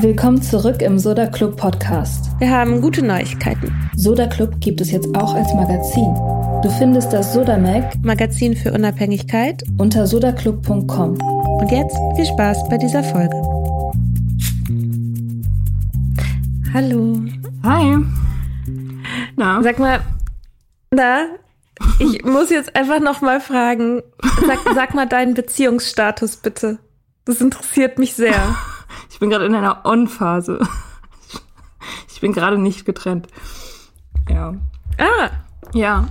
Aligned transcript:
Willkommen 0.00 0.40
zurück 0.40 0.80
im 0.80 0.98
Soda 0.98 1.26
Club 1.26 1.58
Podcast. 1.58 2.30
Wir 2.38 2.48
haben 2.50 2.80
gute 2.80 3.04
Neuigkeiten. 3.04 3.74
Soda 3.94 4.26
Club 4.26 4.58
gibt 4.60 4.80
es 4.80 4.90
jetzt 4.90 5.14
auch 5.14 5.34
als 5.34 5.52
Magazin. 5.52 6.14
Du 6.62 6.70
findest 6.78 7.12
das 7.12 7.34
Soda 7.34 7.58
Mag 7.58 8.02
Magazin 8.02 8.56
für 8.56 8.72
Unabhängigkeit. 8.72 9.62
unter 9.76 10.06
sodaclub.com. 10.06 11.18
Und 11.20 11.70
jetzt 11.70 11.98
viel 12.16 12.24
Spaß 12.24 12.66
bei 12.70 12.78
dieser 12.78 13.04
Folge. 13.04 13.36
Hallo. 16.72 17.16
Hi. 17.64 17.98
Na, 19.36 19.62
Sag 19.62 19.78
mal, 19.78 20.00
na, 20.90 21.26
ich 21.98 22.24
muss 22.24 22.50
jetzt 22.50 22.74
einfach 22.76 23.00
noch 23.00 23.20
mal 23.20 23.40
fragen. 23.40 24.02
Sag, 24.46 24.58
sag 24.74 24.94
mal 24.94 25.06
deinen 25.06 25.34
Beziehungsstatus 25.34 26.36
bitte. 26.36 26.78
Das 27.24 27.40
interessiert 27.40 27.98
mich 27.98 28.14
sehr. 28.14 28.56
ich 29.10 29.18
bin 29.20 29.30
gerade 29.30 29.46
in 29.46 29.54
einer 29.54 29.84
On-Phase. 29.84 30.60
Ich 32.12 32.20
bin 32.20 32.32
gerade 32.32 32.58
nicht 32.58 32.84
getrennt. 32.84 33.26
Ja. 34.28 34.54
Ah, 34.98 35.30
Ja. 35.72 36.08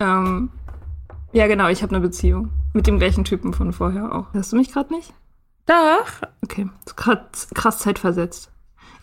Ähm, 0.00 0.50
ja, 1.32 1.46
genau, 1.46 1.68
ich 1.68 1.82
habe 1.82 1.94
eine 1.94 2.00
Beziehung. 2.04 2.50
Mit 2.72 2.86
dem 2.88 2.98
gleichen 2.98 3.24
Typen 3.24 3.52
von 3.54 3.72
vorher 3.72 4.12
auch. 4.12 4.32
Hörst 4.34 4.52
du 4.52 4.56
mich 4.56 4.72
gerade 4.72 4.92
nicht? 4.92 5.12
doch. 5.66 6.28
Okay, 6.42 6.68
krass, 6.96 7.48
krass 7.54 7.78
zeitversetzt. 7.78 8.50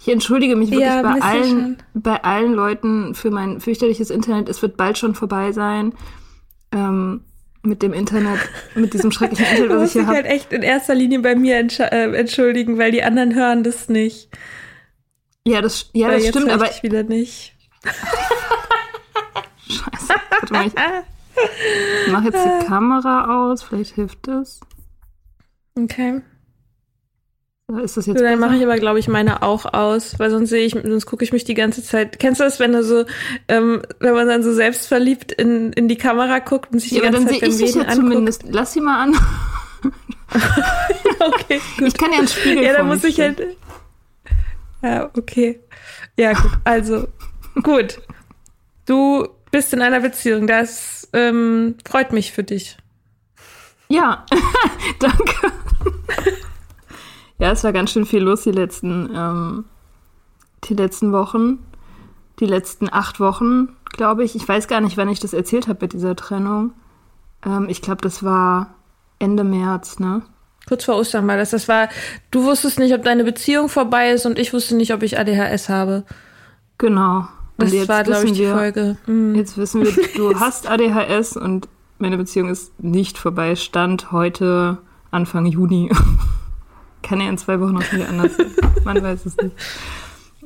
Ich 0.02 0.08
entschuldige 0.08 0.56
mich 0.56 0.72
wirklich 0.72 0.88
Ja, 0.88 1.04
bei 1.04 1.22
allen, 1.22 1.78
bei 1.94 2.24
allen 2.24 2.54
Leuten 2.54 3.14
für 3.14 3.30
mein 3.30 3.60
fürchterliches 3.62 4.10
Internet. 4.10 4.50
Es 4.50 4.62
wird 4.64 4.76
bald 4.76 4.98
schon 4.98 5.14
vorbei 5.14 5.52
sein. 5.52 5.94
Ähm, 6.72 7.22
mit 7.62 7.84
dem 7.84 7.94
Internet, 7.94 8.40
mit 8.74 8.96
diesem 8.96 9.12
schrecklichen 9.12 9.46
Internet, 9.52 9.78
was 9.78 9.90
ich 9.90 9.94
hier 9.94 10.08
habe. 10.08 10.16
halt 10.16 10.26
echt 10.26 10.52
in 10.52 10.64
erster 10.64 10.96
Linie 10.96 11.20
bei 11.20 11.36
mir 11.36 11.56
äh, 11.58 12.16
entschuldigen, 12.16 12.80
weil 12.80 12.92
die 12.92 13.04
anderen 13.04 13.36
hören 13.36 13.64
das 13.64 13.90
nicht. 13.90 14.30
Ja, 15.46 15.62
das, 15.62 15.92
ja, 15.94 16.08
Weil 16.08 16.16
das 16.16 16.24
jetzt 16.24 16.36
stimmt, 16.36 16.48
ich 16.48 16.54
aber 16.54 16.66
dich 16.66 16.82
wieder 16.82 17.04
nicht. 17.04 17.54
Scheiße. 19.68 20.14
Warte 20.30 20.54
mal, 20.54 20.66
ich 20.68 22.12
mach 22.12 22.24
jetzt 22.24 22.44
die 22.44 22.66
Kamera 22.68 23.50
aus. 23.52 23.62
Vielleicht 23.62 23.94
hilft 23.96 24.28
das. 24.28 24.60
Okay. 25.78 26.22
Ist 27.84 27.96
das 27.98 28.06
jetzt 28.06 28.18
So, 28.18 28.24
dann 28.24 28.40
mache 28.40 28.56
ich 28.58 28.64
aber, 28.64 28.78
glaube 28.78 29.00
ich, 29.00 29.08
meine 29.08 29.44
auch 29.44 29.66
aus, 29.74 30.20
weil 30.20 30.30
sonst 30.30 30.50
sehe 30.50 30.66
ich, 30.66 30.74
sonst 30.74 31.06
gucke 31.06 31.24
ich 31.24 31.32
mich 31.32 31.44
die 31.44 31.54
ganze 31.54 31.84
Zeit. 31.84 32.20
Kennst 32.20 32.40
du 32.42 32.44
das, 32.46 32.60
wenn 32.60 32.74
du 32.74 32.84
so, 32.84 33.06
ähm, 33.48 33.82
wenn 34.00 34.14
man 34.14 34.28
dann 34.28 34.44
so 34.44 34.54
selbstverliebt 34.54 35.32
in, 35.32 35.72
in 35.74 35.88
die 35.88 35.98
Kamera 35.98 36.40
guckt 36.40 36.72
und 36.74 36.80
sich 36.80 36.92
Ja, 36.92 36.98
die 37.02 37.12
ganze 37.12 37.20
dann 37.28 37.28
Zeit 37.40 37.52
sehe 37.52 37.68
beim 37.68 37.68
Reden 37.68 37.80
ja 37.82 37.88
anguckt? 37.88 37.96
zumindest. 37.96 38.44
Lass 38.50 38.74
sie 38.74 38.82
mal 38.82 39.04
an. 39.04 39.16
Okay, 41.20 41.60
gut. 41.78 41.88
Ich 41.90 41.94
kann 41.98 42.12
ja 42.12 42.20
einen 42.20 42.28
Spiegel 42.28 42.64
ja, 42.64 42.74
dann 42.74 42.88
muss 42.88 43.04
ich 43.04 43.20
halt. 43.20 43.42
Ja, 44.82 45.10
okay. 45.18 45.60
Ja, 46.18 46.34
gut. 46.34 46.52
Also, 46.64 47.08
gut. 47.64 48.00
Du 48.86 49.28
bist 49.52 49.74
in 49.74 49.82
einer 49.82 50.00
Beziehung. 50.00 50.48
Das 50.48 51.10
ähm, 51.14 51.76
freut 51.86 52.14
mich 52.14 52.32
für 52.32 52.44
dich. 52.44 52.78
Ja, 53.90 54.26
danke. 55.00 55.52
Ja, 57.42 57.52
es 57.52 57.64
war 57.64 57.74
ganz 57.74 57.92
schön 57.92 58.06
viel 58.06 58.22
los 58.22 58.44
die 58.44 58.52
letzten, 58.52 59.10
ähm, 59.16 59.66
die 60.66 60.76
letzten 60.76 61.12
Wochen. 61.12 61.58
Die 62.40 62.46
letzten 62.46 62.88
acht 62.92 63.20
Wochen, 63.20 63.70
glaube 63.86 64.24
ich. 64.24 64.36
Ich 64.36 64.48
weiß 64.48 64.68
gar 64.68 64.80
nicht, 64.80 64.96
wann 64.96 65.10
ich 65.10 65.20
das 65.20 65.34
erzählt 65.34 65.68
habe 65.68 65.80
mit 65.82 65.94
dieser 65.94 66.16
Trennung. 66.16 66.74
Ähm, 67.44 67.66
ich 67.68 67.82
glaube, 67.82 68.02
das 68.04 68.24
war 68.24 68.76
Ende 69.18 69.44
März, 69.44 69.98
ne? 69.98 70.22
Kurz 70.68 70.86
vor 70.86 70.98
Ostern 70.98 71.28
war 71.28 71.36
das. 71.36 71.50
Das 71.50 71.68
war, 71.68 71.90
du 72.30 72.44
wusstest 72.44 72.78
nicht, 72.78 72.94
ob 72.94 73.04
deine 73.04 73.24
Beziehung 73.24 73.70
vorbei 73.70 74.12
ist 74.12 74.28
und 74.28 74.38
ich 74.38 74.54
wusste 74.54 74.76
nicht, 74.76 74.94
ob 74.94 75.02
ich 75.02 75.18
ADHS 75.18 75.68
habe. 75.68 76.04
Genau. 76.78 77.28
Und 77.58 77.74
Das 77.74 77.88
war, 77.88 78.04
glaube 78.04 78.26
ich, 78.26 78.34
die 78.34 78.40
wir, 78.42 78.54
Folge. 78.54 78.98
Hm. 79.06 79.34
Jetzt 79.34 79.58
wissen 79.58 79.84
wir, 79.84 79.92
du 80.16 80.40
hast 80.40 80.70
ADHS 80.70 81.38
und 81.38 81.68
meine 81.98 82.18
Beziehung 82.18 82.50
ist 82.50 82.80
nicht 82.84 83.18
vorbei. 83.18 83.56
Stand 83.56 84.12
heute 84.12 84.78
Anfang 85.10 85.48
Juni. 85.48 85.90
Kann 87.02 87.20
ja 87.20 87.30
in 87.30 87.38
zwei 87.38 87.60
Wochen 87.60 87.74
noch 87.74 87.92
wieder 87.92 88.10
anders 88.10 88.36
sein. 88.36 88.52
Man 88.84 89.02
weiß 89.02 89.26
es 89.26 89.38
nicht. 89.38 89.56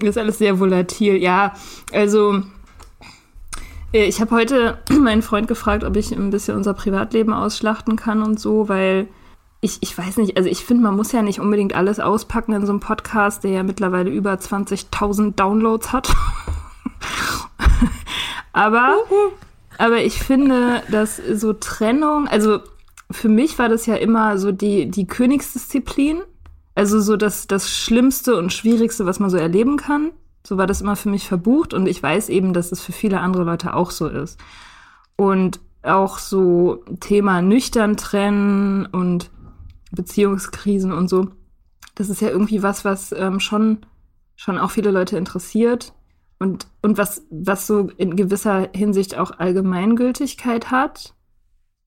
Ist 0.02 0.18
alles 0.18 0.38
sehr 0.38 0.60
volatil. 0.60 1.16
Ja, 1.18 1.54
also 1.94 2.44
äh, 3.94 4.06
ich 4.06 4.20
habe 4.22 4.32
heute 4.32 4.78
meinen 4.90 5.22
Freund 5.22 5.48
gefragt, 5.48 5.84
ob 5.84 5.96
ich 5.96 6.12
ein 6.12 6.30
bisschen 6.30 6.58
unser 6.58 6.74
Privatleben 6.74 7.34
ausschlachten 7.34 7.96
kann 7.96 8.22
und 8.22 8.40
so, 8.40 8.68
weil 8.68 9.08
ich, 9.62 9.78
ich 9.82 9.98
weiß 9.98 10.18
nicht, 10.18 10.38
also 10.38 10.50
ich 10.50 10.64
finde, 10.64 10.84
man 10.84 10.96
muss 10.96 11.12
ja 11.12 11.22
nicht 11.22 11.40
unbedingt 11.40 11.74
alles 11.74 12.00
auspacken 12.00 12.54
in 12.54 12.66
so 12.66 12.72
einem 12.72 12.82
Podcast, 12.82 13.44
der 13.44 13.52
ja 13.52 13.64
mittlerweile 13.64 14.12
über 14.12 14.34
20.000 14.34 15.36
Downloads 15.36 15.92
hat. 15.92 16.14
aber, 18.54 18.98
aber 19.78 20.04
ich 20.04 20.20
finde, 20.20 20.84
dass 20.92 21.18
so 21.18 21.54
Trennung, 21.54 22.28
also 22.28 22.60
für 23.10 23.30
mich 23.30 23.58
war 23.58 23.70
das 23.70 23.86
ja 23.86 23.96
immer 23.96 24.38
so 24.38 24.52
die, 24.52 24.90
die 24.90 25.08
Königsdisziplin. 25.08 26.22
Also 26.76 27.00
so 27.00 27.16
das, 27.16 27.48
das 27.48 27.72
Schlimmste 27.72 28.36
und 28.38 28.54
Schwierigste, 28.54 29.06
was 29.06 29.20
man 29.20 29.30
so 29.30 29.38
erleben 29.38 29.78
kann. 29.78 30.12
So 30.46 30.58
war 30.58 30.68
das 30.68 30.82
immer 30.82 30.96
für 30.96 31.10
mich 31.10 31.28
verbucht 31.28 31.74
und 31.74 31.88
ich 31.88 32.04
weiß 32.04 32.30
eben, 32.30 32.54
dass 32.54 32.72
es 32.72 32.82
für 32.82 32.92
viele 32.92 33.22
andere 33.22 33.44
Leute 33.44 33.74
auch 33.74 33.90
so 33.90 34.08
ist. 34.08 34.40
Und 35.16 35.60
auch 35.82 36.20
so 36.20 36.84
Thema 37.00 37.42
nüchtern 37.42 37.96
trennen 37.96 38.86
und 38.86 39.32
Beziehungskrisen 39.92 40.92
und 40.92 41.08
so. 41.08 41.30
Das 41.96 42.10
ist 42.10 42.22
ja 42.22 42.30
irgendwie 42.30 42.62
was, 42.62 42.84
was 42.84 43.12
ähm, 43.14 43.40
schon, 43.40 43.86
schon 44.36 44.58
auch 44.58 44.72
viele 44.72 44.92
Leute 44.92 45.18
interessiert 45.18 45.94
und, 46.40 46.68
und 46.82 46.98
was, 46.98 47.24
was 47.30 47.66
so 47.68 47.90
in 47.98 48.16
gewisser 48.16 48.70
Hinsicht 48.76 49.18
auch 49.18 49.40
Allgemeingültigkeit 49.40 50.72
hat, 50.72 51.16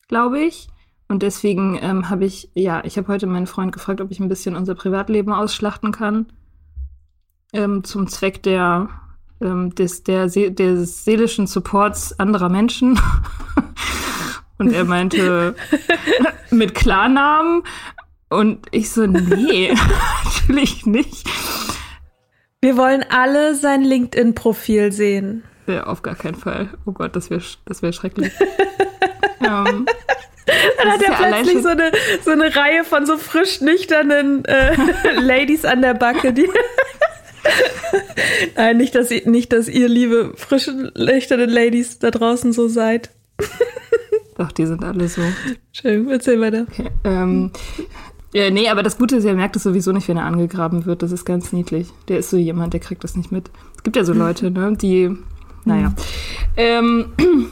glaube 0.08 0.40
ich. 0.40 0.68
Und 1.08 1.22
deswegen 1.22 1.78
ähm, 1.80 2.10
habe 2.10 2.26
ich, 2.26 2.50
ja, 2.54 2.84
ich 2.84 2.98
habe 2.98 3.08
heute 3.08 3.26
meinen 3.26 3.46
Freund 3.46 3.72
gefragt, 3.72 4.00
ob 4.02 4.10
ich 4.10 4.20
ein 4.20 4.28
bisschen 4.28 4.54
unser 4.54 4.74
Privatleben 4.74 5.32
ausschlachten 5.32 5.90
kann. 5.90 6.26
Ähm, 7.54 7.82
zum 7.82 8.08
Zweck 8.08 8.42
der, 8.42 8.90
ähm, 9.40 9.74
des, 9.74 10.02
der, 10.02 10.26
des 10.26 11.04
seelischen 11.04 11.46
Supports 11.46 12.18
anderer 12.18 12.50
Menschen. 12.50 13.00
Und 14.58 14.72
er 14.72 14.84
meinte, 14.84 15.54
mit 16.50 16.74
Klarnamen. 16.74 17.62
Und 18.28 18.66
ich 18.70 18.90
so, 18.90 19.06
nee, 19.06 19.72
natürlich 20.24 20.84
nicht. 20.84 21.26
Wir 22.60 22.76
wollen 22.76 23.02
alle 23.08 23.54
sein 23.54 23.82
LinkedIn-Profil 23.82 24.92
sehen. 24.92 25.44
Ja, 25.66 25.84
auf 25.84 26.02
gar 26.02 26.16
keinen 26.16 26.34
Fall. 26.34 26.70
Oh 26.84 26.92
Gott, 26.92 27.16
das 27.16 27.30
wäre 27.30 27.42
das 27.64 27.82
wär 27.82 27.92
schrecklich. 27.92 28.32
ähm, 29.40 29.86
dann 30.78 30.92
hat 30.92 31.02
er 31.02 31.10
ja 31.10 31.16
plötzlich 31.16 31.62
so 31.62 31.68
eine, 31.68 31.90
so 32.24 32.30
eine 32.30 32.54
Reihe 32.54 32.84
von 32.84 33.06
so 33.06 33.18
frisch 33.18 33.60
nüchternen 33.60 34.44
äh, 34.44 34.76
Ladies 35.20 35.64
an 35.64 35.82
der 35.82 35.94
Backe, 35.94 36.32
die. 36.32 36.48
Nein, 38.56 38.76
nicht 38.76 38.94
dass, 38.94 39.10
ihr, 39.10 39.28
nicht, 39.28 39.52
dass 39.52 39.68
ihr, 39.68 39.88
liebe, 39.88 40.32
frischen, 40.36 40.90
nüchternen 40.96 41.50
Ladies 41.50 41.98
da 41.98 42.10
draußen 42.10 42.52
so 42.52 42.68
seid. 42.68 43.10
Doch, 44.36 44.52
die 44.52 44.66
sind 44.66 44.84
alle 44.84 45.08
so. 45.08 45.22
Schön, 45.72 46.08
erzähl 46.10 46.40
weiter. 46.40 46.66
Okay, 46.70 46.90
ähm, 47.04 47.50
ja, 48.32 48.50
nee, 48.50 48.68
aber 48.68 48.82
das 48.82 48.98
Gute 48.98 49.16
ist, 49.16 49.24
er 49.24 49.34
merkt 49.34 49.56
es 49.56 49.62
sowieso 49.62 49.92
nicht, 49.92 50.08
wenn 50.08 50.16
er 50.16 50.24
angegraben 50.24 50.86
wird. 50.86 51.02
Das 51.02 51.12
ist 51.12 51.24
ganz 51.24 51.52
niedlich. 51.52 51.88
Der 52.08 52.18
ist 52.18 52.30
so 52.30 52.36
jemand, 52.36 52.72
der 52.72 52.80
kriegt 52.80 53.02
das 53.02 53.16
nicht 53.16 53.32
mit. 53.32 53.50
Es 53.76 53.82
gibt 53.82 53.96
ja 53.96 54.04
so 54.04 54.12
Leute, 54.12 54.50
ne, 54.50 54.76
die, 54.76 55.10
naja. 55.64 55.94
Ähm, 56.56 57.12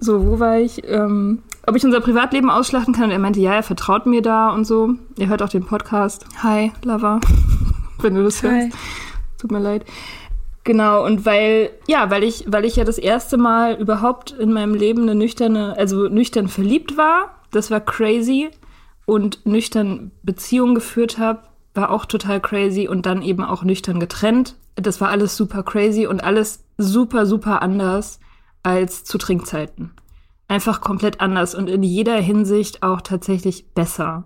so, 0.00 0.26
wo 0.26 0.40
war 0.40 0.58
ich? 0.58 0.82
Ähm, 0.88 1.42
ob 1.66 1.76
ich 1.76 1.84
unser 1.84 2.00
Privatleben 2.00 2.48
ausschlachten 2.50 2.94
kann. 2.94 3.04
Und 3.04 3.10
er 3.10 3.18
meinte, 3.18 3.40
ja, 3.40 3.54
er 3.54 3.62
vertraut 3.62 4.06
mir 4.06 4.22
da 4.22 4.50
und 4.50 4.64
so. 4.64 4.94
Er 5.18 5.26
hört 5.26 5.42
auch 5.42 5.48
den 5.48 5.66
Podcast. 5.66 6.24
Hi, 6.42 6.72
Lover. 6.84 7.20
wenn 8.00 8.14
du 8.14 8.22
das 8.22 8.42
Hi. 8.42 8.48
hörst. 8.48 8.76
Tut 9.38 9.50
mir 9.50 9.58
leid. 9.58 9.84
Genau, 10.64 11.04
und 11.04 11.24
weil, 11.24 11.70
ja, 11.86 12.10
weil 12.10 12.24
ich, 12.24 12.44
weil 12.48 12.64
ich 12.64 12.76
ja 12.76 12.84
das 12.84 12.98
erste 12.98 13.36
Mal 13.36 13.74
überhaupt 13.74 14.32
in 14.32 14.52
meinem 14.52 14.74
Leben 14.74 15.02
eine 15.02 15.14
nüchterne, 15.14 15.76
also 15.76 16.08
nüchtern 16.08 16.48
verliebt 16.48 16.96
war. 16.96 17.36
Das 17.52 17.70
war 17.70 17.80
crazy 17.80 18.50
und 19.04 19.46
nüchtern 19.46 20.10
Beziehungen 20.24 20.74
geführt 20.74 21.18
habe, 21.18 21.42
war 21.74 21.90
auch 21.90 22.04
total 22.04 22.40
crazy 22.40 22.88
und 22.88 23.06
dann 23.06 23.22
eben 23.22 23.44
auch 23.44 23.62
nüchtern 23.62 24.00
getrennt. 24.00 24.56
Das 24.74 25.00
war 25.00 25.08
alles 25.08 25.36
super 25.36 25.62
crazy 25.62 26.06
und 26.06 26.24
alles 26.24 26.64
super, 26.78 27.26
super 27.26 27.62
anders 27.62 28.18
als 28.64 29.04
zu 29.04 29.18
Trinkzeiten. 29.18 29.92
Einfach 30.48 30.80
komplett 30.80 31.20
anders 31.20 31.54
und 31.54 31.68
in 31.68 31.82
jeder 31.82 32.16
Hinsicht 32.16 32.82
auch 32.82 33.00
tatsächlich 33.00 33.72
besser. 33.74 34.24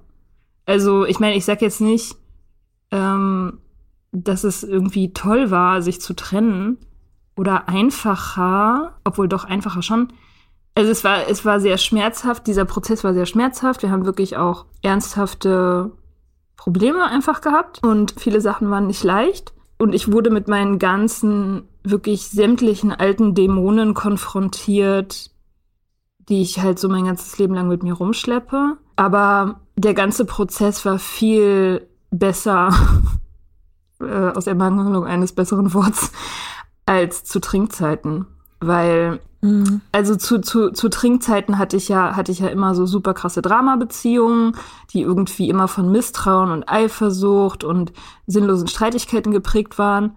Also, 0.67 1.05
ich 1.05 1.19
meine, 1.19 1.37
ich 1.37 1.44
sag 1.44 1.62
jetzt 1.62 1.81
nicht, 1.81 2.17
ähm, 2.90 3.58
dass 4.12 4.44
es 4.44 4.62
irgendwie 4.62 5.12
toll 5.12 5.50
war, 5.50 5.82
sich 5.82 6.00
zu 6.00 6.14
trennen 6.14 6.78
oder 7.37 7.69
einfacher, 7.69 8.99
obwohl 9.05 9.28
doch 9.28 9.44
einfacher 9.44 9.82
schon, 9.82 10.12
also 10.75 10.90
es 10.90 11.05
war, 11.05 11.28
es 11.28 11.44
war 11.44 11.61
sehr 11.61 11.78
schmerzhaft, 11.78 12.46
dieser 12.46 12.64
Prozess 12.64 13.05
war 13.05 13.14
sehr 13.14 13.26
schmerzhaft. 13.26 13.82
Wir 13.82 13.90
haben 13.90 14.06
wirklich 14.06 14.37
auch 14.37 14.67
ernsthafte 14.82 15.93
Probleme 16.56 17.05
einfach 17.05 17.40
gehabt 17.40 17.82
und 17.82 18.14
viele 18.19 18.40
Sachen 18.40 18.70
waren 18.70 18.87
nicht 18.87 19.02
leicht. 19.02 19.52
Und 19.78 19.94
ich 19.94 20.12
wurde 20.12 20.31
mit 20.31 20.46
meinen 20.46 20.78
ganzen, 20.78 21.69
wirklich 21.82 22.28
sämtlichen 22.28 22.93
alten 22.93 23.34
Dämonen 23.34 23.94
konfrontiert, 23.94 25.31
die 26.31 26.43
ich 26.43 26.61
halt 26.61 26.79
so 26.79 26.88
mein 26.88 27.05
ganzes 27.05 27.38
Leben 27.38 27.55
lang 27.55 27.69
mit 27.69 27.82
mir 27.82 27.94
rumschleppe. 27.94 28.79
Aber 28.97 29.61
der 29.77 29.94
ganze 29.94 30.25
Prozess 30.25 30.85
war 30.85 30.99
viel 30.99 31.87
besser, 32.11 32.73
äh, 34.00 34.31
aus 34.31 34.47
Ermangelung 34.47 35.05
eines 35.05 35.32
besseren 35.32 35.75
Worts, 35.75 36.12
als 36.87 37.25
zu 37.25 37.41
Trinkzeiten. 37.41 38.27
Weil 38.61 39.21
Mhm. 39.43 39.81
Also 39.93 40.17
zu, 40.17 40.41
zu, 40.41 40.71
zu 40.71 40.88
Trinkzeiten 40.88 41.59
hatte 41.59 41.77
ich 41.77 41.88
ja, 41.88 42.15
hatte 42.15 42.32
ich 42.32 42.41
ja 42.41 42.49
immer 42.49 42.75
so 42.75 42.87
super 42.87 43.15
krasse 43.15 43.43
Drama-Beziehungen, 43.43 44.56
die 44.93 45.00
irgendwie 45.03 45.49
immer 45.49 45.69
von 45.69 45.91
Misstrauen 45.91 46.50
und 46.50 46.69
Eifersucht 46.69 47.65
und 47.65 47.93
sinnlosen 48.27 48.69
Streitigkeiten 48.69 49.32
geprägt 49.32 49.79
waren. 49.79 50.17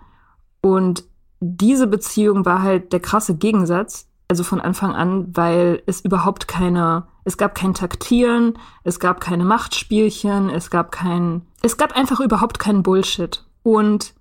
Und 0.61 1.05
diese 1.39 1.87
Beziehung 1.87 2.45
war 2.45 2.61
halt 2.61 2.93
der 2.93 2.99
krasse 2.99 3.35
Gegensatz, 3.35 4.07
also 4.27 4.43
von 4.43 4.61
Anfang 4.61 4.93
an, 4.93 5.35
weil 5.35 5.83
es 5.85 6.01
überhaupt 6.01 6.47
keine, 6.47 7.07
es 7.23 7.37
gab 7.37 7.55
kein 7.55 7.73
Taktieren, 7.73 8.57
es 8.83 8.99
gab 8.99 9.21
keine 9.21 9.45
Machtspielchen, 9.45 10.49
es 10.49 10.69
gab 10.69 10.91
kein, 10.91 11.41
es 11.61 11.77
gab 11.77 11.95
einfach 11.95 12.19
überhaupt 12.19 12.59
keinen 12.59 12.83
Bullshit. 12.83 13.45
Und 13.63 14.13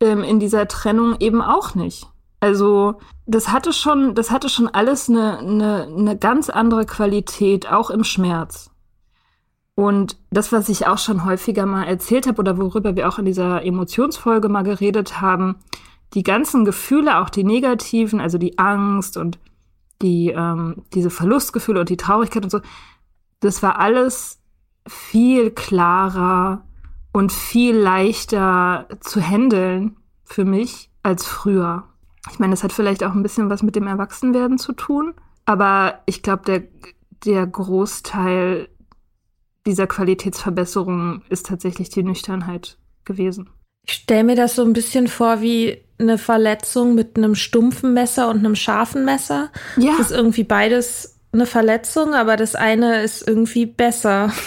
ähm, 0.00 0.22
in 0.22 0.40
dieser 0.40 0.68
Trennung 0.68 1.16
eben 1.20 1.40
auch 1.40 1.74
nicht. 1.74 2.06
Also 2.40 2.96
das 3.26 3.48
hatte 3.48 3.72
schon, 3.72 4.14
das 4.14 4.30
hatte 4.30 4.48
schon 4.48 4.68
alles 4.68 5.08
eine, 5.08 5.38
eine, 5.38 5.82
eine 5.84 6.16
ganz 6.18 6.50
andere 6.50 6.84
Qualität, 6.84 7.70
auch 7.70 7.90
im 7.90 8.04
Schmerz. 8.04 8.70
Und 9.74 10.16
das, 10.30 10.52
was 10.52 10.68
ich 10.68 10.86
auch 10.86 10.98
schon 10.98 11.24
häufiger 11.24 11.66
mal 11.66 11.84
erzählt 11.84 12.26
habe 12.26 12.40
oder 12.40 12.56
worüber 12.56 12.96
wir 12.96 13.08
auch 13.08 13.18
in 13.18 13.26
dieser 13.26 13.62
Emotionsfolge 13.62 14.48
mal 14.48 14.62
geredet 14.62 15.20
haben, 15.20 15.56
die 16.14 16.22
ganzen 16.22 16.64
Gefühle, 16.64 17.18
auch 17.18 17.30
die 17.30 17.44
negativen, 17.44 18.20
also 18.20 18.38
die 18.38 18.58
Angst 18.58 19.16
und 19.16 19.38
die, 20.02 20.30
ähm, 20.30 20.82
diese 20.94 21.10
Verlustgefühle 21.10 21.80
und 21.80 21.88
die 21.88 21.96
Traurigkeit 21.96 22.44
und 22.44 22.50
so, 22.50 22.60
das 23.40 23.62
war 23.62 23.78
alles 23.78 24.40
viel 24.86 25.50
klarer 25.50 26.64
und 27.12 27.32
viel 27.32 27.76
leichter 27.76 28.86
zu 29.00 29.20
handeln 29.20 29.96
für 30.24 30.44
mich 30.44 30.90
als 31.02 31.26
früher. 31.26 31.84
Ich 32.30 32.38
meine, 32.38 32.52
das 32.52 32.62
hat 32.62 32.72
vielleicht 32.72 33.04
auch 33.04 33.12
ein 33.12 33.22
bisschen 33.22 33.50
was 33.50 33.62
mit 33.62 33.76
dem 33.76 33.86
Erwachsenwerden 33.86 34.58
zu 34.58 34.72
tun, 34.72 35.14
aber 35.44 36.00
ich 36.06 36.22
glaube, 36.22 36.42
der, 36.44 36.64
der 37.24 37.46
Großteil 37.46 38.68
dieser 39.64 39.86
Qualitätsverbesserung 39.86 41.22
ist 41.28 41.46
tatsächlich 41.46 41.88
die 41.88 42.02
Nüchternheit 42.02 42.78
gewesen. 43.04 43.50
Ich 43.86 43.94
stelle 43.94 44.24
mir 44.24 44.36
das 44.36 44.56
so 44.56 44.62
ein 44.62 44.72
bisschen 44.72 45.08
vor 45.08 45.40
wie 45.40 45.85
eine 45.98 46.18
Verletzung 46.18 46.94
mit 46.94 47.16
einem 47.16 47.34
stumpfen 47.34 47.94
Messer 47.94 48.28
und 48.28 48.38
einem 48.38 48.54
scharfen 48.54 49.04
Messer. 49.04 49.50
Ja. 49.76 49.92
Das 49.98 50.10
ist 50.10 50.16
irgendwie 50.16 50.44
beides 50.44 51.18
eine 51.32 51.46
Verletzung, 51.46 52.14
aber 52.14 52.36
das 52.36 52.54
eine 52.54 53.02
ist 53.02 53.26
irgendwie 53.26 53.66
besser. 53.66 54.32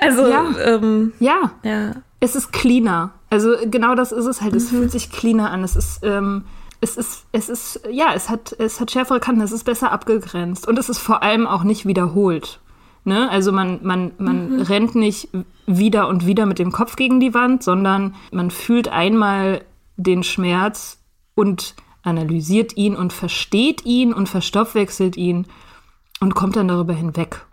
Also 0.00 0.26
ja, 0.26 0.46
ähm, 0.64 1.12
ja. 1.20 1.52
ja. 1.62 1.92
es 2.18 2.34
ist 2.34 2.52
cleaner. 2.52 3.12
Also 3.30 3.54
genau 3.66 3.94
das 3.94 4.10
ist 4.10 4.26
es 4.26 4.40
halt. 4.40 4.52
Es 4.56 4.72
mhm. 4.72 4.76
fühlt 4.76 4.90
sich 4.90 5.12
cleaner 5.12 5.52
an. 5.52 5.62
Es 5.62 5.76
ist 5.76 6.00
ähm, 6.02 6.44
es 6.82 6.96
ist, 6.96 7.24
es 7.30 7.48
ist, 7.48 7.80
ja, 7.90 8.12
es 8.14 8.28
hat, 8.28 8.56
es 8.58 8.80
hat 8.80 8.90
schärfere 8.90 9.20
Kanten, 9.20 9.40
es 9.40 9.52
ist 9.52 9.62
besser 9.62 9.92
abgegrenzt 9.92 10.66
und 10.66 10.78
es 10.78 10.88
ist 10.88 10.98
vor 10.98 11.22
allem 11.22 11.46
auch 11.46 11.62
nicht 11.62 11.86
wiederholt. 11.86 12.58
Ne? 13.04 13.30
Also 13.30 13.52
man, 13.52 13.78
man, 13.82 14.12
man 14.18 14.56
mhm. 14.56 14.62
rennt 14.62 14.94
nicht 14.96 15.28
wieder 15.66 16.08
und 16.08 16.26
wieder 16.26 16.44
mit 16.44 16.58
dem 16.58 16.72
Kopf 16.72 16.96
gegen 16.96 17.20
die 17.20 17.34
Wand, 17.34 17.62
sondern 17.62 18.16
man 18.32 18.50
fühlt 18.50 18.88
einmal 18.88 19.62
den 19.96 20.22
Schmerz 20.22 20.98
und 21.34 21.74
analysiert 22.02 22.76
ihn 22.76 22.96
und 22.96 23.12
versteht 23.12 23.84
ihn 23.84 24.12
und 24.12 24.28
verstoffwechselt 24.28 25.16
ihn 25.16 25.46
und 26.20 26.34
kommt 26.34 26.56
dann 26.56 26.68
darüber 26.68 26.92
hinweg. 26.92 27.46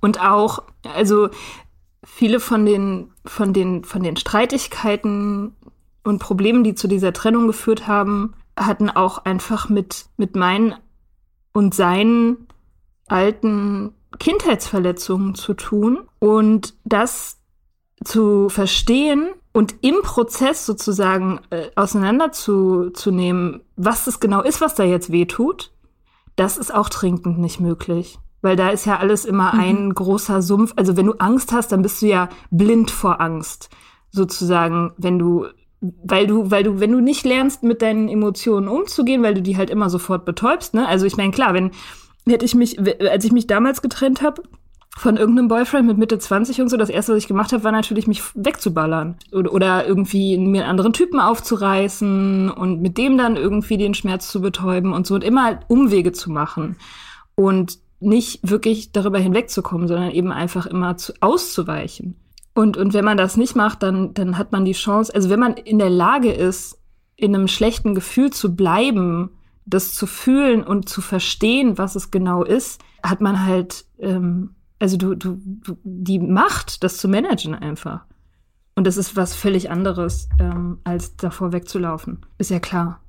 Und 0.00 0.20
auch, 0.20 0.62
also 0.94 1.28
viele 2.04 2.40
von 2.40 2.64
den, 2.64 3.10
von 3.24 3.52
den, 3.52 3.84
von 3.84 4.02
den 4.02 4.16
Streitigkeiten 4.16 5.54
und 6.02 6.18
Problemen, 6.18 6.64
die 6.64 6.74
zu 6.74 6.88
dieser 6.88 7.12
Trennung 7.12 7.46
geführt 7.46 7.86
haben, 7.86 8.34
hatten 8.56 8.90
auch 8.90 9.24
einfach 9.24 9.68
mit, 9.68 10.06
mit 10.16 10.36
meinen 10.36 10.74
und 11.52 11.74
seinen 11.74 12.46
alten 13.08 13.92
Kindheitsverletzungen 14.18 15.34
zu 15.34 15.54
tun. 15.54 16.08
Und 16.18 16.74
das 16.84 17.35
zu 18.04 18.48
verstehen 18.48 19.28
und 19.52 19.76
im 19.80 19.96
Prozess 20.02 20.66
sozusagen 20.66 21.40
äh, 21.50 21.68
auseinanderzunehmen, 21.76 23.62
was 23.76 24.06
es 24.06 24.20
genau 24.20 24.42
ist, 24.42 24.60
was 24.60 24.74
da 24.74 24.84
jetzt 24.84 25.10
weh 25.10 25.24
tut, 25.24 25.72
das 26.36 26.58
ist 26.58 26.74
auch 26.74 26.88
trinkend 26.88 27.38
nicht 27.38 27.60
möglich. 27.60 28.18
weil 28.42 28.54
da 28.54 28.68
ist 28.68 28.86
ja 28.86 28.98
alles 28.98 29.24
immer 29.24 29.54
mhm. 29.54 29.60
ein 29.60 29.94
großer 29.94 30.40
Sumpf. 30.40 30.72
Also 30.76 30.96
wenn 30.96 31.06
du 31.06 31.14
Angst 31.14 31.52
hast, 31.52 31.72
dann 31.72 31.82
bist 31.82 32.00
du 32.00 32.06
ja 32.06 32.28
blind 32.50 32.90
vor 32.90 33.20
Angst, 33.20 33.70
sozusagen, 34.10 34.92
wenn 34.98 35.18
du 35.18 35.46
weil 35.80 36.26
du, 36.26 36.50
weil 36.50 36.62
du, 36.62 36.80
wenn 36.80 36.90
du 36.90 37.00
nicht 37.00 37.24
lernst, 37.24 37.62
mit 37.62 37.82
deinen 37.82 38.08
Emotionen 38.08 38.66
umzugehen, 38.66 39.22
weil 39.22 39.34
du 39.34 39.42
die 39.42 39.56
halt 39.56 39.68
immer 39.68 39.90
sofort 39.90 40.24
betäubst, 40.24 40.74
ne? 40.74 40.88
Also 40.88 41.06
ich 41.06 41.16
meine, 41.16 41.32
klar, 41.32 41.54
wenn 41.54 41.70
hätte 42.26 42.44
ich 42.44 42.54
mich, 42.54 42.78
als 43.00 43.24
ich 43.24 43.32
mich 43.32 43.46
damals 43.46 43.82
getrennt 43.82 44.22
habe, 44.22 44.42
von 44.96 45.18
irgendeinem 45.18 45.48
Boyfriend 45.48 45.86
mit 45.86 45.98
Mitte 45.98 46.18
20 46.18 46.62
und 46.62 46.70
so, 46.70 46.78
das 46.78 46.88
erste, 46.88 47.12
was 47.12 47.18
ich 47.18 47.28
gemacht 47.28 47.52
habe, 47.52 47.64
war 47.64 47.72
natürlich, 47.72 48.06
mich 48.06 48.22
wegzuballern. 48.34 49.16
Oder, 49.30 49.52
oder 49.52 49.86
irgendwie 49.86 50.38
mir 50.38 50.62
einen 50.62 50.70
anderen 50.70 50.94
Typen 50.94 51.20
aufzureißen 51.20 52.50
und 52.50 52.80
mit 52.80 52.96
dem 52.96 53.18
dann 53.18 53.36
irgendwie 53.36 53.76
den 53.76 53.92
Schmerz 53.92 54.28
zu 54.28 54.40
betäuben 54.40 54.94
und 54.94 55.06
so 55.06 55.14
und 55.14 55.22
immer 55.22 55.60
Umwege 55.68 56.12
zu 56.12 56.30
machen. 56.30 56.76
Und 57.34 57.78
nicht 58.00 58.40
wirklich 58.42 58.92
darüber 58.92 59.18
hinwegzukommen, 59.18 59.86
sondern 59.86 60.10
eben 60.10 60.32
einfach 60.32 60.64
immer 60.64 60.96
zu, 60.96 61.12
auszuweichen. 61.20 62.16
Und, 62.54 62.78
und 62.78 62.94
wenn 62.94 63.04
man 63.04 63.18
das 63.18 63.36
nicht 63.36 63.54
macht, 63.54 63.82
dann, 63.82 64.14
dann 64.14 64.38
hat 64.38 64.50
man 64.52 64.64
die 64.64 64.72
Chance, 64.72 65.14
also 65.14 65.28
wenn 65.28 65.40
man 65.40 65.54
in 65.54 65.78
der 65.78 65.90
Lage 65.90 66.32
ist, 66.32 66.78
in 67.16 67.34
einem 67.34 67.48
schlechten 67.48 67.94
Gefühl 67.94 68.30
zu 68.32 68.56
bleiben, 68.56 69.30
das 69.66 69.92
zu 69.92 70.06
fühlen 70.06 70.62
und 70.64 70.88
zu 70.88 71.02
verstehen, 71.02 71.76
was 71.76 71.96
es 71.96 72.10
genau 72.10 72.44
ist, 72.44 72.80
hat 73.02 73.20
man 73.20 73.44
halt, 73.44 73.84
ähm, 73.98 74.55
also 74.78 74.96
du, 74.96 75.14
du, 75.14 75.38
du, 75.44 75.76
die 75.84 76.18
Macht, 76.18 76.82
das 76.84 76.98
zu 76.98 77.08
managen 77.08 77.54
einfach. 77.54 78.04
Und 78.74 78.86
das 78.86 78.96
ist 78.96 79.16
was 79.16 79.34
völlig 79.34 79.70
anderes, 79.70 80.28
ähm, 80.38 80.78
als 80.84 81.16
davor 81.16 81.52
wegzulaufen. 81.52 82.26
Ist 82.38 82.50
ja 82.50 82.60
klar. 82.60 83.00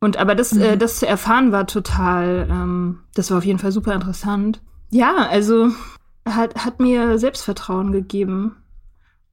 Und 0.00 0.16
aber 0.16 0.34
das, 0.34 0.52
äh, 0.52 0.56
mhm. 0.56 0.62
äh, 0.62 0.76
das 0.76 0.98
zu 0.98 1.06
erfahren 1.06 1.50
war 1.50 1.66
total, 1.66 2.46
ähm, 2.50 3.00
das 3.14 3.30
war 3.30 3.38
auf 3.38 3.44
jeden 3.44 3.58
Fall 3.58 3.72
super 3.72 3.94
interessant. 3.94 4.60
Ja, 4.90 5.28
also 5.28 5.70
hat, 6.26 6.64
hat 6.64 6.80
mir 6.80 7.18
Selbstvertrauen 7.18 7.90
gegeben 7.90 8.56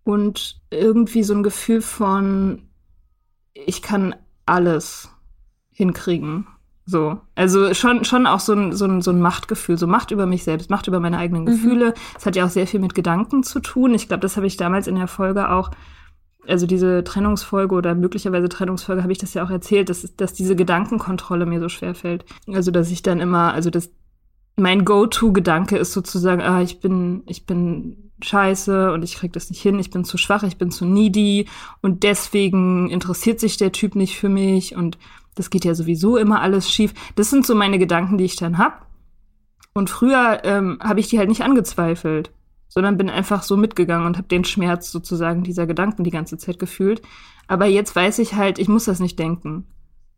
und 0.04 0.62
irgendwie 0.72 1.24
so 1.24 1.34
ein 1.34 1.44
Gefühl 1.44 1.82
von, 1.82 2.62
ich 3.54 3.82
kann 3.82 4.16
alles 4.46 5.10
hinkriegen. 5.72 6.48
So. 6.86 7.20
Also 7.34 7.74
schon, 7.74 8.06
schon 8.06 8.28
auch 8.28 8.40
so 8.40 8.54
ein, 8.54 8.74
so, 8.74 8.86
ein, 8.86 9.02
so 9.02 9.12
ein 9.12 9.20
Machtgefühl, 9.20 9.78
so 9.78 9.88
Macht 9.88 10.12
über 10.12 10.28
mich 10.28 10.44
selbst, 10.44 10.70
Macht 10.70 10.88
über 10.88 11.00
meine 11.00 11.18
eigenen 11.18 11.44
mhm. 11.44 11.48
Gefühle. 11.48 11.94
Es 12.18 12.26
hat 12.26 12.36
ja 12.36 12.46
auch 12.46 12.50
sehr 12.50 12.68
viel 12.68 12.80
mit 12.80 12.94
Gedanken 12.94 13.44
zu 13.44 13.60
tun. 13.60 13.94
Ich 13.94 14.08
glaube, 14.08 14.22
das 14.22 14.38
habe 14.38 14.46
ich 14.46 14.58
damals 14.58 14.88
in 14.88 14.96
der 14.96 15.08
Folge 15.08 15.50
auch, 15.50 15.72
also 16.48 16.68
diese 16.68 17.04
Trennungsfolge 17.04 17.74
oder 17.74 17.96
möglicherweise 17.96 18.50
Trennungsfolge 18.50 19.02
habe 19.02 19.12
ich 19.12 19.18
das 19.18 19.34
ja 19.34 19.44
auch 19.44 19.50
erzählt, 19.50 19.90
dass, 19.90 20.16
dass 20.16 20.34
diese 20.34 20.56
Gedankenkontrolle 20.56 21.48
mir 21.48 21.60
so 21.60 21.70
schwer 21.70 21.96
fällt. 21.96 22.24
Also, 22.48 22.70
dass 22.70 22.92
ich 22.92 23.02
dann 23.02 23.20
immer, 23.20 23.54
also 23.54 23.72
das, 23.72 23.90
mein 24.56 24.86
Go-To-Gedanke 24.86 25.78
ist 25.78 25.92
sozusagen, 25.92 26.44
ah, 26.44 26.62
ich 26.62 26.80
bin, 26.82 27.24
ich 27.26 27.48
bin 27.48 28.12
scheiße 28.22 28.94
und 28.94 29.04
ich 29.04 29.16
krieg 29.16 29.34
das 29.34 29.50
nicht 29.50 29.62
hin, 29.62 29.80
ich 29.80 29.90
bin 29.90 30.06
zu 30.06 30.18
schwach, 30.18 30.44
ich 30.44 30.58
bin 30.58 30.72
zu 30.72 30.86
needy 30.86 31.48
und 31.82 32.04
deswegen 32.04 32.90
interessiert 32.90 33.40
sich 33.40 33.58
der 33.58 33.72
Typ 33.72 33.96
nicht 33.96 34.18
für 34.18 34.30
mich 34.30 34.76
und 34.76 34.98
das 35.36 35.50
geht 35.50 35.66
ja 35.66 35.76
sowieso 35.76 36.18
immer 36.18 36.42
alles 36.42 36.72
schief. 36.72 36.94
Das 37.16 37.30
sind 37.30 37.46
so 37.46 37.56
meine 37.56 37.78
Gedanken, 37.78 38.18
die 38.18 38.26
ich 38.26 38.38
dann 38.38 38.58
hab. 38.58 38.88
Und 39.74 39.90
früher 39.90 40.42
ähm, 40.46 40.80
habe 40.82 41.02
ich 41.02 41.10
die 41.10 41.20
halt 41.20 41.28
nicht 41.28 41.44
angezweifelt, 41.44 42.32
sondern 42.70 42.98
bin 42.98 43.10
einfach 43.10 43.44
so 43.44 43.58
mitgegangen 43.58 44.08
und 44.08 44.18
habe 44.18 44.30
den 44.30 44.46
Schmerz 44.46 44.92
sozusagen 44.92 45.44
dieser 45.44 45.68
Gedanken 45.68 46.04
die 46.04 46.12
ganze 46.12 46.38
Zeit 46.38 46.60
gefühlt. 46.60 47.02
Aber 47.48 47.66
jetzt 47.66 47.96
weiß 47.96 48.20
ich 48.20 48.36
halt, 48.36 48.58
ich 48.58 48.70
muss 48.70 48.86
das 48.86 49.02
nicht 49.02 49.20
denken, 49.20 49.66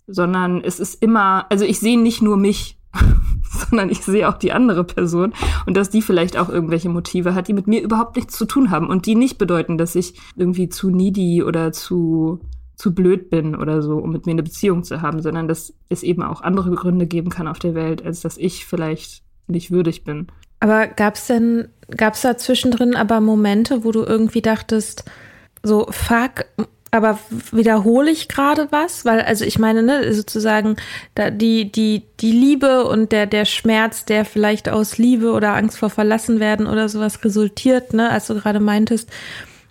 sondern 0.06 0.62
es 0.64 0.80
ist 0.80 1.02
immer, 1.02 1.48
also 1.50 1.66
ich 1.66 1.80
sehe 1.80 2.00
nicht 2.00 2.22
nur 2.22 2.38
mich, 2.38 2.78
sondern 3.44 3.90
ich 3.90 4.02
sehe 4.02 4.30
auch 4.30 4.38
die 4.38 4.52
andere 4.52 4.84
Person 4.84 5.34
und 5.66 5.76
dass 5.76 5.90
die 5.90 6.02
vielleicht 6.02 6.38
auch 6.38 6.50
irgendwelche 6.50 6.90
Motive 6.90 7.34
hat, 7.34 7.48
die 7.48 7.54
mit 7.54 7.68
mir 7.68 7.82
überhaupt 7.82 8.16
nichts 8.16 8.38
zu 8.38 8.46
tun 8.46 8.70
haben 8.70 8.88
und 8.88 9.08
die 9.08 9.16
nicht 9.16 9.38
bedeuten, 9.38 9.78
dass 9.78 9.96
ich 9.96 10.14
irgendwie 10.36 10.70
zu 10.70 10.90
needy 10.90 11.44
oder 11.44 11.72
zu 11.72 12.40
zu 12.78 12.94
blöd 12.94 13.30
bin 13.30 13.56
oder 13.56 13.82
so, 13.82 13.98
um 13.98 14.12
mit 14.12 14.26
mir 14.26 14.34
eine 14.34 14.44
Beziehung 14.44 14.84
zu 14.84 15.02
haben, 15.02 15.22
sondern 15.22 15.48
dass 15.48 15.74
es 15.90 16.04
eben 16.04 16.22
auch 16.22 16.42
andere 16.42 16.72
Gründe 16.72 17.08
geben 17.08 17.30
kann 17.30 17.48
auf 17.48 17.60
der 17.60 17.74
Welt, 17.74 18.06
als 18.06 18.22
dass 18.22 18.38
ich 18.38 18.66
vielleicht 18.66 19.24
nicht 19.48 19.72
würdig 19.72 20.04
bin. 20.04 20.28
Aber 20.60 20.88
gab's 20.88 21.28
denn, 21.28 21.70
gab's 21.90 22.22
da 22.22 22.38
zwischendrin 22.38 22.96
aber 22.96 23.20
Momente, 23.20 23.84
wo 23.84 23.92
du 23.92 24.04
irgendwie 24.04 24.42
dachtest, 24.42 25.06
so, 25.64 25.88
fuck, 25.90 26.46
aber 26.92 27.20
wiederhole 27.52 28.12
ich 28.12 28.28
gerade 28.28 28.68
was? 28.72 29.06
Weil, 29.06 29.22
also 29.22 29.44
ich 29.44 29.60
meine, 29.60 29.84
ne, 29.84 30.14
sozusagen, 30.14 30.76
da 31.16 31.32
die, 31.32 31.72
die, 31.72 32.04
die 32.20 32.32
Liebe 32.32 32.86
und 32.86 33.12
der, 33.12 33.26
der 33.26 33.46
Schmerz, 33.46 34.06
der 34.06 34.24
vielleicht 34.24 34.70
aus 34.70 34.98
Liebe 34.98 35.32
oder 35.32 35.56
Angst 35.56 35.80
vor 35.80 35.90
verlassen 35.90 36.40
werden 36.40 36.68
oder 36.68 36.90
sowas 36.90 37.24
resultiert, 37.24 37.94
ne, 37.94 38.10
als 38.10 38.28
du 38.28 38.36
gerade 38.36 38.60
meintest, 38.60 39.10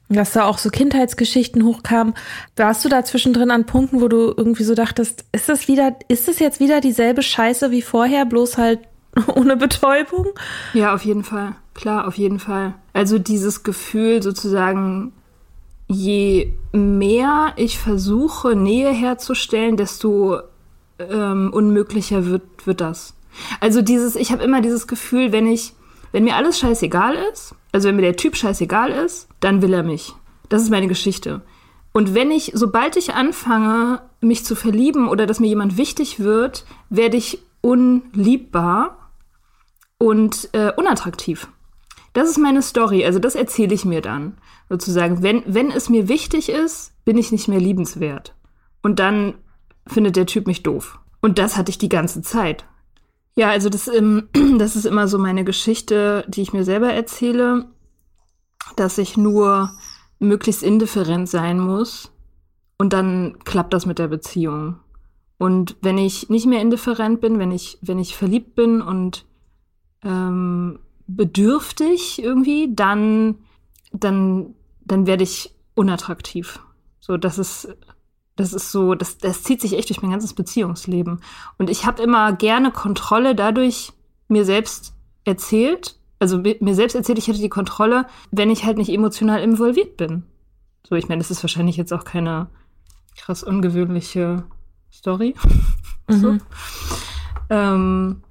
dass 0.09 0.33
da 0.33 0.45
auch 0.45 0.59
so 0.59 0.71
Kindheitsgeschichten 0.71 1.65
hochkamen. 1.65 2.15
Warst 2.57 2.85
du 2.85 2.89
da 2.89 3.05
zwischendrin 3.05 3.51
an 3.51 3.67
Punkten, 3.67 4.01
wo 4.01 4.09
du 4.09 4.33
irgendwie 4.37 4.65
so 4.65 4.75
dachtest, 4.75 5.25
ist 5.33 5.49
das 5.49 5.69
wieder, 5.69 5.97
ist 6.09 6.29
das 6.29 6.39
jetzt 6.39 6.61
wieder 6.61 6.81
dieselbe 6.81 7.23
Scheiße 7.23 7.71
wie 7.71 7.83
vorher, 7.83 8.25
bloß 8.25 8.59
halt 8.59 8.81
ohne 9.35 9.57
Betäubung? 9.57 10.27
Ja, 10.75 10.95
auf 10.95 11.05
jeden 11.05 11.25
Fall. 11.25 11.57
Klar, 11.75 12.07
auf 12.07 12.17
jeden 12.17 12.39
Fall. 12.39 12.75
Also 12.93 13.19
dieses 13.19 13.63
Gefühl 13.63 14.23
sozusagen, 14.23 15.13
je 15.89 16.53
mehr 16.73 17.53
ich 17.57 17.79
versuche, 17.79 18.57
Nähe 18.57 18.91
herzustellen, 18.91 19.77
desto 19.77 20.39
ähm, 20.99 21.51
unmöglicher 21.53 22.27
wird, 22.27 22.67
wird 22.67 22.81
das. 22.81 23.15
Also 23.61 23.83
dieses, 23.83 24.17
ich 24.17 24.33
habe 24.33 24.43
immer 24.43 24.63
dieses 24.63 24.87
Gefühl, 24.87 25.33
wenn 25.33 25.47
ich, 25.47 25.75
wenn 26.13 26.25
mir 26.25 26.37
alles 26.37 26.59
scheißegal 26.59 27.15
ist, 27.33 27.55
also 27.77 27.89
wenn 27.89 27.97
mir 27.97 28.03
der 28.03 28.17
Typ 28.17 28.37
scheißegal 28.37 28.91
ist, 28.91 29.29
dann 29.39 29.61
will 29.61 29.75
er 29.75 29.83
mich. 29.83 30.15
Das 30.49 30.63
ist 30.63 30.71
meine 30.71 30.89
Geschichte. 30.89 31.43
Und 31.93 32.15
wenn 32.15 32.31
ich, 32.31 32.53
sobald 32.55 32.97
ich 32.97 33.13
anfange, 33.13 34.01
mich 34.23 34.47
zu 34.47 34.55
verlieben 34.55 35.09
oder 35.09 35.27
dass 35.27 35.41
mir 35.41 35.49
jemand 35.49 35.77
wichtig 35.77 36.19
wird, 36.19 36.65
werde 36.89 37.19
ich 37.19 37.39
unliebbar 37.61 39.11
und 39.99 40.49
äh, 40.53 40.73
unattraktiv. 40.75 41.49
Das 42.15 42.31
ist 42.31 42.39
meine 42.39 42.63
Story, 42.63 43.05
also 43.05 43.19
das 43.19 43.35
erzähle 43.35 43.75
ich 43.75 43.85
mir 43.85 44.01
dann. 44.01 44.39
Sozusagen, 44.71 45.23
wenn, 45.23 45.43
wenn 45.45 45.71
es 45.71 45.91
mir 45.91 46.09
wichtig 46.09 46.49
ist, 46.49 46.95
bin 47.05 47.19
ich 47.19 47.31
nicht 47.31 47.47
mehr 47.47 47.61
liebenswert. 47.61 48.35
Und 48.81 49.01
dann 49.01 49.35
findet 49.87 50.17
der 50.17 50.25
Typ 50.25 50.47
mich 50.47 50.63
doof. 50.63 50.99
Und 51.21 51.39
das 51.39 51.59
hatte 51.59 51.69
ich 51.69 51.77
die 51.77 51.91
ganze 51.91 52.23
Zeit. 52.23 52.65
Ja, 53.37 53.51
also 53.51 53.69
das, 53.69 53.87
ähm, 53.87 54.29
das 54.59 54.77
ist 54.77 54.87
immer 54.87 55.07
so 55.09 55.19
meine 55.19 55.45
Geschichte, 55.45 56.25
die 56.29 56.43
ich 56.43 56.53
mir 56.53 56.65
selber 56.65 56.93
erzähle, 56.93 57.67
dass 58.75 58.99
ich 58.99 59.17
nur 59.17 59.71
möglichst 60.19 60.63
indifferent 60.63 61.29
sein 61.29 61.61
muss 61.61 62.11
und 62.79 62.93
dann 62.93 63.39
klappt 63.45 63.75
das 63.75 63.87
mit 63.87 63.99
der 63.99 64.09
Beziehung. 64.09 64.81
Und 65.39 65.77
wenn 65.83 65.99
ich 65.99 66.31
nicht 66.31 66.47
mehr 66.47 66.63
indifferent 66.63 67.21
bin, 67.21 67.39
wenn 67.39 67.53
ich, 67.53 67.79
wenn 67.83 67.99
ich 67.99 68.17
verliebt 68.17 68.55
bin 68.55 68.81
und 68.81 69.27
ähm, 70.03 70.79
bedürftig 71.07 72.23
irgendwie, 72.23 72.75
dann, 72.75 73.37
dann, 73.93 74.55
dann 74.81 75.07
werde 75.07 75.25
ich 75.25 75.55
unattraktiv. 75.75 76.61
So, 77.01 77.19
das 77.19 77.39
ist, 77.39 77.69
das 78.37 78.53
ist 78.53 78.71
so, 78.71 78.95
das, 78.95 79.19
das 79.19 79.43
zieht 79.43 79.61
sich 79.61 79.73
echt 79.77 79.89
durch 79.89 80.03
mein 80.03 80.11
ganzes 80.11 80.35
Beziehungsleben. 80.35 81.21
Und 81.59 81.71
ich 81.71 81.87
habe 81.87 82.03
immer 82.03 82.33
gerne 82.33 82.71
Kontrolle 82.71 83.35
dadurch 83.35 83.93
mir 84.29 84.45
selbst 84.45 84.95
erzählt. 85.25 85.97
Also 86.19 86.39
mir 86.39 86.75
selbst 86.75 86.95
erzählt, 86.95 87.19
ich 87.19 87.29
hätte 87.29 87.41
die 87.41 87.49
Kontrolle, 87.49 88.07
wenn 88.31 88.51
ich 88.51 88.65
halt 88.65 88.79
nicht 88.79 88.91
emotional 88.91 89.41
involviert 89.41 89.97
bin. 89.97 90.25
So, 90.87 90.95
ich 90.95 91.09
meine, 91.09 91.21
das 91.21 91.31
ist 91.31 91.43
wahrscheinlich 91.43 91.77
jetzt 91.77 91.93
auch 91.93 92.05
keine 92.05 92.49
krass 93.17 93.43
ungewöhnliche 93.43 94.45
Story. 94.93 95.35
Mhm. 96.09 96.15
so. 96.21 96.39
Ähm, 97.51 98.23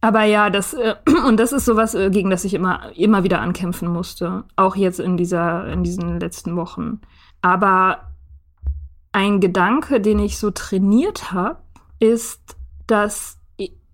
aber 0.00 0.24
ja, 0.24 0.48
das 0.48 0.72
äh, 0.72 0.94
und 1.26 1.38
das 1.38 1.52
ist 1.52 1.66
sowas, 1.66 1.94
äh, 1.94 2.08
gegen 2.08 2.30
das 2.30 2.46
ich 2.46 2.54
immer 2.54 2.96
immer 2.96 3.24
wieder 3.24 3.42
ankämpfen 3.42 3.88
musste, 3.88 4.44
auch 4.56 4.74
jetzt 4.74 5.00
in 5.00 5.18
dieser 5.18 5.66
in 5.66 5.84
diesen 5.84 6.18
letzten 6.18 6.56
Wochen. 6.56 7.02
Aber 7.42 8.13
ein 9.14 9.40
Gedanke, 9.40 10.00
den 10.00 10.18
ich 10.18 10.38
so 10.38 10.50
trainiert 10.50 11.32
habe, 11.32 11.58
ist, 12.00 12.40
dass 12.86 13.38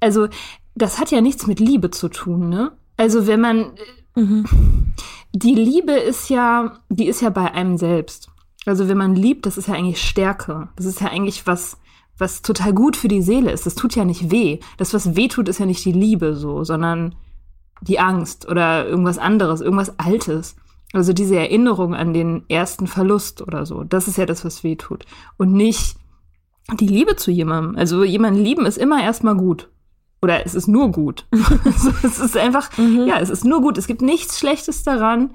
also 0.00 0.28
das 0.74 0.98
hat 0.98 1.10
ja 1.10 1.20
nichts 1.20 1.46
mit 1.46 1.60
Liebe 1.60 1.90
zu 1.90 2.08
tun, 2.08 2.48
ne? 2.48 2.72
Also 2.96 3.26
wenn 3.26 3.40
man 3.40 3.72
mhm. 4.14 4.44
die 5.32 5.54
Liebe 5.54 5.92
ist 5.92 6.30
ja, 6.30 6.78
die 6.88 7.06
ist 7.06 7.20
ja 7.20 7.30
bei 7.30 7.52
einem 7.52 7.76
selbst. 7.76 8.30
Also 8.66 8.88
wenn 8.88 8.98
man 8.98 9.14
liebt, 9.14 9.46
das 9.46 9.58
ist 9.58 9.68
ja 9.68 9.74
eigentlich 9.74 10.02
Stärke. 10.02 10.68
Das 10.76 10.86
ist 10.86 11.00
ja 11.00 11.08
eigentlich 11.08 11.46
was 11.46 11.76
was 12.20 12.42
total 12.42 12.72
gut 12.72 12.96
für 12.96 13.08
die 13.08 13.22
Seele 13.22 13.50
ist. 13.50 13.66
Das 13.66 13.74
tut 13.74 13.96
ja 13.96 14.04
nicht 14.04 14.30
weh. 14.30 14.60
Das, 14.76 14.92
was 14.92 15.16
weh 15.16 15.28
tut, 15.28 15.48
ist 15.48 15.58
ja 15.58 15.66
nicht 15.66 15.84
die 15.84 15.92
Liebe 15.92 16.36
so, 16.36 16.64
sondern 16.64 17.14
die 17.80 17.98
Angst 17.98 18.46
oder 18.48 18.86
irgendwas 18.86 19.18
anderes, 19.18 19.62
irgendwas 19.62 19.98
Altes. 19.98 20.56
Also 20.92 21.12
diese 21.12 21.36
Erinnerung 21.36 21.94
an 21.94 22.12
den 22.12 22.44
ersten 22.48 22.86
Verlust 22.86 23.42
oder 23.42 23.64
so. 23.64 23.84
Das 23.84 24.08
ist 24.08 24.18
ja 24.18 24.26
das, 24.26 24.44
was 24.44 24.64
weh 24.64 24.76
tut. 24.76 25.06
Und 25.36 25.52
nicht 25.52 25.96
die 26.78 26.88
Liebe 26.88 27.16
zu 27.16 27.30
jemandem. 27.30 27.76
Also 27.76 28.04
jemanden 28.04 28.40
lieben 28.40 28.66
ist 28.66 28.78
immer 28.78 29.02
erstmal 29.02 29.36
gut. 29.36 29.68
Oder 30.22 30.44
es 30.44 30.54
ist 30.54 30.66
nur 30.66 30.90
gut. 30.90 31.26
es 32.02 32.18
ist 32.18 32.36
einfach, 32.36 32.76
mhm. 32.76 33.06
ja, 33.06 33.18
es 33.20 33.30
ist 33.30 33.44
nur 33.44 33.60
gut. 33.60 33.78
Es 33.78 33.86
gibt 33.86 34.02
nichts 34.02 34.38
Schlechtes 34.38 34.82
daran, 34.82 35.30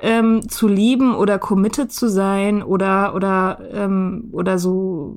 ähm, 0.00 0.48
zu 0.48 0.68
lieben 0.68 1.14
oder 1.14 1.38
committed 1.38 1.90
zu 1.90 2.08
sein 2.08 2.62
oder 2.62 3.14
oder 3.14 3.58
ähm, 3.72 4.28
oder 4.32 4.58
so 4.58 5.16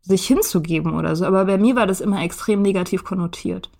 sich 0.00 0.26
hinzugeben 0.26 0.94
oder 0.94 1.14
so. 1.14 1.24
Aber 1.24 1.44
bei 1.44 1.58
mir 1.58 1.76
war 1.76 1.86
das 1.86 2.00
immer 2.00 2.22
extrem 2.22 2.62
negativ 2.62 3.04
konnotiert. 3.04 3.70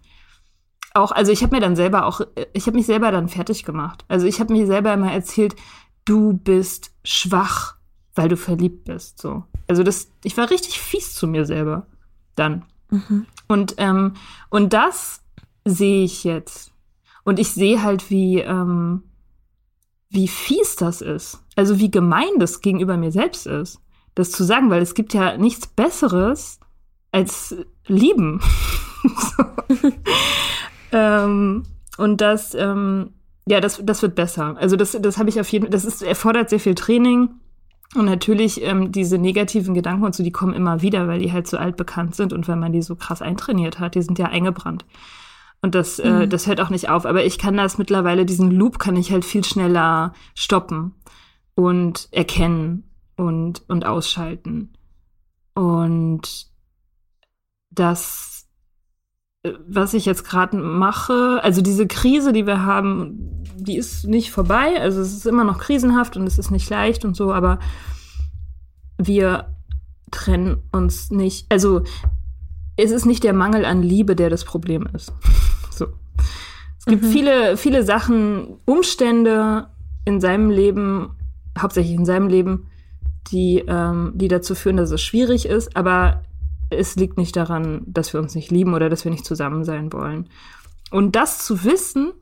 Auch, 0.94 1.12
also 1.12 1.32
ich 1.32 1.42
habe 1.42 1.54
mir 1.54 1.60
dann 1.60 1.76
selber 1.76 2.06
auch, 2.06 2.20
ich 2.52 2.66
habe 2.66 2.76
mich 2.76 2.86
selber 2.86 3.10
dann 3.10 3.28
fertig 3.28 3.64
gemacht. 3.64 4.04
Also 4.08 4.26
ich 4.26 4.40
habe 4.40 4.52
mir 4.52 4.66
selber 4.66 4.92
immer 4.92 5.10
erzählt, 5.10 5.56
du 6.04 6.34
bist 6.34 6.92
schwach, 7.02 7.76
weil 8.14 8.28
du 8.28 8.36
verliebt 8.36 8.84
bist. 8.84 9.20
So. 9.20 9.44
Also 9.68 9.82
das, 9.82 10.10
ich 10.22 10.36
war 10.36 10.50
richtig 10.50 10.80
fies 10.80 11.14
zu 11.14 11.26
mir 11.26 11.46
selber 11.46 11.86
dann. 12.34 12.64
Mhm. 12.90 13.26
Und, 13.48 13.74
ähm, 13.78 14.14
und 14.50 14.72
das 14.72 15.22
sehe 15.64 16.04
ich 16.04 16.24
jetzt. 16.24 16.72
Und 17.24 17.38
ich 17.38 17.50
sehe 17.50 17.82
halt, 17.82 18.10
wie, 18.10 18.40
ähm, 18.40 19.04
wie 20.10 20.28
fies 20.28 20.76
das 20.76 21.00
ist. 21.00 21.42
Also 21.56 21.78
wie 21.78 21.90
gemein 21.90 22.38
das 22.38 22.60
gegenüber 22.60 22.96
mir 22.98 23.12
selbst 23.12 23.46
ist, 23.46 23.80
das 24.14 24.30
zu 24.30 24.44
sagen, 24.44 24.68
weil 24.68 24.82
es 24.82 24.94
gibt 24.94 25.14
ja 25.14 25.38
nichts 25.38 25.66
Besseres 25.66 26.60
als 27.12 27.56
lieben. 27.86 28.40
ähm, 30.92 31.64
und 31.98 32.20
das, 32.20 32.54
ähm, 32.54 33.10
ja, 33.46 33.60
das, 33.60 33.80
das 33.82 34.02
wird 34.02 34.14
besser. 34.14 34.56
Also 34.58 34.76
das, 34.76 34.96
das 35.00 35.18
habe 35.18 35.28
ich 35.28 35.40
auf 35.40 35.48
jeden 35.48 35.64
Fall, 35.64 35.70
das 35.70 35.84
ist, 35.84 36.02
erfordert 36.02 36.50
sehr 36.50 36.60
viel 36.60 36.74
Training. 36.74 37.30
Und 37.94 38.06
natürlich, 38.06 38.62
ähm, 38.62 38.90
diese 38.90 39.18
negativen 39.18 39.74
Gedanken 39.74 40.04
und 40.04 40.14
so, 40.14 40.22
die 40.22 40.32
kommen 40.32 40.54
immer 40.54 40.80
wieder, 40.80 41.08
weil 41.08 41.18
die 41.18 41.32
halt 41.32 41.46
so 41.46 41.58
altbekannt 41.58 42.14
sind 42.14 42.32
und 42.32 42.48
weil 42.48 42.56
man 42.56 42.72
die 42.72 42.80
so 42.80 42.96
krass 42.96 43.20
eintrainiert 43.20 43.80
hat. 43.80 43.94
Die 43.94 44.02
sind 44.02 44.18
ja 44.18 44.26
eingebrannt. 44.26 44.86
Und 45.60 45.74
das, 45.74 45.98
äh, 45.98 46.10
mhm. 46.10 46.20
äh, 46.22 46.28
das 46.28 46.46
hört 46.46 46.60
auch 46.60 46.70
nicht 46.70 46.88
auf. 46.88 47.04
Aber 47.04 47.24
ich 47.24 47.38
kann 47.38 47.56
das 47.56 47.78
mittlerweile, 47.78 48.24
diesen 48.24 48.50
Loop 48.50 48.78
kann 48.78 48.96
ich 48.96 49.12
halt 49.12 49.24
viel 49.24 49.44
schneller 49.44 50.14
stoppen 50.34 50.94
und 51.54 52.08
erkennen 52.12 52.90
und, 53.16 53.62
und 53.68 53.84
ausschalten. 53.84 54.72
Und 55.54 56.46
das, 57.70 58.31
was 59.66 59.92
ich 59.94 60.06
jetzt 60.06 60.24
gerade 60.24 60.56
mache, 60.56 61.40
also 61.42 61.62
diese 61.62 61.88
Krise, 61.88 62.32
die 62.32 62.46
wir 62.46 62.64
haben, 62.64 63.44
die 63.56 63.76
ist 63.76 64.04
nicht 64.04 64.30
vorbei. 64.30 64.80
Also 64.80 65.00
es 65.00 65.12
ist 65.12 65.26
immer 65.26 65.44
noch 65.44 65.58
krisenhaft 65.58 66.16
und 66.16 66.26
es 66.26 66.38
ist 66.38 66.50
nicht 66.50 66.70
leicht 66.70 67.04
und 67.04 67.16
so, 67.16 67.32
aber 67.32 67.58
wir 68.98 69.56
trennen 70.12 70.62
uns 70.70 71.10
nicht. 71.10 71.46
Also 71.50 71.82
es 72.76 72.92
ist 72.92 73.04
nicht 73.04 73.24
der 73.24 73.32
Mangel 73.32 73.64
an 73.64 73.82
Liebe, 73.82 74.14
der 74.14 74.30
das 74.30 74.44
Problem 74.44 74.88
ist. 74.94 75.12
so. 75.70 75.86
Es 76.78 76.84
gibt 76.84 77.02
mhm. 77.02 77.08
viele, 77.08 77.56
viele 77.56 77.84
Sachen, 77.84 78.58
Umstände 78.64 79.68
in 80.04 80.20
seinem 80.20 80.50
Leben, 80.50 81.16
hauptsächlich 81.58 81.96
in 81.96 82.04
seinem 82.04 82.28
Leben, 82.28 82.68
die, 83.32 83.64
ähm, 83.66 84.12
die 84.14 84.28
dazu 84.28 84.54
führen, 84.54 84.76
dass 84.76 84.90
es 84.90 85.02
schwierig 85.02 85.46
ist, 85.46 85.76
aber 85.76 86.22
es 86.72 86.96
liegt 86.96 87.18
nicht 87.18 87.36
daran, 87.36 87.82
dass 87.86 88.12
wir 88.12 88.20
uns 88.20 88.34
nicht 88.34 88.50
lieben 88.50 88.74
oder 88.74 88.88
dass 88.88 89.04
wir 89.04 89.10
nicht 89.10 89.24
zusammen 89.24 89.64
sein 89.64 89.92
wollen. 89.92 90.28
Und 90.90 91.16
das 91.16 91.44
zu 91.44 91.64
wissen, 91.64 92.12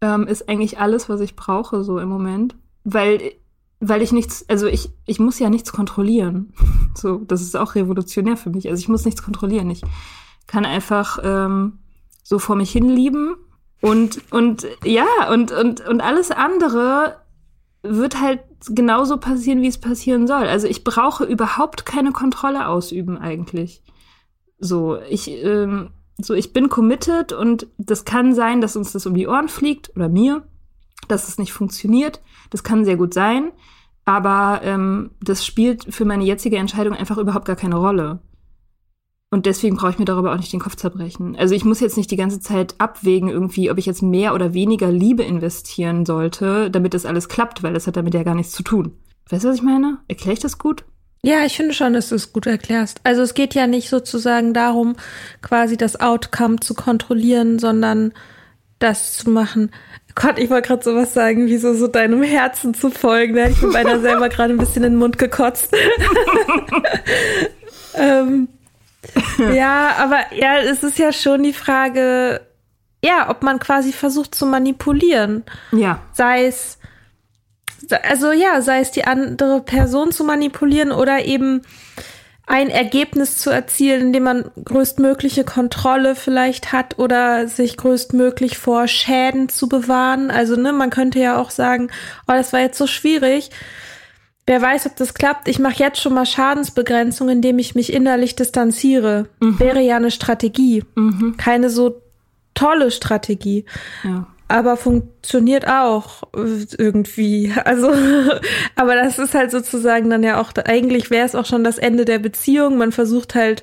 ähm, 0.00 0.26
ist 0.26 0.48
eigentlich 0.48 0.78
alles, 0.78 1.08
was 1.08 1.20
ich 1.20 1.36
brauche, 1.36 1.84
so 1.84 1.98
im 1.98 2.08
Moment. 2.08 2.56
Weil, 2.84 3.32
weil 3.80 4.02
ich 4.02 4.12
nichts, 4.12 4.44
also 4.48 4.66
ich, 4.66 4.90
ich 5.06 5.20
muss 5.20 5.38
ja 5.38 5.50
nichts 5.50 5.72
kontrollieren. 5.72 6.52
So, 6.96 7.18
das 7.18 7.40
ist 7.40 7.56
auch 7.56 7.76
revolutionär 7.76 8.36
für 8.36 8.50
mich. 8.50 8.68
Also 8.68 8.80
ich 8.80 8.88
muss 8.88 9.04
nichts 9.04 9.22
kontrollieren. 9.22 9.70
Ich 9.70 9.82
kann 10.48 10.64
einfach 10.64 11.20
ähm, 11.22 11.78
so 12.24 12.40
vor 12.40 12.56
mich 12.56 12.72
hin 12.72 12.88
lieben 12.88 13.36
und, 13.80 14.20
und 14.32 14.66
ja, 14.84 15.06
und, 15.30 15.52
und, 15.52 15.86
und 15.86 16.00
alles 16.00 16.32
andere 16.32 17.19
wird 17.82 18.20
halt 18.20 18.40
genauso 18.68 19.16
passieren, 19.16 19.62
wie 19.62 19.68
es 19.68 19.78
passieren 19.78 20.26
soll. 20.26 20.44
Also 20.44 20.66
ich 20.66 20.84
brauche 20.84 21.24
überhaupt 21.24 21.86
keine 21.86 22.12
Kontrolle 22.12 22.68
ausüben 22.68 23.16
eigentlich. 23.16 23.82
So, 24.58 24.98
ich, 25.08 25.28
ähm, 25.28 25.90
so, 26.18 26.34
ich 26.34 26.52
bin 26.52 26.68
committed 26.68 27.32
und 27.32 27.66
das 27.78 28.04
kann 28.04 28.34
sein, 28.34 28.60
dass 28.60 28.76
uns 28.76 28.92
das 28.92 29.06
um 29.06 29.14
die 29.14 29.26
Ohren 29.26 29.48
fliegt 29.48 29.92
oder 29.96 30.08
mir, 30.08 30.42
dass 31.08 31.28
es 31.28 31.38
nicht 31.38 31.52
funktioniert. 31.52 32.20
Das 32.50 32.62
kann 32.62 32.84
sehr 32.84 32.96
gut 32.96 33.14
sein, 33.14 33.52
aber 34.04 34.60
ähm, 34.62 35.12
das 35.22 35.46
spielt 35.46 35.94
für 35.94 36.04
meine 36.04 36.24
jetzige 36.24 36.58
Entscheidung 36.58 36.94
einfach 36.94 37.16
überhaupt 37.16 37.46
gar 37.46 37.56
keine 37.56 37.76
Rolle. 37.76 38.20
Und 39.32 39.46
deswegen 39.46 39.76
brauche 39.76 39.92
ich 39.92 39.98
mir 39.98 40.04
darüber 40.04 40.32
auch 40.32 40.36
nicht 40.36 40.52
den 40.52 40.60
Kopf 40.60 40.74
zerbrechen. 40.74 41.36
Also 41.36 41.54
ich 41.54 41.64
muss 41.64 41.78
jetzt 41.78 41.96
nicht 41.96 42.10
die 42.10 42.16
ganze 42.16 42.40
Zeit 42.40 42.74
abwägen 42.78 43.28
irgendwie, 43.28 43.70
ob 43.70 43.78
ich 43.78 43.86
jetzt 43.86 44.02
mehr 44.02 44.34
oder 44.34 44.54
weniger 44.54 44.90
Liebe 44.90 45.22
investieren 45.22 46.04
sollte, 46.04 46.68
damit 46.68 46.94
das 46.94 47.06
alles 47.06 47.28
klappt, 47.28 47.62
weil 47.62 47.72
das 47.72 47.86
hat 47.86 47.96
damit 47.96 48.14
ja 48.14 48.24
gar 48.24 48.34
nichts 48.34 48.52
zu 48.52 48.64
tun. 48.64 48.92
Weißt 49.30 49.44
du, 49.44 49.48
was 49.48 49.56
ich 49.56 49.62
meine? 49.62 49.98
Erkläre 50.08 50.32
ich 50.32 50.40
das 50.40 50.58
gut? 50.58 50.84
Ja, 51.22 51.44
ich 51.44 51.56
finde 51.56 51.74
schon, 51.74 51.92
dass 51.92 52.08
du 52.08 52.16
es 52.16 52.32
gut 52.32 52.46
erklärst. 52.46 53.00
Also 53.04 53.22
es 53.22 53.34
geht 53.34 53.54
ja 53.54 53.68
nicht 53.68 53.88
sozusagen 53.88 54.52
darum, 54.52 54.96
quasi 55.42 55.76
das 55.76 56.00
Outcome 56.00 56.58
zu 56.58 56.74
kontrollieren, 56.74 57.60
sondern 57.60 58.12
das 58.80 59.16
zu 59.16 59.30
machen. 59.30 59.70
Gott, 60.16 60.40
ich 60.40 60.50
wollte 60.50 60.66
gerade 60.66 60.82
sowas 60.82 61.14
sagen, 61.14 61.46
wie 61.46 61.58
so, 61.58 61.74
so 61.74 61.86
deinem 61.86 62.24
Herzen 62.24 62.74
zu 62.74 62.90
folgen. 62.90 63.36
Da 63.36 63.42
hätte 63.42 63.52
ich 63.52 63.62
mir 63.62 63.72
beinahe 63.72 64.00
selber 64.00 64.28
gerade 64.30 64.52
ein 64.52 64.58
bisschen 64.58 64.82
in 64.82 64.94
den 64.94 64.98
Mund 64.98 65.18
gekotzt. 65.18 65.72
ähm, 67.94 68.48
ja, 69.54 69.94
aber 69.98 70.18
ja, 70.34 70.58
es 70.58 70.82
ist 70.82 70.98
ja 70.98 71.12
schon 71.12 71.42
die 71.42 71.52
Frage, 71.52 72.40
ja, 73.04 73.30
ob 73.30 73.42
man 73.42 73.58
quasi 73.58 73.92
versucht 73.92 74.34
zu 74.34 74.46
manipulieren. 74.46 75.44
Ja. 75.72 76.00
Sei 76.12 76.46
es 76.46 76.78
also 78.02 78.30
ja, 78.32 78.62
sei 78.62 78.80
es 78.80 78.90
die 78.90 79.04
andere 79.04 79.62
Person 79.62 80.12
zu 80.12 80.22
manipulieren 80.24 80.92
oder 80.92 81.24
eben 81.24 81.62
ein 82.46 82.68
Ergebnis 82.68 83.38
zu 83.38 83.50
erzielen, 83.50 84.08
indem 84.08 84.24
man 84.24 84.50
größtmögliche 84.64 85.44
Kontrolle 85.44 86.16
vielleicht 86.16 86.72
hat 86.72 86.98
oder 86.98 87.46
sich 87.46 87.76
größtmöglich 87.76 88.58
vor 88.58 88.88
Schäden 88.88 89.48
zu 89.48 89.68
bewahren. 89.68 90.32
Also, 90.32 90.56
ne, 90.56 90.72
man 90.72 90.90
könnte 90.90 91.20
ja 91.20 91.38
auch 91.38 91.50
sagen, 91.50 91.90
oh, 92.26 92.32
das 92.32 92.52
war 92.52 92.58
jetzt 92.58 92.76
so 92.76 92.88
schwierig. 92.88 93.50
Wer 94.50 94.60
weiß, 94.60 94.86
ob 94.86 94.96
das 94.96 95.14
klappt. 95.14 95.46
Ich 95.46 95.60
mache 95.60 95.78
jetzt 95.78 96.00
schon 96.00 96.12
mal 96.12 96.26
Schadensbegrenzung, 96.26 97.28
indem 97.28 97.60
ich 97.60 97.76
mich 97.76 97.92
innerlich 97.92 98.34
distanziere. 98.34 99.28
Mhm. 99.38 99.60
Wäre 99.60 99.80
ja 99.80 99.94
eine 99.94 100.10
Strategie. 100.10 100.82
Mhm. 100.96 101.36
Keine 101.36 101.70
so 101.70 102.02
tolle 102.52 102.90
Strategie. 102.90 103.64
Ja 104.02 104.26
aber 104.48 104.76
funktioniert 104.76 105.68
auch 105.68 106.24
irgendwie. 106.34 107.54
Also, 107.64 107.92
aber 108.74 108.96
das 108.96 109.20
ist 109.20 109.34
halt 109.34 109.52
sozusagen 109.52 110.10
dann 110.10 110.24
ja 110.24 110.40
auch, 110.40 110.50
eigentlich 110.64 111.10
wäre 111.10 111.24
es 111.24 111.36
auch 111.36 111.46
schon 111.46 111.62
das 111.62 111.78
Ende 111.78 112.04
der 112.04 112.18
Beziehung. 112.18 112.76
Man 112.76 112.90
versucht 112.90 113.36
halt, 113.36 113.62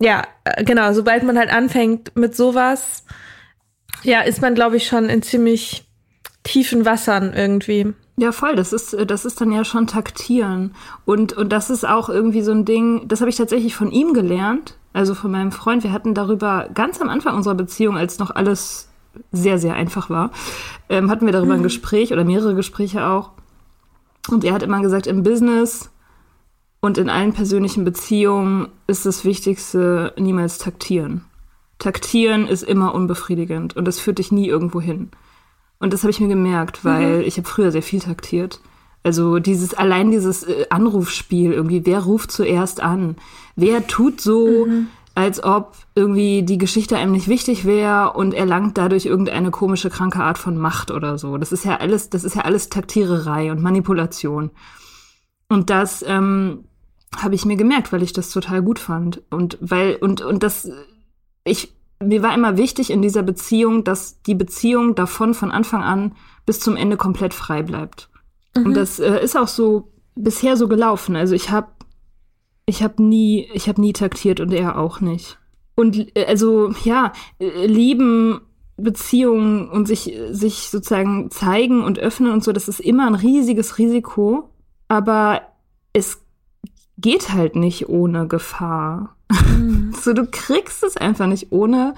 ja, 0.00 0.24
äh, 0.42 0.64
genau, 0.64 0.92
sobald 0.94 1.22
man 1.22 1.38
halt 1.38 1.52
anfängt 1.52 2.16
mit 2.16 2.34
sowas, 2.34 3.04
ja, 4.02 4.22
ist 4.22 4.42
man, 4.42 4.56
glaube 4.56 4.78
ich, 4.78 4.88
schon 4.88 5.08
in 5.08 5.22
ziemlich 5.22 5.84
tiefen 6.42 6.84
Wassern 6.84 7.32
irgendwie. 7.32 7.94
Ja, 8.20 8.32
voll. 8.32 8.54
Das 8.54 8.74
ist, 8.74 8.94
das 9.06 9.24
ist 9.24 9.40
dann 9.40 9.50
ja 9.50 9.64
schon 9.64 9.86
taktieren. 9.86 10.74
Und, 11.06 11.32
und 11.32 11.50
das 11.50 11.70
ist 11.70 11.88
auch 11.88 12.10
irgendwie 12.10 12.42
so 12.42 12.52
ein 12.52 12.66
Ding, 12.66 13.08
das 13.08 13.22
habe 13.22 13.30
ich 13.30 13.36
tatsächlich 13.36 13.74
von 13.74 13.90
ihm 13.90 14.12
gelernt, 14.12 14.76
also 14.92 15.14
von 15.14 15.30
meinem 15.30 15.52
Freund. 15.52 15.84
Wir 15.84 15.92
hatten 15.92 16.12
darüber 16.12 16.68
ganz 16.74 17.00
am 17.00 17.08
Anfang 17.08 17.34
unserer 17.34 17.54
Beziehung, 17.54 17.96
als 17.96 18.18
noch 18.18 18.30
alles 18.30 18.90
sehr, 19.32 19.58
sehr 19.58 19.72
einfach 19.72 20.10
war, 20.10 20.32
ähm, 20.90 21.10
hatten 21.10 21.24
wir 21.24 21.32
darüber 21.32 21.54
ein 21.54 21.60
mhm. 21.60 21.64
Gespräch 21.64 22.12
oder 22.12 22.24
mehrere 22.24 22.54
Gespräche 22.54 23.06
auch. 23.06 23.30
Und 24.28 24.44
er 24.44 24.52
hat 24.52 24.62
immer 24.62 24.82
gesagt, 24.82 25.06
im 25.06 25.22
Business 25.22 25.90
und 26.80 26.98
in 26.98 27.08
allen 27.08 27.32
persönlichen 27.32 27.84
Beziehungen 27.84 28.68
ist 28.86 29.06
das 29.06 29.24
Wichtigste 29.24 30.12
niemals 30.18 30.58
taktieren. 30.58 31.24
Taktieren 31.78 32.46
ist 32.46 32.64
immer 32.64 32.94
unbefriedigend 32.94 33.76
und 33.76 33.86
das 33.86 33.98
führt 33.98 34.18
dich 34.18 34.30
nie 34.30 34.46
irgendwo 34.46 34.82
hin. 34.82 35.10
Und 35.80 35.92
das 35.92 36.02
habe 36.02 36.10
ich 36.10 36.20
mir 36.20 36.28
gemerkt, 36.28 36.84
weil 36.84 37.18
mhm. 37.18 37.24
ich 37.24 37.36
habe 37.36 37.48
früher 37.48 37.72
sehr 37.72 37.82
viel 37.82 38.00
taktiert. 38.00 38.60
Also 39.02 39.38
dieses 39.38 39.74
allein 39.74 40.12
dieses 40.12 40.44
äh, 40.44 40.66
Anrufspiel 40.70 41.52
irgendwie, 41.52 41.84
wer 41.86 42.00
ruft 42.00 42.30
zuerst 42.30 42.80
an? 42.80 43.16
Wer 43.56 43.86
tut 43.88 44.20
so, 44.20 44.66
mhm 44.66 44.88
als 45.14 45.42
ob 45.42 45.76
irgendwie 45.94 46.42
die 46.42 46.58
Geschichte 46.58 46.96
einem 46.96 47.12
nicht 47.12 47.28
wichtig 47.28 47.64
wäre 47.64 48.12
und 48.12 48.32
erlangt 48.32 48.78
dadurch 48.78 49.06
irgendeine 49.06 49.50
komische 49.50 49.90
kranke 49.90 50.22
Art 50.22 50.38
von 50.38 50.56
Macht 50.56 50.90
oder 50.90 51.18
so. 51.18 51.36
Das 51.36 51.52
ist 51.52 51.64
ja 51.64 51.76
alles, 51.78 52.10
das 52.10 52.24
ist 52.24 52.36
ja 52.36 52.42
alles 52.42 52.68
Taktiererei 52.68 53.50
und 53.50 53.60
Manipulation. 53.60 54.50
Und 55.48 55.68
das 55.68 56.04
ähm, 56.06 56.64
habe 57.16 57.34
ich 57.34 57.44
mir 57.44 57.56
gemerkt, 57.56 57.92
weil 57.92 58.02
ich 58.02 58.12
das 58.12 58.30
total 58.30 58.62
gut 58.62 58.78
fand 58.78 59.20
und 59.30 59.58
weil 59.60 59.96
und 59.96 60.20
und 60.20 60.42
das 60.42 60.70
ich 61.44 61.74
mir 62.02 62.22
war 62.22 62.34
immer 62.34 62.56
wichtig 62.56 62.90
in 62.90 63.02
dieser 63.02 63.22
Beziehung, 63.22 63.84
dass 63.84 64.22
die 64.22 64.34
Beziehung 64.34 64.94
davon 64.94 65.34
von 65.34 65.50
Anfang 65.50 65.82
an 65.82 66.16
bis 66.46 66.60
zum 66.60 66.76
Ende 66.76 66.96
komplett 66.96 67.34
frei 67.34 67.62
bleibt. 67.62 68.08
Mhm. 68.56 68.66
Und 68.66 68.74
das 68.74 68.98
äh, 68.98 69.22
ist 69.22 69.36
auch 69.36 69.48
so 69.48 69.92
bisher 70.14 70.56
so 70.56 70.68
gelaufen. 70.68 71.16
Also 71.16 71.34
ich 71.34 71.50
habe 71.50 71.68
ich 72.66 72.82
habe 72.82 73.02
nie, 73.02 73.48
ich 73.52 73.68
habe 73.68 73.80
nie 73.80 73.92
taktiert 73.92 74.40
und 74.40 74.52
er 74.52 74.78
auch 74.78 75.00
nicht. 75.00 75.38
und 75.76 76.16
äh, 76.16 76.26
also 76.26 76.72
ja, 76.84 77.12
äh, 77.38 77.66
lieben 77.66 78.40
Beziehungen 78.76 79.68
und 79.68 79.86
sich, 79.86 80.16
sich 80.30 80.70
sozusagen 80.70 81.30
zeigen 81.30 81.82
und 81.82 81.98
öffnen 81.98 82.32
und 82.32 82.42
so, 82.42 82.52
das 82.52 82.68
ist 82.68 82.80
immer 82.80 83.06
ein 83.06 83.14
riesiges 83.14 83.78
Risiko. 83.78 84.50
Aber 84.88 85.42
es 85.92 86.22
geht 86.98 87.32
halt 87.32 87.56
nicht 87.56 87.88
ohne 87.88 88.26
Gefahr. 88.26 89.16
Mhm. 89.30 89.94
so, 90.00 90.12
du 90.12 90.26
kriegst 90.26 90.82
es 90.82 90.96
einfach 90.96 91.26
nicht 91.26 91.52
ohne, 91.52 91.94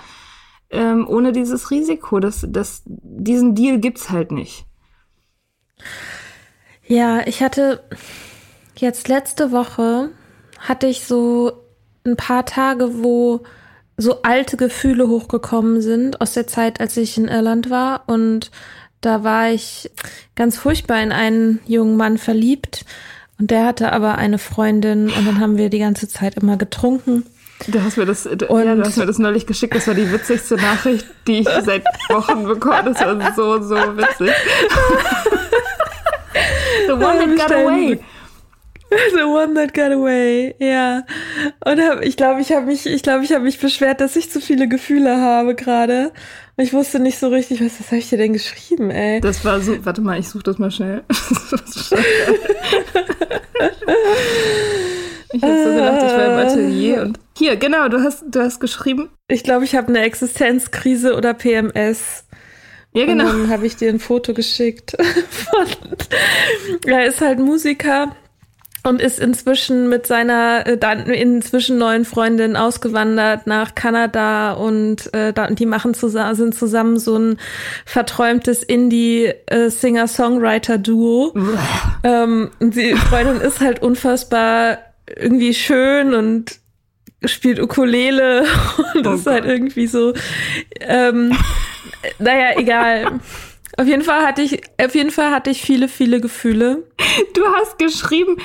ähm, 0.71 1.07
ohne 1.09 1.33
dieses 1.33 1.71
Risiko. 1.71 2.21
Das, 2.21 2.47
das, 2.49 2.83
diesen 2.87 3.55
Deal 3.55 3.79
gibt's 3.79 4.11
halt 4.11 4.31
nicht. 4.33 4.67
Ja, 6.87 7.27
ich 7.27 7.43
hatte 7.43 7.83
jetzt 8.77 9.09
letzte 9.09 9.53
Woche 9.53 10.11
hatte 10.59 10.87
ich 10.87 11.05
so 11.05 11.65
ein 12.05 12.17
paar 12.17 12.45
Tage, 12.45 13.03
wo 13.03 13.43
so 13.97 14.23
alte 14.23 14.57
Gefühle 14.57 15.09
hochgekommen 15.09 15.81
sind 15.81 16.21
aus 16.21 16.33
der 16.33 16.47
Zeit, 16.47 16.81
als 16.81 16.97
ich 16.97 17.19
in 17.19 17.29
Irland 17.29 17.71
war. 17.71 18.05
Und 18.09 18.51
da 19.01 19.25
war 19.25 19.51
ich 19.51 19.91
ganz 20.35 20.57
furchtbar 20.57 21.03
in 21.03 21.13
einen 21.13 21.61
jungen 21.67 21.97
Mann 21.97 22.19
verliebt. 22.19 22.85
Und 23.43 23.51
der 23.51 23.67
hatte 23.67 23.93
aber 23.93 24.19
eine 24.19 24.39
Freundin 24.39 25.11
und 25.11 25.27
dann 25.27 25.41
haben 25.41 25.59
wir 25.59 25.69
die 25.69 25.81
ganze 25.81 26.07
Zeit 26.07 26.37
immer 26.37 26.57
getrunken. 26.57 27.25
Du 27.67 27.83
hast 27.83 27.97
mir 27.97 28.07
das, 28.07 28.23
du, 28.23 28.45
ja, 28.45 28.75
du 28.77 28.85
hast 28.85 28.99
mir 28.99 29.05
das 29.05 29.19
neulich 29.19 29.47
geschickt. 29.47 29.75
Das 29.75 29.89
war 29.89 29.95
die 29.95 30.13
witzigste 30.13 30.55
Nachricht, 30.55 31.05
die 31.27 31.41
ich 31.41 31.49
seit 31.65 31.83
Wochen 32.09 32.45
bekomme. 32.45 32.93
Das 32.93 33.01
war 33.01 33.35
so, 33.35 33.61
so 33.61 33.75
witzig. 33.97 34.31
The 36.87 36.93
one 36.93 37.19
that 37.19 37.37
got 37.37 37.51
away. 37.51 37.99
The 39.13 39.25
one 39.25 39.55
that 39.55 39.75
got 39.75 39.91
away, 39.91 40.55
ja. 40.61 41.03
Und 41.65 41.81
hab, 41.81 42.01
ich 42.03 42.17
glaube, 42.17 42.43
ich 42.43 42.53
habe 42.53 42.67
mich, 42.67 42.87
ich 42.87 43.03
glaube, 43.03 43.25
ich 43.25 43.33
habe 43.33 43.43
mich 43.43 43.59
beschwert, 43.59 44.01
dass 44.01 44.15
ich 44.15 44.31
zu 44.31 44.41
viele 44.41 44.69
Gefühle 44.69 45.21
habe 45.21 45.57
gerade. 45.57 46.13
Und 46.57 46.65
ich 46.65 46.73
wusste 46.73 46.99
nicht 46.99 47.19
so 47.19 47.29
richtig, 47.29 47.65
was, 47.65 47.79
was 47.81 47.87
habe 47.87 47.97
ich 47.97 48.11
dir 48.11 48.19
denn 48.19 48.35
geschrieben, 48.35 48.91
ey? 48.91 49.21
Das 49.21 49.45
war 49.45 49.61
so, 49.61 49.85
warte 49.85 50.03
mal, 50.03 50.19
ich 50.19 50.29
suche 50.29 50.45
das 50.45 50.59
mal 50.59 50.71
schnell. 50.71 51.03
ich 51.09 51.21
habe 55.43 55.65
so 55.65 55.71
gedacht, 55.71 56.03
ich 56.03 56.13
war 56.13 56.27
im 56.27 56.47
Atelier 56.47 57.03
und 57.03 57.19
hier, 57.37 57.57
genau, 57.57 57.89
du 57.89 58.03
hast, 58.03 58.25
du 58.31 58.41
hast 58.41 58.61
geschrieben. 58.61 59.09
Ich 59.29 59.45
glaube, 59.45 59.65
ich 59.65 59.75
habe 59.75 59.89
eine 59.89 60.01
Existenzkrise 60.01 61.17
oder 61.17 61.33
PMS. 61.33 62.25
Ja, 62.95 63.07
genau. 63.07 63.31
Und 63.31 63.45
dann 63.45 63.51
habe 63.51 63.67
ich 63.67 63.77
dir 63.77 63.89
ein 63.89 64.01
Foto 64.01 64.35
geschickt. 64.35 64.95
Er 66.87 67.07
ist 67.07 67.21
halt 67.21 67.39
Musiker 67.39 68.15
und 68.85 69.01
ist 69.01 69.19
inzwischen 69.19 69.89
mit 69.89 70.07
seiner 70.07 70.67
äh, 70.67 70.77
dann 70.77 71.07
inzwischen 71.07 71.79
neuen 71.79 72.05
Freundin 72.05 72.57
ausgewandert 72.57 73.47
nach 73.47 73.75
Kanada 73.75 74.53
und 74.53 75.13
äh, 75.15 75.33
da, 75.33 75.49
die 75.51 75.67
machen 75.67 75.95
zusammen 75.95 76.35
sind 76.35 76.55
zusammen 76.55 76.99
so 76.99 77.17
ein 77.17 77.39
verträumtes 77.85 78.63
Indie 78.63 79.33
äh, 79.47 79.71
Singer 79.71 80.09
Songwriter 80.09 80.79
Duo. 80.79 81.35
ähm, 82.05 82.51
die 82.61 82.95
Freundin 82.95 83.41
ist 83.41 83.61
halt 83.61 83.83
unfassbar 83.83 84.79
irgendwie 85.17 85.55
schön 85.55 86.15
und 86.15 86.59
spielt 87.25 87.61
Ukulele 87.61 88.45
und 88.95 89.07
oh 89.07 89.15
ist 89.15 89.27
halt 89.27 89.45
irgendwie 89.45 89.87
so 89.87 90.13
ähm, 90.81 91.37
naja 92.19 92.59
egal 92.59 93.21
auf 93.79 93.87
jeden 93.87 94.03
Fall 94.03 94.27
hatte 94.27 94.43
ich, 94.43 94.61
auf 94.79 94.95
jeden 94.95 95.11
Fall 95.11 95.31
hatte 95.31 95.51
ich 95.51 95.63
viele, 95.63 95.89
viele 95.89 96.21
Gefühle. 96.21 96.83
Du 97.35 97.43
hast 97.57 97.79
geschrieben, 97.79 98.37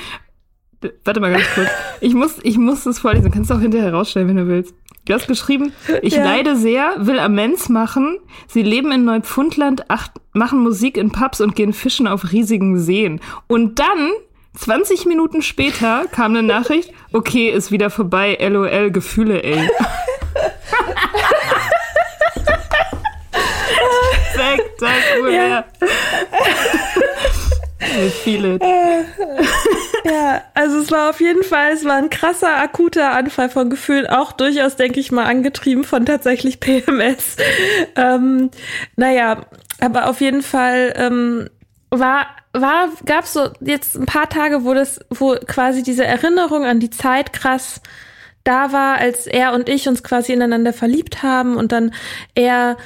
Warte 1.04 1.20
mal 1.20 1.32
ganz 1.32 1.44
kurz. 1.54 1.68
Ich 2.00 2.14
muss, 2.14 2.36
ich 2.42 2.56
muss 2.56 2.84
das 2.84 3.00
vorlesen. 3.00 3.24
Du 3.24 3.30
kannst 3.30 3.50
auch 3.50 3.60
hinterher 3.60 3.92
rausstellen, 3.92 4.28
wenn 4.28 4.36
du 4.36 4.46
willst. 4.46 4.74
Du 5.06 5.14
hast 5.14 5.26
geschrieben, 5.26 5.72
ich 6.02 6.14
ja. 6.14 6.24
leide 6.24 6.54
sehr, 6.54 6.94
will 6.98 7.18
Amends 7.18 7.68
machen. 7.70 8.18
Sie 8.46 8.62
leben 8.62 8.92
in 8.92 9.04
Neupfundland, 9.06 9.90
acht, 9.90 10.12
machen 10.34 10.60
Musik 10.60 10.98
in 10.98 11.10
Pubs 11.10 11.40
und 11.40 11.56
gehen 11.56 11.72
fischen 11.72 12.06
auf 12.06 12.30
riesigen 12.30 12.78
Seen. 12.78 13.20
Und 13.46 13.78
dann, 13.78 14.10
20 14.54 15.06
Minuten 15.06 15.40
später, 15.40 16.04
kam 16.12 16.36
eine 16.36 16.42
Nachricht, 16.42 16.92
okay, 17.12 17.48
ist 17.48 17.72
wieder 17.72 17.88
vorbei, 17.88 18.36
LOL, 18.38 18.90
Gefühle, 18.90 19.42
ey. 19.42 19.58
Spektakulär. 24.34 25.48
Ja. 25.48 25.64
Viele. 28.22 28.58
Äh, 28.60 29.04
ja, 30.04 30.42
also 30.54 30.78
es 30.78 30.90
war 30.90 31.10
auf 31.10 31.20
jeden 31.20 31.42
Fall, 31.42 31.72
es 31.72 31.84
war 31.84 31.96
ein 31.96 32.10
krasser, 32.10 32.56
akuter 32.56 33.12
Anfall 33.12 33.48
von 33.48 33.70
Gefühlen, 33.70 34.06
auch 34.06 34.32
durchaus, 34.32 34.76
denke 34.76 35.00
ich 35.00 35.12
mal, 35.12 35.24
angetrieben 35.24 35.84
von 35.84 36.06
tatsächlich 36.06 36.60
PMS. 36.60 37.36
Ähm, 37.96 38.50
naja, 38.96 39.46
aber 39.80 40.08
auf 40.08 40.20
jeden 40.20 40.42
Fall 40.42 40.94
ähm, 40.96 41.48
war 41.90 42.26
war 42.52 42.88
gab 43.04 43.26
so 43.26 43.50
jetzt 43.60 43.96
ein 43.96 44.06
paar 44.06 44.28
Tage, 44.28 44.64
wo 44.64 44.74
das, 44.74 45.00
wo 45.10 45.36
quasi 45.46 45.82
diese 45.82 46.04
Erinnerung 46.04 46.64
an 46.64 46.80
die 46.80 46.90
Zeit 46.90 47.32
krass 47.32 47.80
da 48.44 48.72
war, 48.72 48.96
als 48.96 49.26
er 49.26 49.52
und 49.52 49.68
ich 49.68 49.88
uns 49.88 50.02
quasi 50.02 50.32
ineinander 50.32 50.72
verliebt 50.72 51.22
haben 51.22 51.56
und 51.56 51.72
dann 51.72 51.92
er 52.34 52.76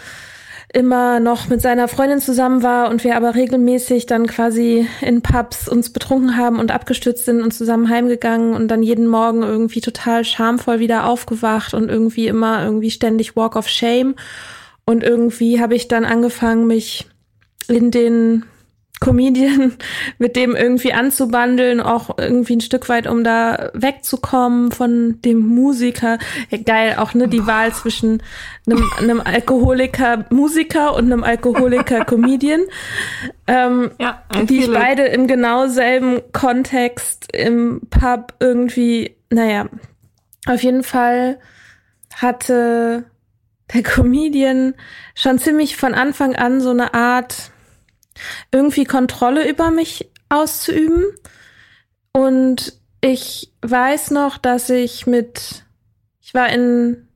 immer 0.72 1.20
noch 1.20 1.48
mit 1.48 1.60
seiner 1.60 1.86
Freundin 1.86 2.20
zusammen 2.20 2.62
war 2.62 2.88
und 2.88 3.04
wir 3.04 3.16
aber 3.16 3.34
regelmäßig 3.34 4.06
dann 4.06 4.26
quasi 4.26 4.86
in 5.02 5.20
Pubs 5.20 5.68
uns 5.68 5.90
betrunken 5.90 6.36
haben 6.36 6.58
und 6.58 6.70
abgestürzt 6.70 7.26
sind 7.26 7.42
und 7.42 7.52
zusammen 7.52 7.90
heimgegangen 7.90 8.54
und 8.54 8.68
dann 8.68 8.82
jeden 8.82 9.06
Morgen 9.06 9.42
irgendwie 9.42 9.82
total 9.82 10.24
schamvoll 10.24 10.78
wieder 10.78 11.06
aufgewacht 11.06 11.74
und 11.74 11.90
irgendwie 11.90 12.26
immer 12.26 12.64
irgendwie 12.64 12.90
ständig 12.90 13.36
Walk 13.36 13.56
of 13.56 13.68
Shame. 13.68 14.14
Und 14.84 15.02
irgendwie 15.02 15.60
habe 15.60 15.74
ich 15.74 15.88
dann 15.88 16.04
angefangen, 16.04 16.66
mich 16.66 17.06
in 17.68 17.90
den 17.90 18.44
Comedian 19.02 19.72
mit 20.18 20.36
dem 20.36 20.54
irgendwie 20.54 20.92
anzubandeln, 20.92 21.80
auch 21.80 22.16
irgendwie 22.18 22.56
ein 22.56 22.60
Stück 22.60 22.88
weit, 22.88 23.06
um 23.06 23.24
da 23.24 23.70
wegzukommen 23.74 24.70
von 24.70 25.20
dem 25.22 25.40
Musiker. 25.40 26.18
Ja, 26.50 26.58
geil, 26.58 26.96
auch 26.98 27.12
ne, 27.14 27.26
die 27.26 27.46
Wahl 27.46 27.72
zwischen 27.72 28.22
einem, 28.66 28.84
einem 28.98 29.20
Alkoholiker 29.20 30.24
Musiker 30.30 30.94
und 30.94 31.06
einem 31.06 31.24
Alkoholiker 31.24 32.04
Comedian. 32.06 32.62
Ähm, 33.48 33.90
ja, 33.98 34.22
die 34.44 34.60
ich 34.60 34.72
beide 34.72 35.02
im 35.06 35.26
genau 35.26 35.66
selben 35.66 36.20
Kontext 36.32 37.28
im 37.34 37.80
Pub 37.90 38.34
irgendwie, 38.38 39.16
naja, 39.30 39.66
auf 40.46 40.62
jeden 40.62 40.84
Fall 40.84 41.38
hatte 42.14 43.04
der 43.74 43.82
Comedian 43.82 44.74
schon 45.14 45.38
ziemlich 45.38 45.76
von 45.76 45.94
Anfang 45.94 46.36
an 46.36 46.60
so 46.60 46.70
eine 46.70 46.94
Art 46.94 47.51
irgendwie 48.50 48.84
Kontrolle 48.84 49.48
über 49.48 49.70
mich 49.70 50.10
auszuüben. 50.28 51.04
Und 52.12 52.78
ich 53.00 53.52
weiß 53.62 54.10
noch, 54.10 54.38
dass 54.38 54.70
ich 54.70 55.06
mit, 55.06 55.64
ich 56.20 56.34
war 56.34 56.48
in, 56.50 57.08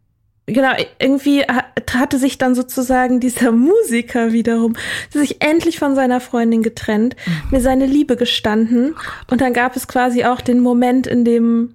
genau, 0.46 0.72
irgendwie 0.98 1.44
hatte 1.92 2.18
sich 2.18 2.38
dann 2.38 2.54
sozusagen 2.54 3.20
dieser 3.20 3.52
Musiker 3.52 4.32
wiederum 4.32 4.76
sich 5.10 5.42
endlich 5.42 5.78
von 5.78 5.94
seiner 5.94 6.20
Freundin 6.20 6.62
getrennt, 6.62 7.16
mhm. 7.26 7.50
mir 7.52 7.60
seine 7.60 7.86
Liebe 7.86 8.16
gestanden. 8.16 8.94
Und 9.30 9.40
dann 9.40 9.52
gab 9.52 9.76
es 9.76 9.88
quasi 9.88 10.24
auch 10.24 10.40
den 10.40 10.60
Moment, 10.60 11.06
in 11.06 11.24
dem 11.24 11.74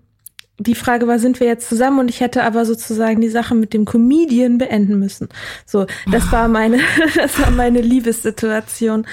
die 0.63 0.76
Frage 0.76 1.08
war, 1.08 1.19
sind 1.19 1.39
wir 1.39 1.47
jetzt 1.47 1.67
zusammen? 1.67 2.00
Und 2.00 2.10
ich 2.10 2.19
hätte 2.19 2.43
aber 2.43 2.65
sozusagen 2.65 3.21
die 3.21 3.30
Sache 3.30 3.56
mit 3.56 3.74
dem 3.74 3.86
Comedian 3.86 4.58
beenden 4.58 5.00
müssen. 5.00 5.30
So, 5.65 5.86
das 6.12 6.32
war 6.32 6.47
meine, 6.47 6.80
das 7.15 7.39
war 7.39 7.52
meine 7.52 7.82
Liebessituation 7.82 9.06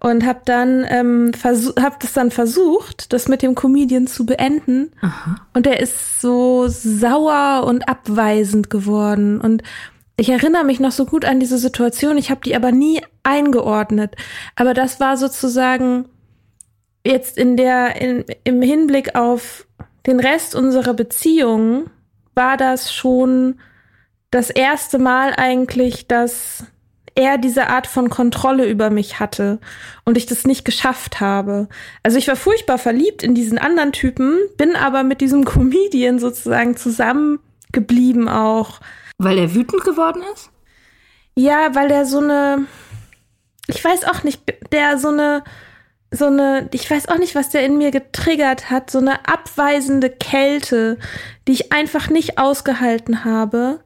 und 0.00 0.26
habe 0.26 0.40
dann 0.44 0.84
ähm, 0.88 1.32
habe 1.44 1.96
das 2.00 2.12
dann 2.12 2.30
versucht, 2.30 3.12
das 3.12 3.28
mit 3.28 3.42
dem 3.42 3.54
Comedian 3.54 4.06
zu 4.06 4.26
beenden. 4.26 4.90
Aha. 5.00 5.36
Und 5.54 5.66
er 5.66 5.80
ist 5.80 6.20
so 6.20 6.66
sauer 6.68 7.64
und 7.66 7.88
abweisend 7.88 8.70
geworden 8.70 9.40
und 9.40 9.62
ich 10.16 10.28
erinnere 10.28 10.64
mich 10.64 10.78
noch 10.78 10.92
so 10.92 11.06
gut 11.06 11.24
an 11.24 11.40
diese 11.40 11.58
Situation. 11.58 12.18
Ich 12.18 12.30
habe 12.30 12.42
die 12.44 12.54
aber 12.54 12.70
nie 12.70 13.00
eingeordnet. 13.22 14.14
Aber 14.56 14.74
das 14.74 15.00
war 15.00 15.16
sozusagen 15.16 16.04
jetzt 17.04 17.38
in 17.38 17.56
der 17.56 18.00
in, 18.00 18.24
im 18.44 18.62
Hinblick 18.62 19.14
auf 19.14 19.66
den 20.06 20.20
Rest 20.20 20.54
unserer 20.54 20.94
Beziehung 20.94 21.90
war 22.34 22.56
das 22.56 22.92
schon 22.92 23.60
das 24.30 24.50
erste 24.50 24.98
Mal 24.98 25.34
eigentlich, 25.36 26.08
dass 26.08 26.64
er 27.14 27.38
diese 27.38 27.68
Art 27.68 27.86
von 27.86 28.08
Kontrolle 28.08 28.66
über 28.66 28.90
mich 28.90 29.20
hatte 29.20 29.58
und 30.04 30.16
ich 30.16 30.26
das 30.26 30.46
nicht 30.46 30.64
geschafft 30.64 31.20
habe. 31.20 31.68
Also 32.02 32.16
ich 32.18 32.28
war 32.28 32.36
furchtbar 32.36 32.78
verliebt 32.78 33.22
in 33.22 33.34
diesen 33.34 33.58
anderen 33.58 33.92
Typen, 33.92 34.38
bin 34.56 34.76
aber 34.76 35.02
mit 35.02 35.20
diesem 35.20 35.44
Comedian 35.46 36.18
sozusagen 36.18 36.76
zusammengeblieben 36.76 38.28
auch. 38.28 38.80
Weil 39.18 39.38
er 39.38 39.54
wütend 39.54 39.84
geworden 39.84 40.22
ist? 40.32 40.50
Ja, 41.34 41.74
weil 41.74 41.90
er 41.90 42.06
so 42.06 42.18
eine, 42.18 42.66
ich 43.66 43.82
weiß 43.84 44.04
auch 44.04 44.22
nicht, 44.22 44.42
der 44.72 44.98
so 44.98 45.08
eine 45.08 45.44
so 46.12 46.26
eine, 46.26 46.68
ich 46.72 46.88
weiß 46.88 47.08
auch 47.08 47.18
nicht, 47.18 47.34
was 47.34 47.48
der 47.48 47.64
in 47.64 47.78
mir 47.78 47.90
getriggert 47.90 48.70
hat, 48.70 48.90
so 48.90 48.98
eine 48.98 49.26
abweisende 49.26 50.10
Kälte, 50.10 50.98
die 51.48 51.52
ich 51.52 51.72
einfach 51.72 52.10
nicht 52.10 52.38
ausgehalten 52.38 53.24
habe. 53.24 53.80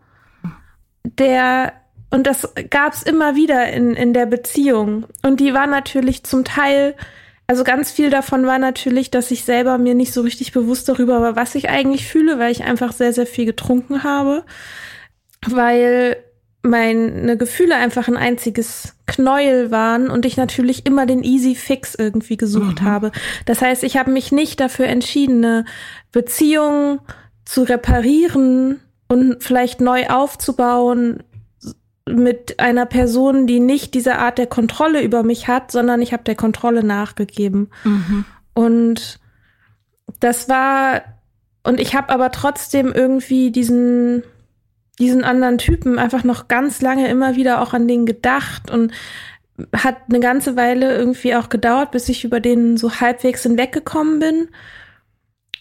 Der, 1.05 1.73
und 2.11 2.27
das 2.27 2.53
gab 2.69 2.93
es 2.93 3.05
immer 3.05 3.37
wieder 3.37 3.73
in, 3.73 3.95
in 3.95 4.13
der 4.13 4.27
Beziehung. 4.27 5.07
Und 5.23 5.39
die 5.39 5.55
war 5.55 5.69
natürlich 5.69 6.25
zum 6.25 6.45
Teil, 6.45 6.97
also 7.47 7.63
ganz 7.63 7.93
viel 7.93 8.11
davon 8.11 8.45
war 8.45 8.59
natürlich, 8.59 9.13
dass 9.13 9.31
ich 9.31 9.45
selber 9.45 9.79
mir 9.79 9.95
nicht 9.95 10.13
so 10.13 10.23
richtig 10.23 10.51
bewusst 10.51 10.89
darüber 10.89 11.21
war, 11.21 11.37
was 11.37 11.55
ich 11.55 11.71
eigentlich 11.71 12.09
fühle, 12.09 12.41
weil 12.41 12.51
ich 12.51 12.65
einfach 12.65 12.93
sehr, 12.93 13.13
sehr 13.13 13.27
viel 13.27 13.47
getrunken 13.47 14.03
habe. 14.03 14.45
Weil 15.47 16.17
meine 16.67 17.37
Gefühle 17.37 17.77
einfach 17.77 18.09
ein 18.09 18.17
einziges 18.17 18.95
Knäuel 19.07 19.71
waren 19.71 20.11
und 20.11 20.27
ich 20.27 20.37
natürlich 20.37 20.87
immer 20.87 21.07
den 21.07 21.23
Easy 21.23 21.55
Fix 21.55 21.95
irgendwie 21.95 22.37
gesucht 22.37 22.83
mhm. 22.83 22.85
habe. 22.85 23.13
Das 23.45 23.63
heißt, 23.63 23.85
ich 23.85 23.97
habe 23.97 24.11
mich 24.11 24.33
nicht 24.33 24.61
dafür 24.61 24.87
entschieden, 24.87 25.45
eine 25.45 25.65
Beziehung 26.13 27.01
zu 27.45 27.63
reparieren 27.63 28.81
und 29.09 29.43
vielleicht 29.43 29.81
neu 29.81 30.09
aufzubauen 30.09 31.23
mit 32.09 32.61
einer 32.61 32.87
Person, 32.87 33.47
die 33.47 33.61
nicht 33.61 33.95
diese 33.95 34.19
Art 34.19 34.39
der 34.39 34.47
Kontrolle 34.47 35.03
über 35.03 35.23
mich 35.23 35.49
hat, 35.49 35.73
sondern 35.73 36.03
ich 36.03 36.13
habe 36.13 36.25
der 36.25 36.37
Kontrolle 36.37 36.85
nachgegeben. 36.85 37.71
Mhm. 37.85 38.25
Und 38.55 39.19
das 40.21 40.49
war, 40.49 41.03
und 41.65 41.81
ich 41.81 41.95
habe 41.95 42.11
aber 42.11 42.31
trotzdem 42.31 42.93
irgendwie 42.93 43.51
diesen 43.51 44.23
diesen 44.99 45.25
anderen 45.25 45.59
Typen 45.59 45.99
einfach 45.99 46.25
noch 46.25 46.49
ganz 46.49 46.81
lange 46.81 47.09
immer 47.09 47.37
wieder 47.37 47.61
auch 47.61 47.75
an 47.75 47.87
den 47.87 48.07
gedacht 48.07 48.71
und 48.71 48.93
hat 49.75 49.97
eine 50.09 50.21
ganze 50.21 50.57
Weile 50.57 50.97
irgendwie 50.97 51.35
auch 51.35 51.49
gedauert, 51.49 51.91
bis 51.91 52.09
ich 52.09 52.25
über 52.25 52.41
den 52.41 52.77
so 52.77 53.01
halbwegs 53.01 53.43
hinweggekommen 53.43 54.19
bin. 54.19 54.49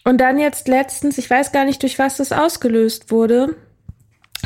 Und 0.04 0.20
dann 0.20 0.38
jetzt 0.38 0.68
letztens, 0.68 1.18
ich 1.18 1.28
weiß 1.28 1.52
gar 1.52 1.64
nicht, 1.64 1.82
durch 1.82 1.98
was 1.98 2.18
das 2.18 2.32
ausgelöst 2.32 3.10
wurde, 3.10 3.56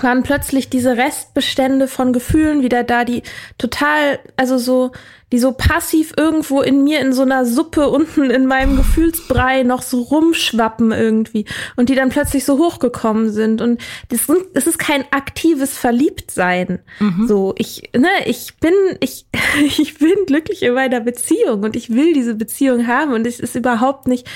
waren 0.01 0.23
plötzlich 0.23 0.71
diese 0.71 0.97
Restbestände 0.97 1.89
von 1.89 2.13
Gefühlen 2.13 2.63
wieder 2.63 2.85
da, 2.85 3.05
die 3.05 3.23
total, 3.59 4.19
also 4.37 4.59
so, 4.59 4.93
die 5.33 5.39
so 5.39 5.53
passiv 5.53 6.13
irgendwo 6.17 6.61
in 6.61 6.83
mir 6.83 7.01
in 7.01 7.13
so 7.13 7.23
einer 7.23 7.47
Suppe 7.47 7.89
unten 7.89 8.31
in 8.31 8.47
meinem 8.47 8.77
Gefühlsbrei 8.77 9.63
noch 9.63 9.83
so 9.83 10.03
rumschwappen 10.03 10.91
irgendwie 10.91 11.45
und 11.77 11.89
die 11.89 11.95
dann 11.95 12.09
plötzlich 12.09 12.45
so 12.45 12.59
hochgekommen 12.59 13.31
sind 13.31 13.61
und 13.61 13.81
das, 14.09 14.27
sind, 14.27 14.43
das 14.55 14.67
ist 14.67 14.79
kein 14.79 15.05
aktives 15.13 15.79
Verliebtsein. 15.79 16.81
Mhm. 16.99 17.29
So, 17.29 17.55
ich, 17.59 17.91
ne, 17.97 18.09
ich 18.27 18.57
bin, 18.59 18.75
ich, 19.01 19.27
ich 19.79 19.99
bin 19.99 20.27
glücklich 20.27 20.63
in 20.63 20.75
meiner 20.75 21.01
Beziehung 21.01 21.63
und 21.63 21.77
ich 21.77 21.91
will 21.91 22.13
diese 22.13 22.35
Beziehung 22.35 22.87
haben 22.87 23.13
und 23.13 23.27
es 23.27 23.39
ist 23.39 23.55
überhaupt 23.55 24.09
nicht, 24.09 24.27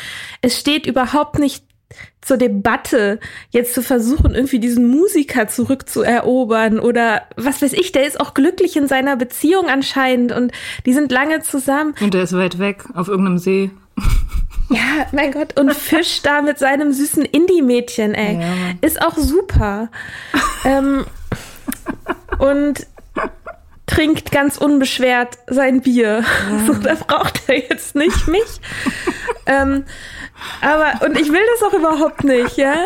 es 0.42 0.58
steht 0.58 0.86
überhaupt 0.86 1.38
nicht 1.38 1.64
zur 2.20 2.36
Debatte, 2.38 3.20
jetzt 3.50 3.74
zu 3.74 3.82
versuchen, 3.82 4.34
irgendwie 4.34 4.58
diesen 4.58 4.88
Musiker 4.88 5.46
zurückzuerobern 5.48 6.80
oder 6.80 7.22
was 7.36 7.62
weiß 7.62 7.74
ich, 7.74 7.92
der 7.92 8.06
ist 8.06 8.18
auch 8.18 8.34
glücklich 8.34 8.76
in 8.76 8.88
seiner 8.88 9.16
Beziehung 9.16 9.68
anscheinend 9.68 10.32
und 10.32 10.52
die 10.86 10.94
sind 10.94 11.12
lange 11.12 11.42
zusammen. 11.42 11.94
Und 12.00 12.14
der 12.14 12.22
ist 12.22 12.36
weit 12.36 12.58
weg 12.58 12.84
auf 12.94 13.08
irgendeinem 13.08 13.38
See. 13.38 13.70
Ja, 14.70 15.06
mein 15.12 15.32
Gott, 15.32 15.58
und 15.58 15.72
fischt 15.74 16.24
da 16.24 16.42
mit 16.42 16.58
seinem 16.58 16.92
süßen 16.92 17.24
Indie-Mädchen, 17.24 18.14
ey. 18.14 18.40
Ja. 18.40 18.48
Ist 18.80 19.00
auch 19.02 19.16
super. 19.16 19.90
ähm, 20.64 21.04
und 22.38 22.86
trinkt 23.86 24.32
ganz 24.32 24.56
unbeschwert 24.56 25.38
sein 25.46 25.82
Bier. 25.82 26.24
Ja. 26.50 26.66
So, 26.66 26.72
da 26.74 26.94
braucht 26.94 27.42
er 27.48 27.58
jetzt 27.68 27.94
nicht 27.94 28.26
mich. 28.28 28.60
ähm, 29.46 29.84
aber, 30.60 31.04
und 31.06 31.18
ich 31.18 31.30
will 31.30 31.42
das 31.52 31.68
auch 31.68 31.74
überhaupt 31.74 32.24
nicht, 32.24 32.56
ja. 32.56 32.76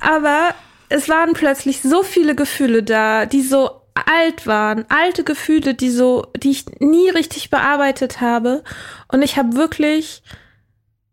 Aber 0.00 0.54
es 0.88 1.08
waren 1.08 1.32
plötzlich 1.32 1.82
so 1.82 2.02
viele 2.02 2.34
Gefühle 2.34 2.82
da, 2.82 3.26
die 3.26 3.42
so 3.42 3.82
alt 3.94 4.46
waren, 4.46 4.84
alte 4.88 5.24
Gefühle, 5.24 5.74
die 5.74 5.90
so, 5.90 6.26
die 6.36 6.50
ich 6.50 6.66
nie 6.80 7.10
richtig 7.10 7.50
bearbeitet 7.50 8.20
habe. 8.20 8.64
Und 9.08 9.22
ich 9.22 9.36
habe 9.36 9.54
wirklich, 9.54 10.22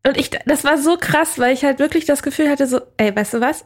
und 0.05 0.17
ich, 0.17 0.31
das 0.45 0.63
war 0.63 0.77
so 0.77 0.97
krass, 0.97 1.37
weil 1.37 1.53
ich 1.53 1.63
halt 1.63 1.79
wirklich 1.79 2.05
das 2.05 2.23
Gefühl 2.23 2.49
hatte, 2.49 2.65
so, 2.67 2.81
ey, 2.97 3.15
weißt 3.15 3.35
du 3.35 3.41
was? 3.41 3.65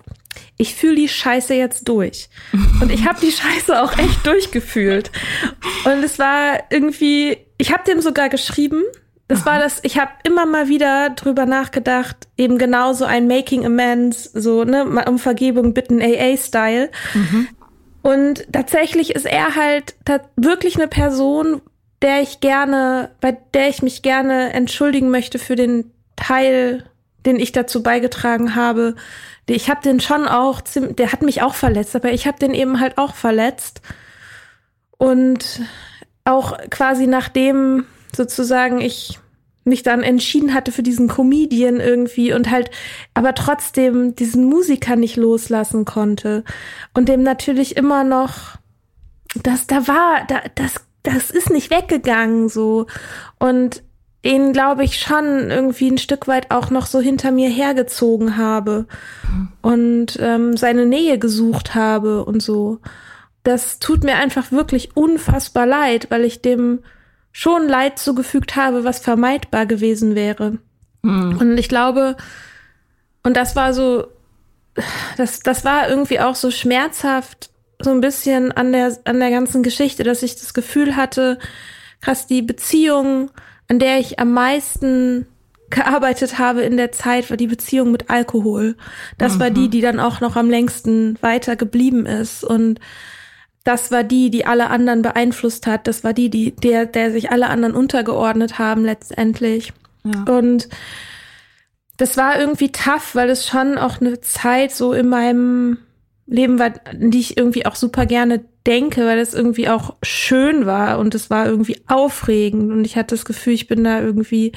Ich 0.58 0.76
fühle 0.76 0.95
die 0.95 1.08
Scheiße 1.08 1.54
jetzt 1.54 1.88
durch. 1.88 2.30
Und 2.82 2.91
ich 2.91 3.08
habe 3.08 3.19
die 3.21 3.32
Scheiße 3.32 3.82
auch 3.82 3.98
echt 3.98 4.26
durchgefühlt. 4.26 5.12
Und 5.86 6.04
es 6.04 6.19
war 6.19 6.63
irgendwie, 6.69 7.38
ich 7.58 7.71
habe 7.71 7.86
dem 7.86 8.02
sogar 8.02 8.28
geschrieben, 8.28 8.84
das 9.27 9.45
war 9.45 9.59
das, 9.59 9.79
ich 9.83 9.97
habe 9.97 10.11
immer 10.23 10.45
mal 10.45 10.67
wieder 10.67 11.09
drüber 11.09 11.45
nachgedacht, 11.45 12.27
eben 12.38 12.57
genauso 12.57 13.05
ein 13.05 13.27
Making 13.27 13.65
Amends, 13.65 14.23
so, 14.23 14.63
ne, 14.63 14.85
um 15.07 15.17
Vergebung 15.17 15.73
bitten, 15.73 16.01
AA-Style. 16.01 16.91
Mhm. 17.13 17.47
Und 18.03 18.45
tatsächlich 18.53 19.15
ist 19.15 19.25
er 19.25 19.55
halt 19.55 19.95
wirklich 20.35 20.75
eine 20.75 20.88
Person, 20.88 21.61
der 22.03 22.21
ich 22.21 22.39
gerne, 22.39 23.09
bei 23.19 23.35
der 23.55 23.69
ich 23.69 23.81
mich 23.81 24.03
gerne 24.03 24.53
entschuldigen 24.53 25.09
möchte 25.09 25.39
für 25.39 25.55
den 25.55 25.91
Teil, 26.15 26.85
den 27.25 27.39
ich 27.39 27.51
dazu 27.51 27.81
beigetragen 27.81 28.53
habe. 28.53 28.95
Ich 29.47 29.71
habe 29.71 29.81
den 29.81 29.99
schon 29.99 30.27
auch, 30.27 30.61
der 30.61 31.11
hat 31.11 31.23
mich 31.23 31.41
auch 31.41 31.55
verletzt, 31.55 31.95
aber 31.95 32.11
ich 32.11 32.27
habe 32.27 32.38
den 32.38 32.53
eben 32.53 32.79
halt 32.79 32.99
auch 32.99 33.15
verletzt. 33.15 33.81
Und 34.97 35.61
auch 36.25 36.57
quasi 36.69 37.07
nachdem 37.07 37.85
sozusagen 38.15 38.82
ich 38.82 39.19
mich 39.65 39.82
dann 39.82 40.04
entschieden 40.04 40.54
hatte 40.54 40.71
für 40.71 40.84
diesen 40.84 41.08
Comedian 41.08 41.80
irgendwie 41.80 42.32
und 42.32 42.51
halt 42.51 42.69
aber 43.15 43.34
trotzdem 43.34 44.15
diesen 44.15 44.45
Musiker 44.45 44.95
nicht 44.95 45.17
loslassen 45.17 45.86
konnte. 45.86 46.43
Und 46.93 47.10
dem 47.10 47.23
natürlich 47.23 47.75
immer 47.75 48.04
noch 48.04 48.58
das 49.43 49.67
da 49.67 49.88
war 49.88 50.25
da 50.28 50.41
das 50.54 50.75
das 51.04 51.32
ist 51.32 51.49
nicht 51.49 51.71
weggegangen 51.71 52.47
so. 52.47 52.86
Und 53.39 53.84
ihn 54.23 54.54
glaube 54.54 54.84
ich 54.84 54.99
schon 54.99 55.49
irgendwie 55.49 55.89
ein 55.89 55.97
Stück 55.97 56.28
weit 56.28 56.51
auch 56.51 56.69
noch 56.69 56.86
so 56.86 56.99
hinter 56.99 57.32
mir 57.32 57.49
hergezogen 57.49 58.38
habe 58.38 58.86
und 59.62 60.17
ähm, 60.19 60.58
seine 60.58 60.86
Nähe 60.86 61.17
gesucht 61.17 61.73
habe 61.73 62.23
und 62.23 62.41
so. 62.41 62.80
Das 63.43 63.80
tut 63.80 64.04
mir 64.04 64.15
einfach 64.15 64.51
wirklich 64.51 64.95
unfassbar 64.95 65.65
leid 65.65 66.08
weil 66.12 66.23
ich 66.23 66.43
dem 66.43 66.80
schon 67.38 67.67
Leid 67.67 68.00
zugefügt 68.00 68.56
habe, 68.56 68.86
was 68.86 69.00
vermeidbar 69.00 69.65
gewesen 69.65 70.15
wäre. 70.15 70.58
Mhm. 71.02 71.38
Und 71.38 71.58
ich 71.58 71.67
glaube, 71.67 72.15
und 73.24 73.36
das 73.36 73.58
war 73.58 73.74
so, 73.74 74.08
das, 75.17 75.41
das 75.41 75.65
war 75.65 75.89
irgendwie 75.89 76.21
auch 76.21 76.36
so 76.36 76.50
schmerzhaft, 76.50 77.50
so 77.82 77.91
ein 77.91 78.00
bisschen 78.00 78.54
an 78.54 78.71
der, 78.71 78.98
an 79.04 79.19
der 79.19 79.32
ganzen 79.32 79.63
Geschichte, 79.63 80.06
dass 80.06 80.24
ich 80.24 80.38
das 80.38 80.54
Gefühl 80.54 80.95
hatte, 80.95 81.38
krass, 82.00 82.26
die 82.26 82.41
Beziehung, 82.41 83.32
an 83.67 83.80
der 83.80 84.00
ich 84.00 84.17
am 84.17 84.32
meisten 84.32 85.28
gearbeitet 85.69 86.39
habe 86.39 86.62
in 86.62 86.78
der 86.78 86.93
Zeit, 86.93 87.30
war 87.30 87.36
die 87.36 87.48
Beziehung 87.48 87.91
mit 87.91 88.10
Alkohol. 88.10 88.78
Das 89.17 89.36
mhm. 89.36 89.39
war 89.41 89.50
die, 89.50 89.65
mhm. 89.65 89.71
die 89.71 89.82
dann 89.82 90.00
auch 90.00 90.21
noch 90.21 90.38
am 90.38 90.50
längsten 90.50 91.21
weiter 91.21 91.58
geblieben 91.58 92.06
ist. 92.06 92.45
Und 92.45 92.80
das 93.65 93.91
war 93.91 94.04
die, 94.04 94.30
die 94.30 94.45
alle 94.45 94.69
anderen 94.69 95.01
beeinflusst 95.01 95.67
hat. 95.67 95.88
Das 95.88 96.04
war 96.04 96.13
die, 96.13 96.30
die 96.30 96.56
der, 96.56 96.86
der 96.86 97.12
sich 97.12 97.32
alle 97.32 97.49
anderen 97.49 97.75
untergeordnet 97.75 98.60
haben 98.60 98.86
letztendlich. 98.86 99.73
Ja. 100.04 100.23
Und 100.32 100.69
das 101.97 102.15
war 102.15 102.39
irgendwie 102.39 102.71
tough, 102.71 103.15
weil 103.15 103.30
es 103.30 103.47
schon 103.47 103.78
auch 103.78 103.99
eine 103.99 104.21
Zeit 104.21 104.71
so 104.71 104.93
in 104.93 105.10
meinem 105.10 105.80
Leben 106.28 106.60
war, 106.60 106.73
die 106.93 107.19
ich 107.19 107.38
irgendwie 107.38 107.65
auch 107.65 107.75
super 107.75 108.06
gerne 108.06 108.45
denke, 108.67 109.06
weil 109.06 109.17
es 109.17 109.34
irgendwie 109.34 109.67
auch 109.67 109.95
schön 110.04 110.67
war 110.67 110.99
und 110.99 111.15
es 111.15 111.30
war 111.32 111.47
irgendwie 111.47 111.82
aufregend 111.88 112.71
und 112.71 112.86
ich 112.86 112.95
hatte 112.95 113.15
das 113.15 113.25
Gefühl, 113.25 113.54
ich 113.54 113.67
bin 113.67 113.84
da 113.84 113.99
irgendwie 113.99 114.51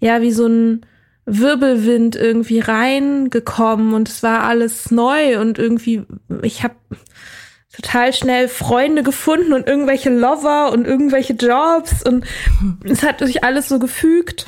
ja 0.00 0.20
wie 0.20 0.32
so 0.32 0.46
ein 0.46 0.86
Wirbelwind 1.26 2.16
irgendwie 2.16 2.60
reingekommen 2.60 3.94
und 3.94 4.08
es 4.08 4.22
war 4.22 4.44
alles 4.44 4.90
neu 4.90 5.40
und 5.40 5.58
irgendwie 5.58 6.04
ich 6.42 6.62
habe 6.62 6.74
total 7.80 8.12
schnell 8.12 8.48
Freunde 8.48 9.02
gefunden 9.02 9.52
und 9.52 9.66
irgendwelche 9.66 10.10
Lover 10.10 10.72
und 10.72 10.86
irgendwelche 10.86 11.34
Jobs 11.34 12.02
und 12.02 12.24
es 12.84 13.02
hat 13.02 13.20
sich 13.20 13.44
alles 13.44 13.68
so 13.68 13.78
gefügt. 13.78 14.46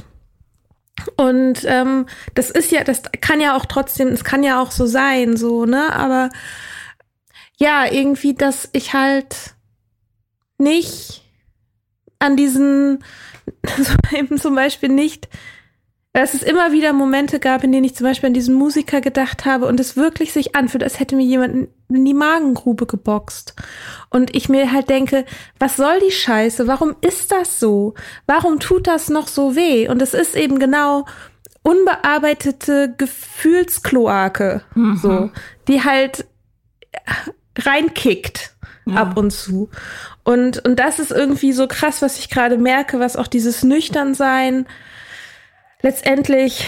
Und 1.17 1.65
ähm, 1.65 2.07
das 2.35 2.51
ist 2.51 2.73
ja, 2.73 2.85
das 2.85 3.03
kann 3.21 3.41
ja 3.41 3.57
auch 3.57 3.65
trotzdem, 3.65 4.09
es 4.09 4.25
kann 4.25 4.43
ja 4.43 4.61
auch 4.61 4.71
so 4.71 4.85
sein, 4.85 5.37
so, 5.37 5.65
ne? 5.65 5.95
Aber 5.95 6.31
ja, 7.57 7.91
irgendwie, 7.91 8.35
dass 8.35 8.69
ich 8.73 8.93
halt 8.93 9.55
nicht 10.59 11.23
an 12.19 12.37
diesen, 12.37 13.05
also 13.77 13.95
eben 14.13 14.39
zum 14.39 14.55
Beispiel 14.55 14.91
nicht 14.91 15.29
dass 16.13 16.35
es 16.35 16.43
immer 16.43 16.73
wieder 16.73 16.93
Momente 16.93 17.39
gab, 17.39 17.63
in 17.63 17.71
denen 17.71 17.85
ich 17.85 17.95
zum 17.95 18.07
Beispiel 18.07 18.29
an 18.29 18.35
diesen 18.35 18.55
Musiker 18.55 19.01
gedacht 19.01 19.45
habe 19.45 19.67
und 19.67 19.79
es 19.79 19.97
wirklich 19.97 20.33
sich 20.33 20.57
anfühlt, 20.57 20.83
als 20.83 20.99
hätte 20.99 21.15
mir 21.15 21.25
jemand 21.25 21.69
in 21.89 22.05
die 22.05 22.15
Magengrube 22.15 22.87
geboxt. 22.87 23.55
Und 24.11 24.35
ich 24.35 24.49
mir 24.49 24.73
halt 24.73 24.91
denke, 24.91 25.25
was 25.61 25.77
soll 25.77 26.01
die 26.01 26.11
Scheiße? 26.11 26.67
Warum 26.67 26.97
ist 27.01 27.31
das 27.31 27.61
so? 27.61 27.95
Warum 28.27 28.59
tut 28.59 28.89
das 28.89 29.09
noch 29.09 29.29
so 29.29 29.55
weh? 29.55 29.89
Und 29.89 30.03
es 30.03 30.13
ist 30.13 30.35
eben 30.35 30.59
genau 30.59 31.07
unbearbeitete 31.63 32.95
Gefühlskloake, 32.99 34.63
mhm. 34.75 34.97
so, 34.97 35.31
die 35.69 35.85
halt 35.85 36.27
reinkickt 37.57 38.55
ja. 38.87 38.97
ab 38.97 39.17
und 39.17 39.31
zu. 39.31 39.71
Und, 40.25 40.65
und 40.65 40.81
das 40.81 40.99
ist 40.99 41.13
irgendwie 41.13 41.53
so 41.53 41.69
krass, 41.69 42.03
was 42.03 42.19
ich 42.19 42.31
gerade 42.31 42.59
merke, 42.59 42.99
was 42.99 43.17
auch 43.17 43.29
dieses 43.29 43.63
Nüchternsein 43.63 44.67
letztendlich 45.83 46.67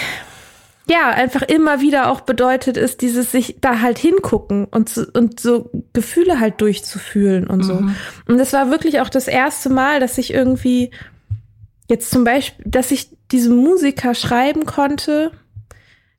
ja, 0.89 1.11
einfach 1.11 1.43
immer 1.43 1.81
wieder 1.81 2.11
auch 2.11 2.23
bedeutet 2.23 2.77
ist, 2.77 3.03
dieses 3.03 3.31
sich 3.31 3.57
da 3.61 3.81
halt 3.81 3.99
hingucken 3.99 4.65
und, 4.65 4.89
so, 4.89 5.05
und 5.15 5.39
so 5.39 5.71
Gefühle 5.93 6.41
halt 6.41 6.61
durchzufühlen 6.61 7.47
und 7.47 7.63
so. 7.63 7.75
Mhm. 7.75 7.95
Und 8.27 8.39
das 8.39 8.53
war 8.53 8.71
wirklich 8.71 9.01
auch 9.01 9.09
das 9.09 9.29
erste 9.29 9.71
Mal, 9.71 10.01
dass 10.01 10.19
ich 10.19 10.35
irgendwie 10.35 10.91
jetzt 11.89 12.11
zum 12.11 12.25
Beispiel, 12.25 12.65
dass 12.69 12.91
ich 12.91 13.11
diese 13.31 13.51
Musiker 13.51 14.15
schreiben 14.15 14.67
konnte, 14.67 15.31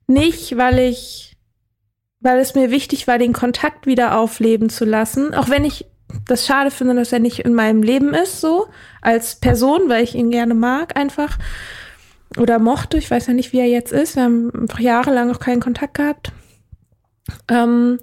nicht, 0.06 0.56
weil 0.56 0.78
ich, 0.78 1.36
weil 2.20 2.38
es 2.38 2.54
mir 2.54 2.70
wichtig 2.70 3.06
war, 3.06 3.18
den 3.18 3.32
Kontakt 3.32 3.86
wieder 3.86 4.18
aufleben 4.18 4.70
zu 4.70 4.84
lassen, 4.84 5.34
auch 5.34 5.50
wenn 5.50 5.64
ich 5.64 5.86
das 6.26 6.46
schade 6.46 6.70
finde, 6.70 6.94
dass 6.94 7.12
er 7.12 7.18
nicht 7.18 7.40
in 7.40 7.54
meinem 7.54 7.82
Leben 7.82 8.14
ist, 8.14 8.40
so 8.40 8.66
als 9.02 9.36
Person, 9.36 9.88
weil 9.88 10.04
ich 10.04 10.14
ihn 10.14 10.30
gerne 10.30 10.54
mag, 10.54 10.96
einfach 10.96 11.38
oder 12.38 12.58
mochte. 12.58 12.96
Ich 12.98 13.10
weiß 13.10 13.26
ja 13.26 13.32
nicht, 13.32 13.52
wie 13.52 13.60
er 13.60 13.68
jetzt 13.68 13.92
ist. 13.92 14.16
Wir 14.16 14.24
haben 14.24 14.50
einfach 14.54 14.80
jahrelang 14.80 15.28
noch 15.28 15.40
keinen 15.40 15.60
Kontakt 15.60 15.94
gehabt. 15.94 16.32
Ähm, 17.48 17.98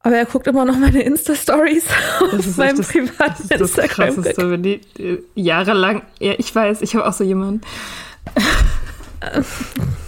aber 0.00 0.16
er 0.16 0.26
guckt 0.26 0.46
immer 0.46 0.64
noch 0.66 0.76
meine 0.76 1.02
Insta-Stories 1.02 1.86
auf 2.20 2.56
meinem 2.56 2.76
das, 2.76 2.88
privaten 2.88 3.48
das 3.48 3.60
ist 3.60 3.78
das. 3.78 3.88
Krasseste, 3.88 4.50
wenn 4.50 4.62
die 4.62 4.80
äh, 4.98 5.22
jahrelang, 5.34 6.02
ja, 6.20 6.34
ich 6.36 6.54
weiß, 6.54 6.82
ich 6.82 6.94
habe 6.94 7.08
auch 7.08 7.12
so 7.14 7.24
jemanden. 7.24 7.62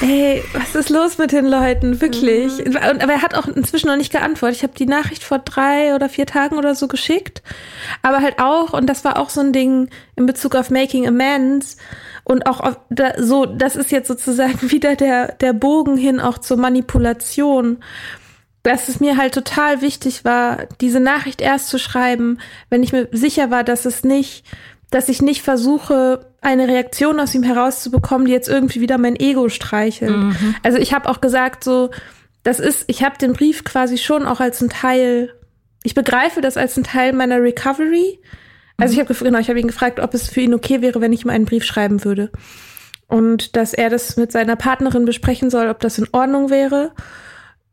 Ey, 0.00 0.42
was 0.52 0.74
ist 0.74 0.90
los 0.90 1.18
mit 1.18 1.30
den 1.30 1.46
Leuten? 1.46 2.00
Wirklich. 2.00 2.58
Mhm. 2.64 2.76
Aber 2.76 3.12
er 3.12 3.22
hat 3.22 3.36
auch 3.36 3.46
inzwischen 3.46 3.86
noch 3.86 3.96
nicht 3.96 4.10
geantwortet. 4.10 4.56
Ich 4.56 4.62
habe 4.64 4.74
die 4.74 4.86
Nachricht 4.86 5.22
vor 5.22 5.38
drei 5.38 5.94
oder 5.94 6.08
vier 6.08 6.26
Tagen 6.26 6.58
oder 6.58 6.74
so 6.74 6.88
geschickt. 6.88 7.42
Aber 8.02 8.20
halt 8.20 8.40
auch, 8.40 8.72
und 8.72 8.86
das 8.86 9.04
war 9.04 9.18
auch 9.18 9.30
so 9.30 9.40
ein 9.40 9.52
Ding 9.52 9.88
in 10.16 10.26
Bezug 10.26 10.56
auf 10.56 10.70
Making 10.70 11.06
Amends, 11.06 11.76
und 12.24 12.46
auch 12.46 12.60
auf, 12.60 12.78
da, 12.88 13.12
so, 13.22 13.44
das 13.46 13.76
ist 13.76 13.92
jetzt 13.92 14.08
sozusagen 14.08 14.58
wieder 14.70 14.96
der, 14.96 15.32
der 15.32 15.52
Bogen 15.52 15.96
hin 15.96 16.20
auch 16.20 16.38
zur 16.38 16.56
Manipulation. 16.56 17.78
Dass 18.62 18.88
es 18.88 18.98
mir 18.98 19.18
halt 19.18 19.34
total 19.34 19.82
wichtig 19.82 20.24
war, 20.24 20.64
diese 20.80 20.98
Nachricht 20.98 21.42
erst 21.42 21.68
zu 21.68 21.78
schreiben, 21.78 22.38
wenn 22.70 22.82
ich 22.82 22.92
mir 22.92 23.08
sicher 23.12 23.50
war, 23.50 23.62
dass 23.62 23.84
es 23.84 24.04
nicht, 24.04 24.46
dass 24.90 25.10
ich 25.10 25.20
nicht 25.20 25.42
versuche, 25.42 26.26
eine 26.40 26.66
Reaktion 26.66 27.20
aus 27.20 27.34
ihm 27.34 27.42
herauszubekommen, 27.42 28.26
die 28.26 28.32
jetzt 28.32 28.48
irgendwie 28.48 28.80
wieder 28.80 28.96
mein 28.96 29.16
Ego 29.16 29.50
streichelt. 29.50 30.16
Mhm. 30.16 30.54
Also 30.62 30.78
ich 30.78 30.94
habe 30.94 31.10
auch 31.10 31.20
gesagt, 31.20 31.62
so, 31.62 31.90
das 32.42 32.58
ist, 32.58 32.84
ich 32.86 33.02
habe 33.02 33.18
den 33.18 33.34
Brief 33.34 33.64
quasi 33.64 33.98
schon 33.98 34.26
auch 34.26 34.40
als 34.40 34.62
ein 34.62 34.70
Teil, 34.70 35.34
ich 35.82 35.94
begreife 35.94 36.40
das 36.40 36.56
als 36.56 36.76
ein 36.78 36.84
Teil 36.84 37.12
meiner 37.12 37.42
Recovery, 37.42 38.18
also 38.76 38.94
ich 38.94 39.00
habe 39.00 39.14
genau, 39.14 39.38
ich 39.38 39.48
habe 39.48 39.60
ihn 39.60 39.68
gefragt, 39.68 40.00
ob 40.00 40.14
es 40.14 40.28
für 40.28 40.40
ihn 40.40 40.54
okay 40.54 40.82
wäre, 40.82 41.00
wenn 41.00 41.12
ich 41.12 41.24
ihm 41.24 41.30
einen 41.30 41.44
Brief 41.44 41.64
schreiben 41.64 42.04
würde. 42.04 42.30
Und 43.06 43.56
dass 43.56 43.74
er 43.74 43.90
das 43.90 44.16
mit 44.16 44.32
seiner 44.32 44.56
Partnerin 44.56 45.04
besprechen 45.04 45.50
soll, 45.50 45.68
ob 45.68 45.80
das 45.80 45.98
in 45.98 46.08
Ordnung 46.12 46.50
wäre. 46.50 46.92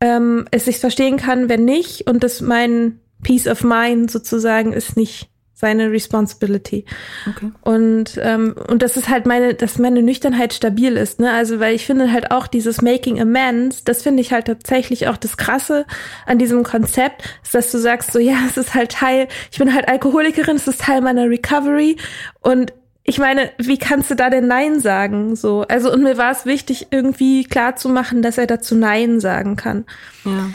Ähm, 0.00 0.46
es 0.50 0.66
sich 0.66 0.78
verstehen 0.78 1.16
kann, 1.16 1.48
wenn 1.48 1.64
nicht, 1.64 2.08
und 2.08 2.22
dass 2.22 2.40
mein 2.40 3.00
Peace 3.22 3.46
of 3.46 3.64
Mind 3.64 4.10
sozusagen 4.10 4.72
ist 4.72 4.96
nicht 4.96 5.31
seine 5.62 5.92
Responsibility. 5.92 6.84
Okay. 7.30 7.52
Und, 7.62 8.18
ähm, 8.20 8.56
und 8.68 8.82
das 8.82 8.96
ist 8.96 9.08
halt 9.08 9.26
meine, 9.26 9.54
dass 9.54 9.78
meine 9.78 10.02
Nüchternheit 10.02 10.52
stabil 10.52 10.96
ist, 10.96 11.20
ne? 11.20 11.32
Also, 11.32 11.60
weil 11.60 11.74
ich 11.74 11.86
finde 11.86 12.12
halt 12.12 12.32
auch 12.32 12.48
dieses 12.48 12.82
Making 12.82 13.20
Amends, 13.20 13.84
das 13.84 14.02
finde 14.02 14.22
ich 14.22 14.32
halt 14.32 14.48
tatsächlich 14.48 15.06
auch 15.06 15.16
das 15.16 15.36
Krasse 15.36 15.86
an 16.26 16.38
diesem 16.38 16.64
Konzept, 16.64 17.22
ist, 17.44 17.54
dass 17.54 17.70
du 17.70 17.78
sagst, 17.78 18.12
so, 18.12 18.18
ja, 18.18 18.38
es 18.48 18.56
ist 18.56 18.74
halt 18.74 18.90
Teil, 18.90 19.28
ich 19.52 19.58
bin 19.58 19.72
halt 19.72 19.88
Alkoholikerin, 19.88 20.56
es 20.56 20.66
ist 20.66 20.80
Teil 20.80 21.00
meiner 21.00 21.30
Recovery 21.30 21.96
und 22.40 22.72
ich 23.04 23.18
meine, 23.18 23.50
wie 23.58 23.78
kannst 23.78 24.10
du 24.10 24.16
da 24.16 24.30
denn 24.30 24.48
Nein 24.48 24.80
sagen? 24.80 25.36
So, 25.36 25.62
also 25.62 25.92
und 25.92 26.02
mir 26.02 26.18
war 26.18 26.32
es 26.32 26.44
wichtig, 26.44 26.88
irgendwie 26.90 27.44
klar 27.44 27.76
zu 27.76 27.88
machen, 27.88 28.22
dass 28.22 28.36
er 28.36 28.46
dazu 28.48 28.74
Nein 28.74 29.20
sagen 29.20 29.54
kann. 29.54 29.84
Ja. 30.24 30.50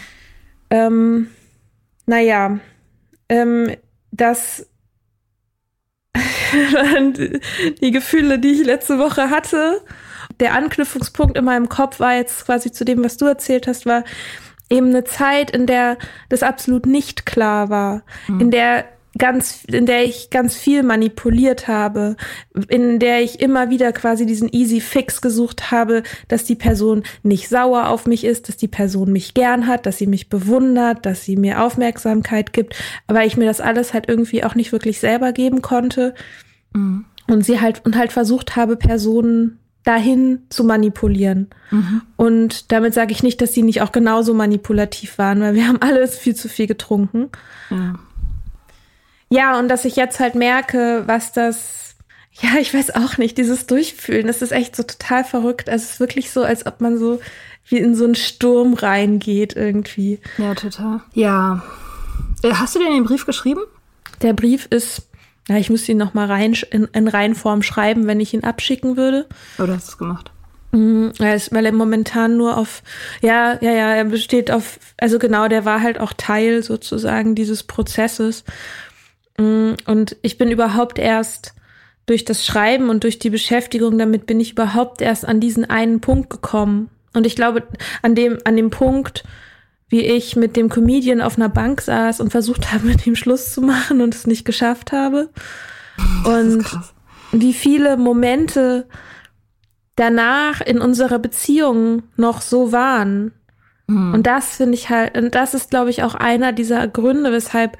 Ähm, 0.70 1.30
naja, 2.06 2.60
ähm, 3.30 3.72
das 4.12 4.68
die 7.82 7.92
Gefühle, 7.92 8.40
die 8.40 8.52
ich 8.52 8.66
letzte 8.66 9.00
Woche 9.00 9.30
hatte. 9.30 9.82
Der 10.40 10.54
Anknüpfungspunkt 10.54 11.38
in 11.38 11.46
meinem 11.46 11.70
Kopf 11.70 12.00
war 12.00 12.16
jetzt 12.16 12.46
quasi 12.46 12.72
zu 12.72 12.86
dem, 12.86 13.04
was 13.04 13.18
du 13.18 13.26
erzählt 13.26 13.68
hast, 13.68 13.86
war 13.86 14.04
eben 14.70 14.88
eine 14.88 15.04
Zeit, 15.04 15.52
in 15.52 15.66
der 15.66 15.98
das 16.30 16.44
absolut 16.44 16.86
nicht 16.86 17.26
klar 17.26 17.70
war, 17.70 18.04
mhm. 18.28 18.42
in 18.42 18.52
der 18.52 18.86
ganz, 19.18 19.64
in 19.66 19.86
der 19.86 20.06
ich 20.06 20.30
ganz 20.30 20.56
viel 20.56 20.84
manipuliert 20.84 21.68
habe, 21.68 22.16
in 22.68 23.00
der 23.00 23.22
ich 23.22 23.40
immer 23.40 23.70
wieder 23.70 23.92
quasi 23.92 24.26
diesen 24.26 24.50
easy 24.52 24.82
fix 24.82 25.22
gesucht 25.22 25.72
habe, 25.72 26.04
dass 26.28 26.44
die 26.44 26.56
Person 26.56 27.04
nicht 27.24 27.50
sauer 27.50 27.90
auf 27.90 28.06
mich 28.06 28.24
ist, 28.24 28.50
dass 28.50 28.58
die 28.58 28.68
Person 28.68 29.12
mich 29.12 29.34
gern 29.34 29.68
hat, 29.68 29.86
dass 29.86 29.98
sie 29.98 30.08
mich 30.08 30.30
bewundert, 30.30 31.06
dass 31.06 31.24
sie 31.24 31.38
mir 31.38 31.62
Aufmerksamkeit 31.62 32.54
gibt, 32.54 32.76
aber 33.08 33.26
ich 33.26 33.38
mir 33.38 33.46
das 33.46 33.62
alles 33.62 33.94
halt 33.94 34.08
irgendwie 34.08 34.44
auch 34.44 34.56
nicht 34.56 34.72
wirklich 34.72 35.00
selber 35.00 35.32
geben 35.32 35.62
konnte. 35.62 36.14
Mhm. 36.74 37.06
Und 37.30 37.46
sie 37.46 37.60
halt, 37.60 37.86
und 37.86 37.98
halt 37.98 38.14
versucht 38.14 38.56
habe, 38.56 38.78
Personen 38.78 39.60
dahin 39.84 40.42
zu 40.50 40.66
manipulieren. 40.66 41.48
Mhm. 41.72 42.02
Und 42.18 42.72
damit 42.72 42.94
sage 42.94 43.14
ich 43.14 43.24
nicht, 43.24 43.42
dass 43.42 43.54
sie 43.54 43.64
nicht 43.64 43.82
auch 43.82 43.94
genauso 43.94 44.34
manipulativ 44.34 45.18
waren, 45.18 45.40
weil 45.40 45.56
wir 45.56 45.68
haben 45.68 45.82
alles 45.82 46.18
viel 46.18 46.36
zu 46.36 46.50
viel 46.50 46.68
getrunken. 46.68 47.30
Ja. 47.70 47.96
Ja, 49.30 49.60
und 49.60 49.68
dass 49.68 49.86
ich 49.86 49.96
jetzt 49.96 50.20
halt 50.20 50.36
merke, 50.36 51.04
was 51.06 51.32
das, 51.34 51.96
ja, 52.42 52.60
ich 52.60 52.74
weiß 52.74 52.96
auch 52.96 53.18
nicht, 53.18 53.38
dieses 53.38 53.68
Durchfühlen, 53.68 54.28
das 54.28 54.42
ist 54.42 54.52
echt 54.52 54.76
so 54.76 54.84
total 54.84 55.24
verrückt. 55.24 55.68
Es 55.68 55.92
ist 55.92 56.00
wirklich 56.00 56.32
so, 56.32 56.44
als 56.44 56.66
ob 56.66 56.82
man 56.82 56.98
so 56.98 57.20
wie 57.68 57.78
in 57.78 57.96
so 57.96 58.06
einen 58.06 58.16
Sturm 58.16 58.74
reingeht 58.74 59.56
irgendwie. 59.56 60.20
Ja, 60.38 60.56
total. 60.56 61.02
Ja. 61.14 61.64
Äh, 62.44 62.54
hast 62.54 62.76
du 62.76 62.80
denn 62.80 62.94
den 62.94 63.04
Brief 63.04 63.26
geschrieben? 63.26 63.62
Der 64.22 64.34
Brief 64.34 64.68
ist, 64.70 65.10
ja, 65.50 65.58
ich 65.58 65.70
müsste 65.70 65.92
ihn 65.92 65.98
noch 65.98 66.14
mal 66.14 66.28
rein, 66.28 66.56
in, 66.72 66.86
in 66.94 67.08
Reinform 67.08 67.62
schreiben, 67.62 68.08
wenn 68.08 68.20
ich 68.20 68.34
ihn 68.34 68.44
abschicken 68.44 68.96
würde. 68.96 69.28
Oder 69.60 69.74
hast 69.76 69.88
du 69.88 69.92
es 69.92 69.98
gemacht? 69.98 70.32
Mhm, 70.72 71.14
weil 71.18 71.66
er 71.66 71.72
momentan 71.72 72.36
nur 72.38 72.58
auf, 72.58 72.84
ja, 73.22 73.58
ja, 73.62 73.72
ja, 73.72 73.96
er 73.96 74.06
besteht 74.06 74.52
auf, 74.52 74.80
also 74.98 75.18
genau, 75.18 75.48
der 75.48 75.66
war 75.66 75.82
halt 75.82 76.00
auch 76.00 76.14
Teil 76.14 76.62
sozusagen 76.62 77.36
dieses 77.36 77.64
Prozesses. 77.64 78.44
Mm, 79.38 79.74
und 79.86 80.18
ich 80.22 80.38
bin 80.38 80.52
überhaupt 80.52 81.00
erst 81.00 81.54
durch 82.06 82.26
das 82.26 82.46
Schreiben 82.46 82.90
und 82.90 83.04
durch 83.04 83.20
die 83.20 83.30
Beschäftigung 83.30 83.98
damit 83.98 84.26
bin 84.26 84.40
ich 84.40 84.54
überhaupt 84.54 85.02
erst 85.02 85.26
an 85.26 85.40
diesen 85.40 85.70
einen 85.70 86.00
Punkt 86.02 86.30
gekommen. 86.30 86.90
Und 87.14 87.26
ich 87.26 87.36
glaube, 87.36 87.64
an 88.02 88.16
dem, 88.16 88.38
an 88.46 88.56
dem 88.56 88.70
Punkt, 88.70 89.24
wie 89.90 90.02
ich 90.02 90.36
mit 90.36 90.56
dem 90.56 90.70
Comedian 90.70 91.22
auf 91.22 91.38
einer 91.38 91.50
Bank 91.50 91.82
saß 91.82 92.20
und 92.22 92.32
versucht 92.32 92.72
habe, 92.72 92.86
mit 92.88 93.06
ihm 93.06 93.16
Schluss 93.16 93.54
zu 93.54 93.62
machen 93.62 94.02
und 94.02 94.16
es 94.16 94.28
nicht 94.28 94.46
geschafft 94.46 94.92
habe. 94.92 95.30
Und 96.26 96.66
wie 97.32 97.54
viele 97.54 97.98
Momente 97.98 98.88
danach 99.96 100.62
in 100.62 100.80
unserer 100.80 101.20
Beziehung 101.20 102.04
noch 102.16 102.42
so 102.42 102.72
waren. 102.72 103.34
Mhm. 103.88 104.14
Und 104.14 104.28
das 104.28 104.58
finde 104.58 104.76
ich 104.76 104.90
halt, 104.90 105.18
und 105.18 105.36
das 105.36 105.54
ist, 105.54 105.72
glaube 105.72 105.90
ich, 105.90 106.04
auch 106.04 106.16
einer 106.16 106.54
dieser 106.54 106.88
Gründe, 106.88 107.32
weshalb 107.32 107.78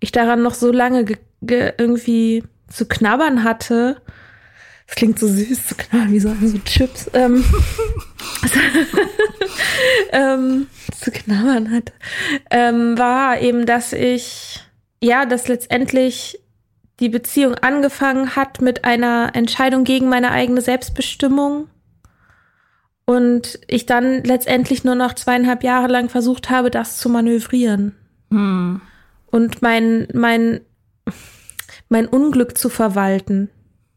ich 0.00 0.12
daran 0.12 0.42
noch 0.42 0.54
so 0.54 0.72
lange 0.72 1.04
irgendwie 1.40 2.44
zu 2.68 2.86
knabbern 2.86 3.44
hatte. 3.44 4.00
Das 4.86 4.96
klingt 4.96 5.18
so 5.18 5.28
süß 5.28 5.66
zu 5.66 5.74
knabbern, 5.74 6.12
wie 6.12 6.20
so, 6.20 6.34
so 6.40 6.58
Chips. 6.58 7.10
Ähm, 7.12 7.44
ähm, 10.12 10.66
zu 10.98 11.10
knabbern 11.10 11.70
hatte, 11.70 11.92
ähm, 12.50 12.96
war 12.96 13.40
eben, 13.40 13.66
dass 13.66 13.92
ich, 13.92 14.60
ja, 15.02 15.26
dass 15.26 15.48
letztendlich 15.48 16.40
die 17.00 17.10
Beziehung 17.10 17.54
angefangen 17.54 18.34
hat 18.34 18.60
mit 18.60 18.84
einer 18.84 19.32
Entscheidung 19.34 19.84
gegen 19.84 20.08
meine 20.08 20.30
eigene 20.30 20.60
Selbstbestimmung. 20.60 21.68
Und 23.04 23.58
ich 23.68 23.86
dann 23.86 24.22
letztendlich 24.24 24.84
nur 24.84 24.94
noch 24.94 25.14
zweieinhalb 25.14 25.62
Jahre 25.62 25.88
lang 25.88 26.10
versucht 26.10 26.50
habe, 26.50 26.70
das 26.70 26.98
zu 26.98 27.08
manövrieren. 27.08 27.94
Hm 28.30 28.82
und 29.30 29.62
mein, 29.62 30.08
mein, 30.12 30.60
mein 31.88 32.06
Unglück 32.06 32.56
zu 32.58 32.68
verwalten. 32.68 33.50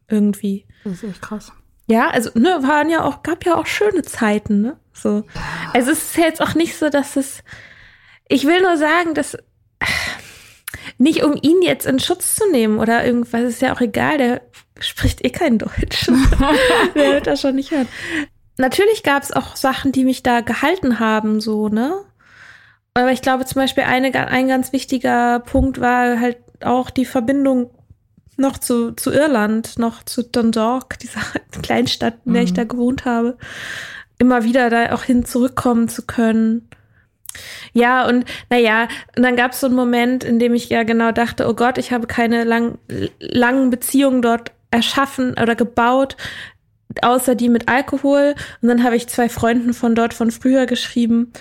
Irgendwie. 0.07 0.65
Das 0.83 0.93
ist 0.93 1.03
echt 1.03 1.21
krass. 1.21 1.51
Ja, 1.87 2.09
also 2.09 2.31
ne, 2.35 2.59
waren 2.61 2.89
ja 2.89 3.03
auch, 3.03 3.23
gab 3.23 3.45
ja 3.45 3.55
auch 3.55 3.65
schöne 3.65 4.01
Zeiten, 4.01 4.61
ne? 4.61 4.77
So. 4.93 5.23
Also 5.73 5.91
es 5.91 6.03
ist 6.03 6.17
jetzt 6.17 6.41
auch 6.41 6.55
nicht 6.55 6.77
so, 6.77 6.89
dass 6.89 7.15
es. 7.15 7.43
Ich 8.27 8.45
will 8.45 8.61
nur 8.61 8.77
sagen, 8.77 9.13
dass 9.13 9.37
nicht 10.97 11.23
um 11.23 11.37
ihn 11.41 11.61
jetzt 11.61 11.85
in 11.85 11.99
Schutz 11.99 12.35
zu 12.35 12.49
nehmen 12.51 12.79
oder 12.79 13.05
irgendwas, 13.05 13.41
ist 13.41 13.61
ja 13.61 13.73
auch 13.75 13.81
egal, 13.81 14.17
der 14.17 14.41
spricht 14.79 15.23
eh 15.25 15.29
kein 15.29 15.57
Deutsch. 15.57 16.07
der 16.95 17.13
wird 17.13 17.27
das 17.27 17.41
schon 17.41 17.55
nicht 17.55 17.71
hören. 17.71 17.87
Natürlich 18.57 19.03
gab 19.03 19.23
es 19.23 19.31
auch 19.31 19.55
Sachen, 19.55 19.91
die 19.91 20.05
mich 20.05 20.23
da 20.23 20.41
gehalten 20.41 20.99
haben, 20.99 21.41
so, 21.41 21.69
ne? 21.69 22.05
Aber 22.93 23.11
ich 23.11 23.21
glaube 23.21 23.45
zum 23.45 23.61
Beispiel 23.61 23.83
eine, 23.83 24.13
ein 24.27 24.47
ganz 24.47 24.73
wichtiger 24.73 25.39
Punkt 25.39 25.79
war 25.79 26.19
halt 26.19 26.37
auch 26.61 26.89
die 26.89 27.05
Verbindung 27.05 27.71
noch 28.37 28.57
zu, 28.57 28.91
zu 28.91 29.11
Irland, 29.11 29.79
noch 29.79 30.03
zu 30.03 30.23
Dundalk, 30.23 30.99
dieser 30.99 31.21
Kleinstadt, 31.61 32.15
in 32.25 32.33
der 32.33 32.41
mhm. 32.41 32.47
ich 32.47 32.53
da 32.53 32.63
gewohnt 32.63 33.05
habe, 33.05 33.37
immer 34.17 34.43
wieder 34.43 34.69
da 34.69 34.93
auch 34.93 35.03
hin 35.03 35.25
zurückkommen 35.25 35.87
zu 35.87 36.05
können. 36.05 36.67
Ja, 37.71 38.05
und 38.05 38.25
naja, 38.49 38.89
und 39.15 39.23
dann 39.23 39.37
gab 39.37 39.53
es 39.53 39.61
so 39.61 39.67
einen 39.67 39.75
Moment, 39.75 40.25
in 40.25 40.37
dem 40.37 40.53
ich 40.53 40.67
ja 40.67 40.83
genau 40.83 41.13
dachte, 41.13 41.47
oh 41.47 41.53
Gott, 41.53 41.77
ich 41.77 41.93
habe 41.93 42.05
keine 42.05 42.43
lang, 42.43 42.77
langen 43.19 43.69
Beziehungen 43.69 44.21
dort 44.21 44.51
erschaffen 44.69 45.35
oder 45.41 45.55
gebaut, 45.55 46.17
außer 47.01 47.35
die 47.35 47.47
mit 47.47 47.69
Alkohol. 47.69 48.35
Und 48.61 48.67
dann 48.67 48.83
habe 48.83 48.97
ich 48.97 49.07
zwei 49.07 49.29
Freunden 49.29 49.73
von 49.73 49.95
dort 49.95 50.13
von 50.13 50.29
früher 50.29 50.65
geschrieben 50.65 51.31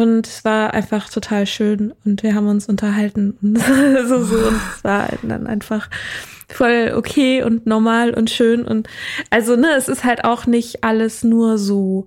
und 0.00 0.26
es 0.26 0.44
war 0.44 0.72
einfach 0.72 1.10
total 1.10 1.46
schön 1.46 1.92
und 2.04 2.22
wir 2.22 2.34
haben 2.34 2.48
uns 2.48 2.68
unterhalten 2.68 3.36
und 3.42 3.58
so, 4.08 4.22
so 4.22 4.36
und 4.36 4.56
es 4.76 4.82
war 4.82 5.08
dann 5.22 5.46
einfach 5.46 5.90
voll 6.48 6.94
okay 6.96 7.42
und 7.42 7.66
normal 7.66 8.14
und 8.14 8.30
schön 8.30 8.64
und 8.64 8.88
also 9.28 9.56
ne, 9.56 9.68
es 9.76 9.88
ist 9.88 10.04
halt 10.04 10.24
auch 10.24 10.46
nicht 10.46 10.82
alles 10.82 11.22
nur 11.22 11.58
so. 11.58 12.06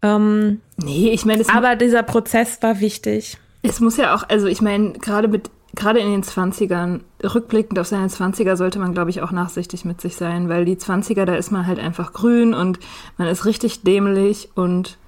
Ähm, 0.00 0.60
nee, 0.76 1.10
ich 1.10 1.24
meine, 1.24 1.42
aber 1.52 1.76
dieser 1.76 2.02
Prozess 2.02 2.58
war 2.62 2.80
wichtig. 2.80 3.36
Es 3.62 3.80
muss 3.80 3.96
ja 3.96 4.14
auch, 4.14 4.28
also 4.28 4.46
ich 4.46 4.62
meine, 4.62 4.92
gerade 4.92 5.28
mit 5.28 5.50
gerade 5.74 5.98
in 5.98 6.10
den 6.12 6.22
20ern, 6.22 7.00
rückblickend 7.22 7.80
auf 7.80 7.88
seine 7.88 8.06
20er 8.06 8.54
sollte 8.54 8.78
man, 8.78 8.94
glaube 8.94 9.10
ich, 9.10 9.22
auch 9.22 9.32
nachsichtig 9.32 9.84
mit 9.84 10.00
sich 10.00 10.14
sein, 10.14 10.48
weil 10.48 10.64
die 10.64 10.76
20er, 10.76 11.24
da 11.24 11.34
ist 11.34 11.50
man 11.50 11.66
halt 11.66 11.80
einfach 11.80 12.12
grün 12.12 12.54
und 12.54 12.78
man 13.16 13.26
ist 13.26 13.44
richtig 13.44 13.82
dämlich 13.82 14.50
und 14.54 14.98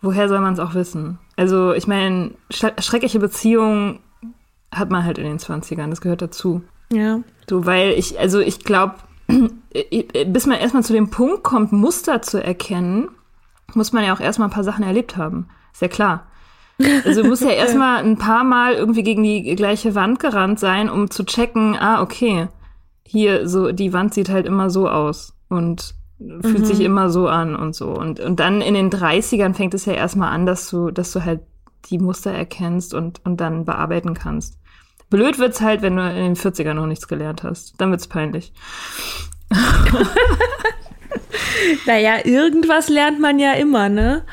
woher 0.00 0.28
soll 0.28 0.40
man 0.40 0.54
es 0.54 0.60
auch 0.60 0.74
wissen? 0.74 1.18
Also, 1.36 1.72
ich 1.72 1.86
meine, 1.86 2.32
schreckliche 2.50 3.18
Beziehungen 3.18 4.00
hat 4.72 4.90
man 4.90 5.04
halt 5.04 5.18
in 5.18 5.24
den 5.24 5.38
20ern, 5.38 5.90
das 5.90 6.00
gehört 6.00 6.22
dazu. 6.22 6.62
Ja. 6.92 7.20
So, 7.48 7.66
weil 7.66 7.90
ich, 7.92 8.18
also 8.18 8.40
ich 8.40 8.60
glaube, 8.60 8.94
bis 10.26 10.46
man 10.46 10.58
erstmal 10.58 10.84
zu 10.84 10.92
dem 10.92 11.10
Punkt 11.10 11.42
kommt, 11.42 11.72
Muster 11.72 12.22
zu 12.22 12.42
erkennen, 12.42 13.08
muss 13.74 13.92
man 13.92 14.04
ja 14.04 14.14
auch 14.14 14.20
erstmal 14.20 14.48
ein 14.48 14.52
paar 14.52 14.64
Sachen 14.64 14.84
erlebt 14.84 15.16
haben. 15.16 15.48
Ist 15.72 15.82
ja 15.82 15.88
klar. 15.88 16.26
Also 17.04 17.22
du 17.22 17.28
musst 17.28 17.42
ja 17.42 17.50
erstmal 17.50 18.02
ein 18.02 18.18
paar 18.18 18.44
Mal 18.44 18.74
irgendwie 18.74 19.02
gegen 19.02 19.22
die 19.22 19.54
gleiche 19.54 19.94
Wand 19.94 20.18
gerannt 20.18 20.58
sein, 20.58 20.88
um 20.88 21.10
zu 21.10 21.24
checken, 21.24 21.76
ah, 21.76 22.02
okay, 22.02 22.48
hier 23.04 23.48
so, 23.48 23.72
die 23.72 23.92
Wand 23.92 24.14
sieht 24.14 24.28
halt 24.28 24.46
immer 24.46 24.70
so 24.70 24.88
aus 24.88 25.34
und 25.48 25.94
fühlt 26.42 26.60
mhm. 26.60 26.64
sich 26.64 26.80
immer 26.80 27.08
so 27.10 27.28
an 27.28 27.56
und 27.56 27.74
so. 27.74 27.88
Und, 27.88 28.20
und 28.20 28.40
dann 28.40 28.60
in 28.60 28.74
den 28.74 28.90
30ern 28.90 29.54
fängt 29.54 29.74
es 29.74 29.86
ja 29.86 29.94
erstmal 29.94 30.32
an, 30.32 30.44
dass 30.46 30.68
du, 30.68 30.90
dass 30.90 31.12
du 31.12 31.24
halt 31.24 31.40
die 31.86 31.98
Muster 31.98 32.30
erkennst 32.30 32.92
und, 32.94 33.20
und 33.24 33.40
dann 33.40 33.64
bearbeiten 33.64 34.14
kannst. 34.14 34.58
Blöd 35.08 35.38
wird's 35.38 35.60
halt, 35.60 35.82
wenn 35.82 35.96
du 35.96 36.08
in 36.08 36.34
den 36.34 36.36
40ern 36.36 36.74
noch 36.74 36.86
nichts 36.86 37.08
gelernt 37.08 37.42
hast. 37.42 37.74
Dann 37.80 37.90
wird's 37.90 38.06
peinlich. 38.06 38.52
naja, 41.86 42.24
irgendwas 42.24 42.88
lernt 42.88 43.18
man 43.20 43.38
ja 43.38 43.54
immer, 43.54 43.88
ne? 43.88 44.24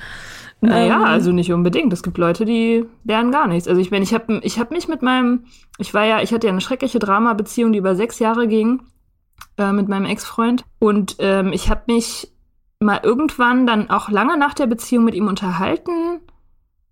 Naja, 0.59 0.97
ähm, 0.97 1.03
also 1.05 1.31
nicht 1.31 1.53
unbedingt. 1.53 1.93
Es 1.93 2.03
gibt 2.03 2.17
Leute, 2.17 2.45
die 2.45 2.85
lernen 3.05 3.31
gar 3.31 3.47
nichts. 3.47 3.67
Also 3.67 3.79
ich 3.79 3.91
meine, 3.91 4.03
ich 4.03 4.13
habe 4.13 4.39
ich 4.43 4.59
hab 4.59 4.71
mich 4.71 4.87
mit 4.87 5.01
meinem, 5.01 5.45
ich 5.77 5.93
war 5.93 6.05
ja, 6.05 6.21
ich 6.21 6.33
hatte 6.33 6.47
ja 6.47 6.51
eine 6.51 6.61
schreckliche 6.61 6.99
Drama-Beziehung, 6.99 7.71
die 7.71 7.79
über 7.79 7.95
sechs 7.95 8.19
Jahre 8.19 8.47
ging, 8.47 8.81
äh, 9.57 9.71
mit 9.71 9.87
meinem 9.87 10.05
Ex-Freund. 10.05 10.65
Und 10.79 11.17
ähm, 11.19 11.53
ich 11.53 11.69
habe 11.69 11.83
mich 11.87 12.31
mal 12.79 12.99
irgendwann 13.03 13.65
dann 13.65 13.89
auch 13.89 14.09
lange 14.09 14.37
nach 14.37 14.53
der 14.53 14.67
Beziehung 14.67 15.03
mit 15.03 15.15
ihm 15.15 15.27
unterhalten. 15.27 16.21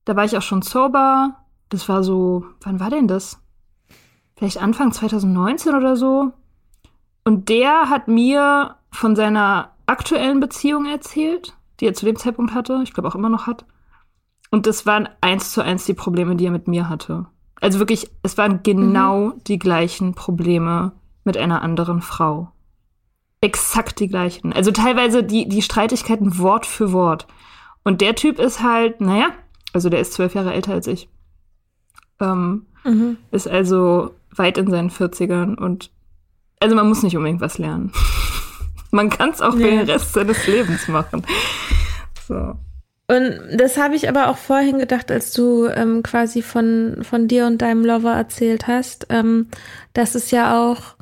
Da 0.06 0.16
war 0.16 0.26
ich 0.26 0.38
auch 0.38 0.41
schon 0.41 0.62
sober. 0.62 1.38
Das 1.70 1.89
war 1.89 2.04
so, 2.04 2.46
wann 2.62 2.80
war 2.80 2.89
denn 2.89 3.08
das? 3.08 3.39
vielleicht 4.38 4.62
Anfang 4.62 4.91
2019 4.91 5.76
oder 5.76 5.96
so. 5.96 6.32
Und 7.24 7.50
der 7.50 7.89
hat 7.89 8.08
mir 8.08 8.76
von 8.91 9.16
seiner 9.16 9.72
aktuellen 9.88 10.39
Beziehung 10.39 10.86
erzählt, 10.86 11.56
die 11.80 11.86
er 11.86 11.93
zu 11.93 12.06
dem 12.06 12.18
Zeitpunkt 12.18 12.54
hatte, 12.54 12.82
ich 12.84 12.93
glaube 12.93 13.10
auch 13.10 13.16
immer 13.16 13.30
noch 13.30 13.48
hat. 13.48 13.66
Und 14.52 14.68
das 14.68 14.86
waren 14.86 15.10
eins 15.22 15.52
zu 15.52 15.62
eins 15.62 15.86
die 15.86 15.93
Probleme, 15.93 16.36
die 16.36 16.46
er 16.46 16.52
mit 16.52 16.68
mir 16.68 16.88
hatte. 16.88 17.26
Also 17.62 17.80
wirklich, 17.80 18.12
es 18.22 18.38
waren 18.38 18.62
genau 18.64 19.28
mhm. 19.28 19.43
die 19.48 19.60
gleichen 19.60 20.14
Probleme 20.14 20.91
mit 21.26 21.38
einer 21.38 21.61
anderen 21.61 22.01
Frau. 22.01 22.51
Exakt 23.41 23.99
die 23.99 24.07
gleichen. 24.07 24.53
Also 24.53 24.71
teilweise 24.71 25.23
die, 25.23 25.47
die 25.49 25.61
Streitigkeiten 25.61 26.39
Wort 26.39 26.65
für 26.65 26.93
Wort. 26.93 27.28
Und 27.84 28.01
der 28.01 28.15
Typ 28.15 28.39
ist 28.39 28.63
halt, 28.63 29.01
naja, 29.01 29.30
also 29.73 29.89
der 29.89 29.99
ist 29.99 30.13
zwölf 30.13 30.34
Jahre 30.34 30.53
älter 30.53 30.73
als 30.73 30.88
ich. 30.88 31.09
Ähm, 32.19 32.65
mhm. 32.84 33.17
Ist 33.32 33.47
also 33.47 34.15
weit 34.32 34.57
in 34.57 34.69
seinen 34.69 34.89
40ern 34.89 35.55
und 35.55 35.91
also 36.59 36.76
man 36.76 36.88
muss 36.88 37.03
nicht 37.03 37.17
unbedingt 37.17 37.41
was 37.41 37.57
lernen. 37.57 37.91
man 38.91 39.09
kann 39.09 39.32
es 39.32 39.41
auch 39.41 39.53
nee. 39.53 39.63
für 39.63 39.71
den 39.71 39.89
Rest 39.89 40.13
seines 40.13 40.47
Lebens 40.47 40.88
machen. 40.88 41.23
So. 42.28 42.55
Und 43.07 43.39
das 43.53 43.78
habe 43.78 43.95
ich 43.95 44.09
aber 44.09 44.30
auch 44.30 44.38
vorhin 44.38 44.80
gedacht, 44.80 45.11
als 45.11 45.32
du 45.32 45.67
ähm, 45.67 46.01
quasi 46.01 46.41
von, 46.41 47.03
von 47.03 47.28
dir 47.28 47.45
und 47.45 47.61
deinem 47.61 47.86
Lover 47.86 48.13
erzählt 48.13 48.65
hast, 48.67 49.07
ähm, 49.09 49.49
dass 49.93 50.15
es 50.15 50.32
ja 50.32 50.59
auch 50.59 50.95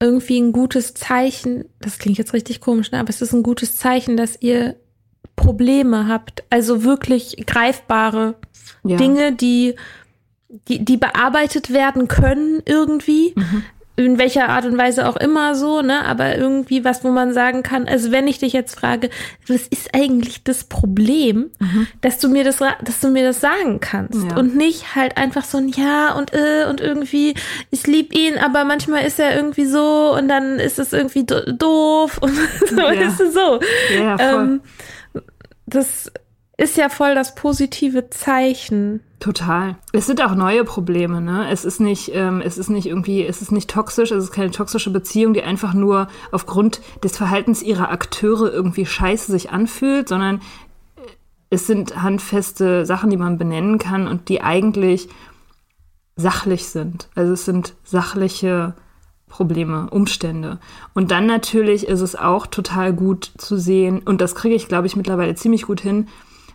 irgendwie 0.00 0.40
ein 0.40 0.52
gutes 0.52 0.94
Zeichen, 0.94 1.66
das 1.80 1.98
klingt 1.98 2.18
jetzt 2.18 2.32
richtig 2.32 2.60
komisch, 2.60 2.90
ne? 2.90 2.98
aber 3.00 3.10
es 3.10 3.20
ist 3.20 3.32
ein 3.32 3.42
gutes 3.42 3.76
Zeichen, 3.76 4.16
dass 4.16 4.40
ihr 4.40 4.76
Probleme 5.36 6.08
habt, 6.08 6.42
also 6.50 6.84
wirklich 6.84 7.44
greifbare 7.46 8.36
ja. 8.82 8.96
Dinge, 8.96 9.32
die 9.32 9.74
die, 10.68 10.84
die 10.84 10.96
bearbeitet 10.96 11.72
werden 11.72 12.08
können 12.08 12.62
irgendwie. 12.66 13.32
Mhm. 13.36 13.62
In 14.04 14.18
welcher 14.18 14.48
Art 14.48 14.64
und 14.64 14.78
Weise 14.78 15.08
auch 15.08 15.16
immer 15.16 15.54
so, 15.54 15.82
ne? 15.82 16.04
Aber 16.04 16.36
irgendwie 16.36 16.84
was, 16.84 17.04
wo 17.04 17.10
man 17.10 17.32
sagen 17.32 17.62
kann, 17.62 17.86
also 17.86 18.10
wenn 18.10 18.26
ich 18.26 18.38
dich 18.38 18.52
jetzt 18.52 18.78
frage, 18.78 19.10
was 19.46 19.66
ist 19.66 19.94
eigentlich 19.94 20.42
das 20.44 20.64
Problem, 20.64 21.50
mhm. 21.58 21.86
dass 22.00 22.18
du 22.18 22.28
mir 22.28 22.44
das, 22.44 22.58
dass 22.58 23.00
du 23.00 23.08
mir 23.08 23.24
das 23.24 23.40
sagen 23.40 23.80
kannst 23.80 24.24
ja. 24.30 24.36
und 24.36 24.56
nicht 24.56 24.94
halt 24.94 25.16
einfach 25.16 25.44
so 25.44 25.58
ein 25.58 25.68
Ja 25.68 26.14
und 26.14 26.32
äh, 26.32 26.66
und 26.68 26.80
irgendwie, 26.80 27.34
ich 27.70 27.86
lieb 27.86 28.16
ihn, 28.16 28.38
aber 28.38 28.64
manchmal 28.64 29.04
ist 29.04 29.18
er 29.18 29.36
irgendwie 29.36 29.66
so 29.66 30.14
und 30.16 30.28
dann 30.28 30.58
ist 30.58 30.78
es 30.78 30.92
irgendwie 30.92 31.24
do 31.24 31.40
doof 31.52 32.18
und 32.20 32.34
so 32.68 32.80
ja. 32.80 32.92
ist 32.92 33.20
es 33.20 33.34
so. 33.34 33.60
Ja, 33.98 34.18
voll. 34.18 34.42
Ähm, 34.42 34.60
das 35.66 36.10
ist 36.60 36.76
ja 36.76 36.90
voll 36.90 37.14
das 37.14 37.34
positive 37.34 38.10
Zeichen. 38.10 39.00
Total. 39.18 39.76
Es 39.92 40.06
sind 40.06 40.22
auch 40.22 40.34
neue 40.34 40.62
Probleme, 40.64 41.22
ne? 41.22 41.50
Es 41.50 41.64
ist 41.64 41.80
nicht, 41.80 42.10
ähm, 42.14 42.42
es 42.44 42.58
ist 42.58 42.68
nicht 42.68 42.86
irgendwie, 42.86 43.24
es 43.24 43.40
ist 43.40 43.50
nicht 43.50 43.70
toxisch, 43.70 44.10
es 44.10 44.24
ist 44.24 44.32
keine 44.32 44.50
toxische 44.50 44.90
Beziehung, 44.90 45.32
die 45.32 45.42
einfach 45.42 45.72
nur 45.72 46.08
aufgrund 46.32 46.82
des 47.02 47.16
Verhaltens 47.16 47.62
ihrer 47.62 47.90
Akteure 47.90 48.52
irgendwie 48.52 48.84
scheiße 48.84 49.32
sich 49.32 49.50
anfühlt, 49.50 50.10
sondern 50.10 50.36
äh, 50.36 50.40
es 51.48 51.66
sind 51.66 52.02
handfeste 52.02 52.84
Sachen, 52.84 53.08
die 53.08 53.16
man 53.16 53.38
benennen 53.38 53.78
kann 53.78 54.06
und 54.06 54.28
die 54.28 54.42
eigentlich 54.42 55.08
sachlich 56.16 56.66
sind. 56.66 57.08
Also 57.14 57.32
es 57.32 57.46
sind 57.46 57.74
sachliche 57.84 58.74
Probleme, 59.28 59.88
Umstände. 59.88 60.58
Und 60.92 61.10
dann 61.10 61.24
natürlich 61.24 61.86
ist 61.86 62.02
es 62.02 62.16
auch 62.16 62.46
total 62.46 62.92
gut 62.92 63.32
zu 63.38 63.56
sehen, 63.56 64.00
und 64.04 64.20
das 64.20 64.34
kriege 64.34 64.54
ich, 64.54 64.68
glaube 64.68 64.88
ich, 64.88 64.96
mittlerweile 64.96 65.34
ziemlich 65.36 65.62
gut 65.62 65.80
hin, 65.80 66.08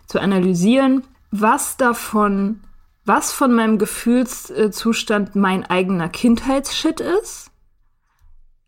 zu 0.06 0.20
analysieren, 0.20 1.02
was 1.30 1.76
davon, 1.76 2.60
was 3.04 3.32
von 3.32 3.54
meinem 3.54 3.78
Gefühlszustand 3.78 5.36
mein 5.36 5.64
eigener 5.64 6.08
Kindheitsshit 6.08 7.00
ist. 7.00 7.50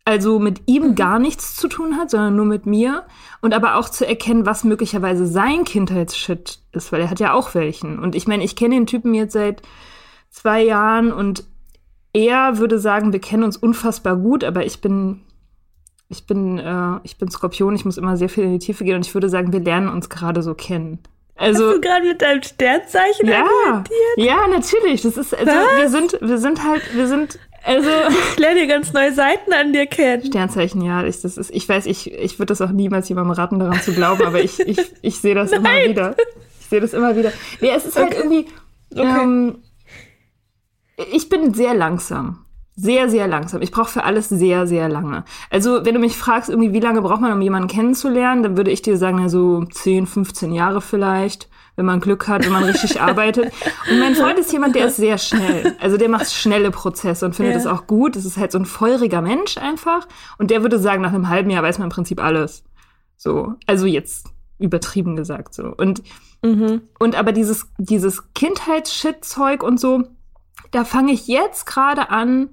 Also 0.05 0.39
mit 0.39 0.63
ihm 0.65 0.89
mhm. 0.89 0.95
gar 0.95 1.19
nichts 1.19 1.55
zu 1.55 1.67
tun 1.67 1.97
hat, 1.97 2.09
sondern 2.09 2.35
nur 2.35 2.45
mit 2.45 2.65
mir. 2.65 3.05
Und 3.41 3.53
aber 3.53 3.75
auch 3.75 3.89
zu 3.89 4.07
erkennen, 4.07 4.45
was 4.45 4.63
möglicherweise 4.63 5.27
sein 5.27 5.65
Kindheitsshit 5.65 6.59
ist, 6.71 6.91
weil 6.91 7.01
er 7.01 7.09
hat 7.09 7.19
ja 7.19 7.33
auch 7.33 7.53
welchen. 7.53 7.99
Und 7.99 8.15
ich 8.15 8.27
meine, 8.27 8.43
ich 8.43 8.55
kenne 8.55 8.75
den 8.75 8.87
Typen 8.87 9.13
jetzt 9.13 9.33
seit 9.33 9.61
zwei 10.31 10.63
Jahren 10.63 11.11
und 11.11 11.43
er 12.13 12.57
würde 12.57 12.79
sagen, 12.79 13.13
wir 13.13 13.19
kennen 13.19 13.43
uns 13.43 13.57
unfassbar 13.57 14.15
gut, 14.15 14.43
aber 14.43 14.65
ich 14.65 14.81
bin, 14.81 15.21
ich 16.07 16.25
bin, 16.25 16.57
äh, 16.57 16.99
ich 17.03 17.17
bin 17.17 17.29
Skorpion, 17.29 17.75
ich 17.75 17.85
muss 17.85 17.97
immer 17.97 18.17
sehr 18.17 18.29
viel 18.29 18.45
in 18.45 18.53
die 18.53 18.65
Tiefe 18.65 18.83
gehen 18.83 18.95
und 18.95 19.05
ich 19.05 19.13
würde 19.13 19.29
sagen, 19.29 19.53
wir 19.53 19.59
lernen 19.59 19.89
uns 19.89 20.09
gerade 20.09 20.41
so 20.41 20.55
kennen. 20.55 20.99
Also, 21.39 21.67
Hast 21.67 21.75
du 21.75 21.81
gerade 21.81 22.05
mit 22.05 22.21
deinem 22.21 22.43
Sternzeichen 22.43 23.27
ja, 23.27 23.45
argumentiert? 23.45 24.17
Ja, 24.17 24.45
natürlich. 24.47 25.03
Das 25.03 25.15
ist, 25.15 25.33
also, 25.33 25.51
wir 25.51 25.87
sind, 25.89 26.17
wir 26.19 26.37
sind 26.37 26.63
halt, 26.65 26.81
wir 26.93 27.07
sind 27.07 27.39
Also, 27.63 27.89
ich 28.33 28.39
lerne 28.39 28.59
dir 28.59 28.67
ganz 28.67 28.91
neue 28.91 29.13
Seiten 29.13 29.53
an 29.53 29.71
dir 29.71 29.85
kennen. 29.85 30.25
Sternzeichen, 30.25 30.81
ja. 30.81 31.05
Ich, 31.05 31.21
das 31.21 31.37
ist, 31.37 31.49
ich 31.51 31.67
weiß, 31.67 31.85
ich, 31.85 32.13
ich 32.13 32.39
würde 32.39 32.47
das 32.47 32.61
auch 32.61 32.71
niemals 32.71 33.07
jemandem 33.07 33.31
raten, 33.31 33.57
daran 33.57 33.81
zu 33.81 33.93
glauben, 33.93 34.23
aber 34.23 34.41
ich, 34.41 34.59
ich, 34.59 34.79
ich 35.01 35.21
sehe 35.21 35.33
das 35.33 35.53
immer 35.53 35.69
wieder. 35.85 36.15
Ich 36.59 36.67
sehe 36.67 36.81
das 36.81 36.93
immer 36.93 37.15
wieder. 37.15 37.31
Nee, 37.61 37.71
es 37.73 37.85
ist 37.85 37.95
halt 37.95 38.07
okay. 38.07 38.15
halt 38.17 38.25
irgendwie. 38.25 38.53
Okay. 38.93 39.21
Ähm, 39.23 39.63
ich 41.13 41.29
bin 41.29 41.53
sehr 41.53 41.73
langsam. 41.73 42.45
Sehr, 42.81 43.09
sehr 43.09 43.27
langsam. 43.27 43.61
Ich 43.61 43.71
brauche 43.71 43.89
für 43.89 44.03
alles 44.05 44.29
sehr, 44.29 44.65
sehr 44.65 44.87
lange. 44.87 45.25
Also, 45.49 45.85
wenn 45.85 45.93
du 45.93 45.99
mich 45.99 46.15
fragst, 46.15 46.49
irgendwie, 46.49 46.71
wie 46.71 46.79
lange 46.79 47.01
braucht 47.01 47.19
man, 47.19 47.33
um 47.33 47.41
jemanden 47.41 47.67
kennenzulernen, 47.67 48.41
dann 48.41 48.57
würde 48.57 48.71
ich 48.71 48.81
dir 48.81 48.97
sagen, 48.97 49.19
ja, 49.19 49.27
so 49.27 49.65
10, 49.65 50.07
15 50.07 50.53
Jahre 50.53 50.81
vielleicht 50.81 51.49
wenn 51.79 51.85
man 51.85 52.01
Glück 52.01 52.27
hat, 52.27 52.43
wenn 52.43 52.51
man 52.51 52.65
richtig 52.65 52.99
arbeitet. 53.01 53.53
Und 53.89 53.99
mein 53.99 54.13
Freund 54.13 54.37
ist 54.37 54.51
jemand, 54.51 54.75
der 54.75 54.87
ist 54.87 54.97
sehr 54.97 55.17
schnell. 55.17 55.77
Also 55.79 55.95
der 55.95 56.09
macht 56.09 56.29
schnelle 56.29 56.71
Prozesse 56.71 57.25
und 57.25 57.37
findet 57.37 57.53
ja. 57.53 57.57
das 57.57 57.67
auch 57.67 57.87
gut. 57.87 58.17
Das 58.17 58.25
ist 58.25 58.35
halt 58.35 58.51
so 58.51 58.59
ein 58.59 58.65
feuriger 58.65 59.21
Mensch 59.21 59.57
einfach. 59.57 60.05
Und 60.37 60.51
der 60.51 60.61
würde 60.61 60.77
sagen, 60.77 61.01
nach 61.01 61.13
einem 61.13 61.29
halben 61.29 61.49
Jahr 61.49 61.63
weiß 61.63 61.79
man 61.79 61.85
im 61.85 61.93
Prinzip 61.93 62.21
alles. 62.21 62.65
So, 63.15 63.53
also 63.65 63.85
jetzt 63.85 64.27
übertrieben 64.57 65.15
gesagt 65.15 65.53
so. 65.53 65.73
Und, 65.77 66.03
mhm. 66.41 66.81
und 66.99 67.15
aber 67.15 67.31
dieses, 67.31 67.67
dieses 67.77 68.33
Kindheitsshit-Zeug 68.33 69.63
und 69.63 69.79
so, 69.79 70.03
da 70.71 70.83
fange 70.83 71.13
ich 71.13 71.27
jetzt 71.27 71.65
gerade 71.65 72.09
an, 72.09 72.49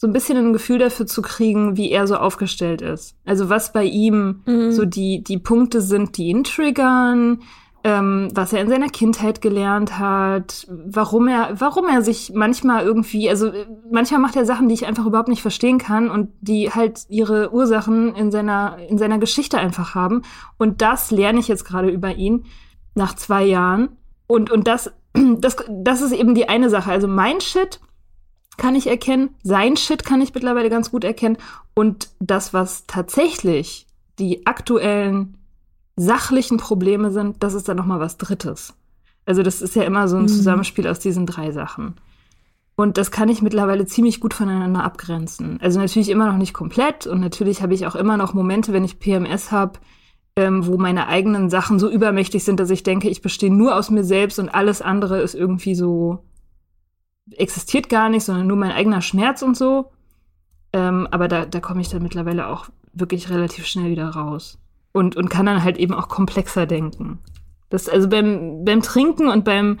so 0.00 0.06
ein 0.06 0.14
bisschen 0.14 0.38
ein 0.38 0.54
Gefühl 0.54 0.78
dafür 0.78 1.06
zu 1.06 1.20
kriegen, 1.20 1.76
wie 1.76 1.90
er 1.90 2.06
so 2.06 2.16
aufgestellt 2.16 2.80
ist. 2.80 3.16
Also 3.26 3.50
was 3.50 3.74
bei 3.74 3.84
ihm 3.84 4.40
mhm. 4.46 4.72
so 4.72 4.86
die, 4.86 5.22
die 5.22 5.36
Punkte 5.36 5.82
sind, 5.82 6.16
die 6.16 6.28
ihn 6.28 6.42
triggern, 6.42 7.42
ähm, 7.84 8.28
was 8.32 8.54
er 8.54 8.62
in 8.62 8.70
seiner 8.70 8.88
Kindheit 8.88 9.42
gelernt 9.42 9.98
hat, 9.98 10.66
warum 10.70 11.28
er, 11.28 11.60
warum 11.60 11.86
er 11.86 12.00
sich 12.00 12.32
manchmal 12.34 12.82
irgendwie, 12.82 13.28
also 13.28 13.52
manchmal 13.92 14.22
macht 14.22 14.36
er 14.36 14.46
Sachen, 14.46 14.68
die 14.68 14.74
ich 14.74 14.86
einfach 14.86 15.04
überhaupt 15.04 15.28
nicht 15.28 15.42
verstehen 15.42 15.76
kann 15.76 16.08
und 16.08 16.30
die 16.40 16.70
halt 16.70 17.04
ihre 17.10 17.52
Ursachen 17.52 18.14
in 18.14 18.30
seiner, 18.30 18.78
in 18.88 18.96
seiner 18.96 19.18
Geschichte 19.18 19.58
einfach 19.58 19.94
haben. 19.94 20.22
Und 20.56 20.80
das 20.80 21.10
lerne 21.10 21.40
ich 21.40 21.48
jetzt 21.48 21.66
gerade 21.66 21.90
über 21.90 22.14
ihn 22.14 22.46
nach 22.94 23.14
zwei 23.16 23.44
Jahren. 23.44 23.98
Und, 24.26 24.50
und 24.50 24.66
das, 24.66 24.94
das, 25.12 25.56
das 25.68 26.00
ist 26.00 26.12
eben 26.12 26.34
die 26.34 26.48
eine 26.48 26.70
Sache. 26.70 26.90
Also 26.90 27.06
mein 27.06 27.42
Shit 27.42 27.80
kann 28.56 28.74
ich 28.74 28.86
erkennen, 28.86 29.30
sein 29.42 29.76
Shit 29.76 30.04
kann 30.04 30.20
ich 30.20 30.34
mittlerweile 30.34 30.70
ganz 30.70 30.90
gut 30.90 31.04
erkennen. 31.04 31.38
Und 31.74 32.10
das, 32.18 32.52
was 32.52 32.86
tatsächlich 32.86 33.86
die 34.18 34.46
aktuellen 34.46 35.38
sachlichen 35.96 36.58
Probleme 36.58 37.10
sind, 37.10 37.42
das 37.42 37.54
ist 37.54 37.68
dann 37.68 37.76
noch 37.76 37.86
mal 37.86 38.00
was 38.00 38.18
Drittes. 38.18 38.74
Also 39.26 39.42
das 39.42 39.62
ist 39.62 39.76
ja 39.76 39.82
immer 39.82 40.08
so 40.08 40.16
ein 40.16 40.22
mhm. 40.22 40.28
Zusammenspiel 40.28 40.86
aus 40.86 40.98
diesen 40.98 41.26
drei 41.26 41.52
Sachen. 41.52 41.94
Und 42.76 42.96
das 42.96 43.10
kann 43.10 43.28
ich 43.28 43.42
mittlerweile 43.42 43.84
ziemlich 43.84 44.20
gut 44.20 44.32
voneinander 44.32 44.82
abgrenzen. 44.82 45.58
Also 45.60 45.78
natürlich 45.78 46.08
immer 46.08 46.26
noch 46.26 46.38
nicht 46.38 46.54
komplett 46.54 47.06
und 47.06 47.20
natürlich 47.20 47.62
habe 47.62 47.74
ich 47.74 47.86
auch 47.86 47.94
immer 47.94 48.16
noch 48.16 48.32
Momente, 48.32 48.72
wenn 48.72 48.84
ich 48.84 48.98
PMS 48.98 49.52
habe, 49.52 49.78
ähm, 50.36 50.66
wo 50.66 50.78
meine 50.78 51.06
eigenen 51.06 51.50
Sachen 51.50 51.78
so 51.78 51.90
übermächtig 51.90 52.42
sind, 52.42 52.58
dass 52.58 52.70
ich 52.70 52.82
denke, 52.82 53.10
ich 53.10 53.20
bestehe 53.20 53.52
nur 53.52 53.76
aus 53.76 53.90
mir 53.90 54.04
selbst 54.04 54.38
und 54.38 54.48
alles 54.48 54.80
andere 54.80 55.20
ist 55.20 55.34
irgendwie 55.34 55.74
so 55.74 56.24
existiert 57.32 57.88
gar 57.88 58.08
nicht, 58.08 58.24
sondern 58.24 58.46
nur 58.46 58.56
mein 58.56 58.72
eigener 58.72 59.02
Schmerz 59.02 59.42
und 59.42 59.56
so. 59.56 59.90
Ähm, 60.72 61.08
aber 61.10 61.28
da, 61.28 61.46
da 61.46 61.60
komme 61.60 61.80
ich 61.80 61.88
dann 61.88 62.02
mittlerweile 62.02 62.48
auch 62.48 62.68
wirklich 62.92 63.30
relativ 63.30 63.66
schnell 63.66 63.90
wieder 63.90 64.08
raus 64.08 64.58
und, 64.92 65.16
und 65.16 65.28
kann 65.28 65.46
dann 65.46 65.64
halt 65.64 65.78
eben 65.78 65.94
auch 65.94 66.08
komplexer 66.08 66.66
denken. 66.66 67.18
Das, 67.68 67.88
also 67.88 68.08
beim, 68.08 68.64
beim 68.64 68.82
Trinken 68.82 69.28
und 69.28 69.44
beim 69.44 69.78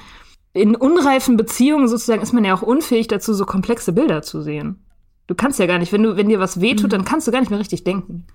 in 0.52 0.74
unreifen 0.74 1.36
Beziehungen 1.36 1.88
sozusagen 1.88 2.22
ist 2.22 2.32
man 2.32 2.44
ja 2.44 2.54
auch 2.54 2.62
unfähig 2.62 3.06
dazu, 3.08 3.34
so 3.34 3.46
komplexe 3.46 3.92
Bilder 3.92 4.22
zu 4.22 4.42
sehen. 4.42 4.84
Du 5.26 5.34
kannst 5.36 5.60
ja 5.60 5.66
gar 5.66 5.78
nicht, 5.78 5.92
wenn 5.92 6.02
du, 6.02 6.16
wenn 6.16 6.28
dir 6.28 6.40
was 6.40 6.60
wehtut, 6.60 6.86
mhm. 6.86 6.90
dann 6.90 7.04
kannst 7.04 7.26
du 7.26 7.30
gar 7.30 7.40
nicht 7.40 7.50
mehr 7.50 7.60
richtig 7.60 7.84
denken. 7.84 8.26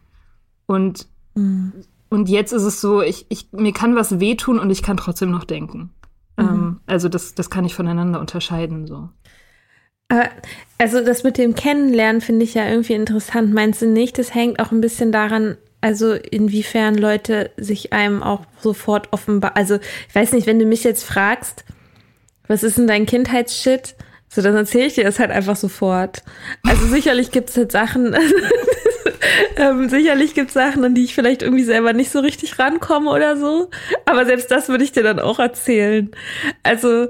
Und, 0.66 1.08
mhm. 1.36 1.74
und 2.10 2.30
jetzt 2.30 2.53
ist 2.53 2.64
es 2.64 2.80
so, 2.80 3.01
ich, 3.01 3.26
ich, 3.28 3.51
mir 3.51 3.74
kann 3.74 3.95
was 3.95 4.20
wehtun 4.22 4.60
und 4.60 4.70
ich 4.70 4.82
kann 4.82 4.95
trotzdem 4.95 5.30
noch 5.30 5.43
denken. 5.43 5.91
Mhm. 6.38 6.43
Ähm, 6.45 6.79
also 6.86 7.09
das, 7.09 7.36
das 7.36 7.49
kann 7.49 7.65
ich 7.65 7.75
voneinander 7.75 8.19
unterscheiden, 8.19 8.88
so. 8.88 9.09
Also 10.77 11.03
das 11.03 11.23
mit 11.23 11.39
dem 11.39 11.55
Kennenlernen 11.55 12.21
finde 12.21 12.43
ich 12.43 12.53
ja 12.53 12.69
irgendwie 12.69 12.93
interessant. 12.93 13.53
Meinst 13.53 13.81
du 13.81 13.88
nicht, 13.88 14.19
das 14.19 14.36
hängt 14.36 14.59
auch 14.59 14.71
ein 14.71 14.79
bisschen 14.79 15.11
daran 15.11 15.57
also 15.86 16.13
inwiefern 16.13 16.95
Leute 16.95 17.51
sich 17.57 17.93
einem 17.93 18.23
auch 18.23 18.41
sofort 18.59 19.13
offenbar, 19.13 19.55
also 19.55 19.75
ich 20.09 20.15
weiß 20.15 20.31
nicht, 20.31 20.47
wenn 20.47 20.57
du 20.57 20.65
mich 20.65 20.83
jetzt 20.83 21.03
fragst, 21.03 21.63
was 22.47 22.63
ist 22.63 22.79
denn 22.79 22.88
dein 22.88 23.05
Kindheitsshit? 23.05 23.93
So, 24.27 24.41
dann 24.41 24.55
erzähle 24.55 24.88
ich 24.88 24.95
dir 24.95 25.03
das 25.03 25.19
halt 25.19 25.29
einfach 25.29 25.55
sofort. 25.55 26.23
Also 26.63 26.88
sicherlich 26.88 27.29
gibt 27.29 27.51
es 27.51 27.57
halt 27.57 27.71
Sachen, 27.71 28.15
ähm, 29.57 29.89
sicherlich 29.89 30.33
gibt 30.33 30.49
es 30.49 30.53
Sachen, 30.53 30.83
an 30.83 30.95
die 30.95 31.03
ich 31.03 31.15
vielleicht 31.15 31.41
irgendwie 31.41 31.63
selber 31.63 31.93
nicht 31.93 32.11
so 32.11 32.19
richtig 32.19 32.59
rankomme 32.59 33.09
oder 33.09 33.38
so. 33.38 33.69
Aber 34.05 34.25
selbst 34.25 34.51
das 34.51 34.69
würde 34.69 34.83
ich 34.83 34.91
dir 34.91 35.03
dann 35.03 35.19
auch 35.19 35.39
erzählen. 35.39 36.11
Also, 36.63 37.07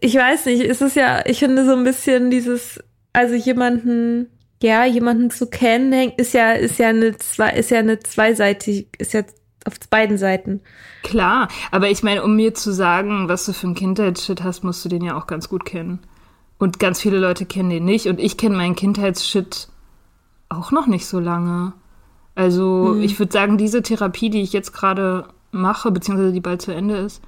ich 0.00 0.14
weiß 0.14 0.46
nicht, 0.46 0.62
es 0.62 0.80
ist 0.80 0.96
ja, 0.96 1.24
ich 1.26 1.38
finde 1.38 1.64
so 1.64 1.72
ein 1.72 1.84
bisschen 1.84 2.30
dieses, 2.30 2.80
also 3.12 3.34
jemanden 3.34 4.28
ja, 4.62 4.84
jemanden 4.84 5.30
zu 5.30 5.46
kennen, 5.48 6.12
ist 6.16 6.34
ja, 6.34 6.52
ist 6.52 6.78
ja 6.78 6.88
eine 6.88 7.16
zwei, 7.18 7.50
ist 7.50 7.70
ja 7.70 7.80
eine 7.80 7.98
zweiseitig, 7.98 8.88
ist 8.98 9.12
ja 9.12 9.22
auf 9.64 9.74
beiden 9.90 10.18
Seiten. 10.18 10.60
Klar, 11.02 11.48
aber 11.70 11.90
ich 11.90 12.02
meine, 12.02 12.22
um 12.22 12.36
mir 12.36 12.54
zu 12.54 12.72
sagen, 12.72 13.28
was 13.28 13.44
du 13.44 13.52
für 13.52 13.68
ein 13.68 13.74
Kindheitsshit 13.74 14.42
hast, 14.42 14.62
musst 14.64 14.84
du 14.84 14.88
den 14.88 15.02
ja 15.02 15.18
auch 15.18 15.26
ganz 15.26 15.48
gut 15.48 15.64
kennen. 15.64 16.00
Und 16.58 16.78
ganz 16.78 17.00
viele 17.00 17.18
Leute 17.18 17.44
kennen 17.44 17.70
den 17.70 17.84
nicht. 17.84 18.06
Und 18.06 18.20
ich 18.20 18.36
kenne 18.36 18.56
meinen 18.56 18.76
Kindheitsshit 18.76 19.68
auch 20.56 20.70
noch 20.70 20.86
nicht 20.86 21.06
so 21.06 21.18
lange. 21.18 21.72
Also, 22.34 22.92
hm. 22.94 23.02
ich 23.02 23.18
würde 23.18 23.32
sagen, 23.32 23.58
diese 23.58 23.82
Therapie, 23.82 24.30
die 24.30 24.42
ich 24.42 24.52
jetzt 24.52 24.72
gerade 24.72 25.28
mache, 25.50 25.90
beziehungsweise 25.90 26.32
die 26.32 26.40
bald 26.40 26.62
zu 26.62 26.74
Ende 26.74 26.96
ist, 26.96 27.22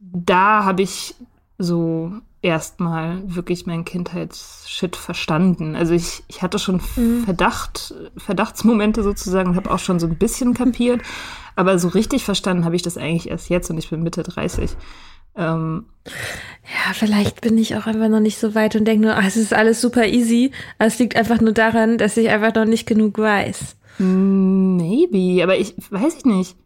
da 0.00 0.64
habe 0.64 0.82
ich 0.82 1.14
so 1.58 2.12
erstmal 2.44 3.22
wirklich 3.24 3.64
mein 3.66 3.86
Kindheitsshit 3.86 4.96
verstanden. 4.96 5.74
Also 5.74 5.94
ich, 5.94 6.22
ich 6.28 6.42
hatte 6.42 6.58
schon 6.58 6.80
mhm. 6.96 7.24
Verdacht, 7.24 7.94
Verdachtsmomente 8.18 9.02
sozusagen 9.02 9.50
und 9.50 9.56
habe 9.56 9.70
auch 9.70 9.78
schon 9.78 9.98
so 9.98 10.06
ein 10.06 10.16
bisschen 10.16 10.52
kapiert, 10.52 11.00
aber 11.56 11.78
so 11.78 11.88
richtig 11.88 12.22
verstanden 12.22 12.66
habe 12.66 12.76
ich 12.76 12.82
das 12.82 12.98
eigentlich 12.98 13.30
erst 13.30 13.48
jetzt 13.48 13.70
und 13.70 13.78
ich 13.78 13.88
bin 13.88 14.02
Mitte 14.02 14.22
30. 14.22 14.76
Ähm, 15.36 15.86
ja, 16.06 16.92
vielleicht 16.92 17.40
bin 17.40 17.58
ich 17.58 17.76
auch 17.76 17.86
einfach 17.86 18.08
noch 18.08 18.20
nicht 18.20 18.38
so 18.38 18.54
weit 18.54 18.76
und 18.76 18.84
denke 18.84 19.06
nur, 19.06 19.16
ach, 19.16 19.26
es 19.26 19.36
ist 19.36 19.54
alles 19.54 19.80
super 19.80 20.06
easy. 20.06 20.52
Aber 20.78 20.86
es 20.86 20.98
liegt 20.98 21.16
einfach 21.16 21.40
nur 21.40 21.52
daran, 21.52 21.98
dass 21.98 22.16
ich 22.16 22.30
einfach 22.30 22.54
noch 22.54 22.64
nicht 22.64 22.86
genug 22.86 23.18
weiß. 23.18 23.76
Maybe, 23.98 25.42
aber 25.42 25.56
ich 25.56 25.74
weiß 25.90 26.16
ich 26.16 26.24
nicht 26.24 26.56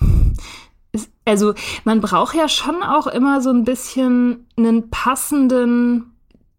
also 1.24 1.54
man 1.84 2.00
braucht 2.00 2.34
ja 2.34 2.48
schon 2.48 2.82
auch 2.82 3.06
immer 3.06 3.40
so 3.40 3.50
ein 3.50 3.64
bisschen 3.64 4.46
einen 4.56 4.90
passenden 4.90 6.12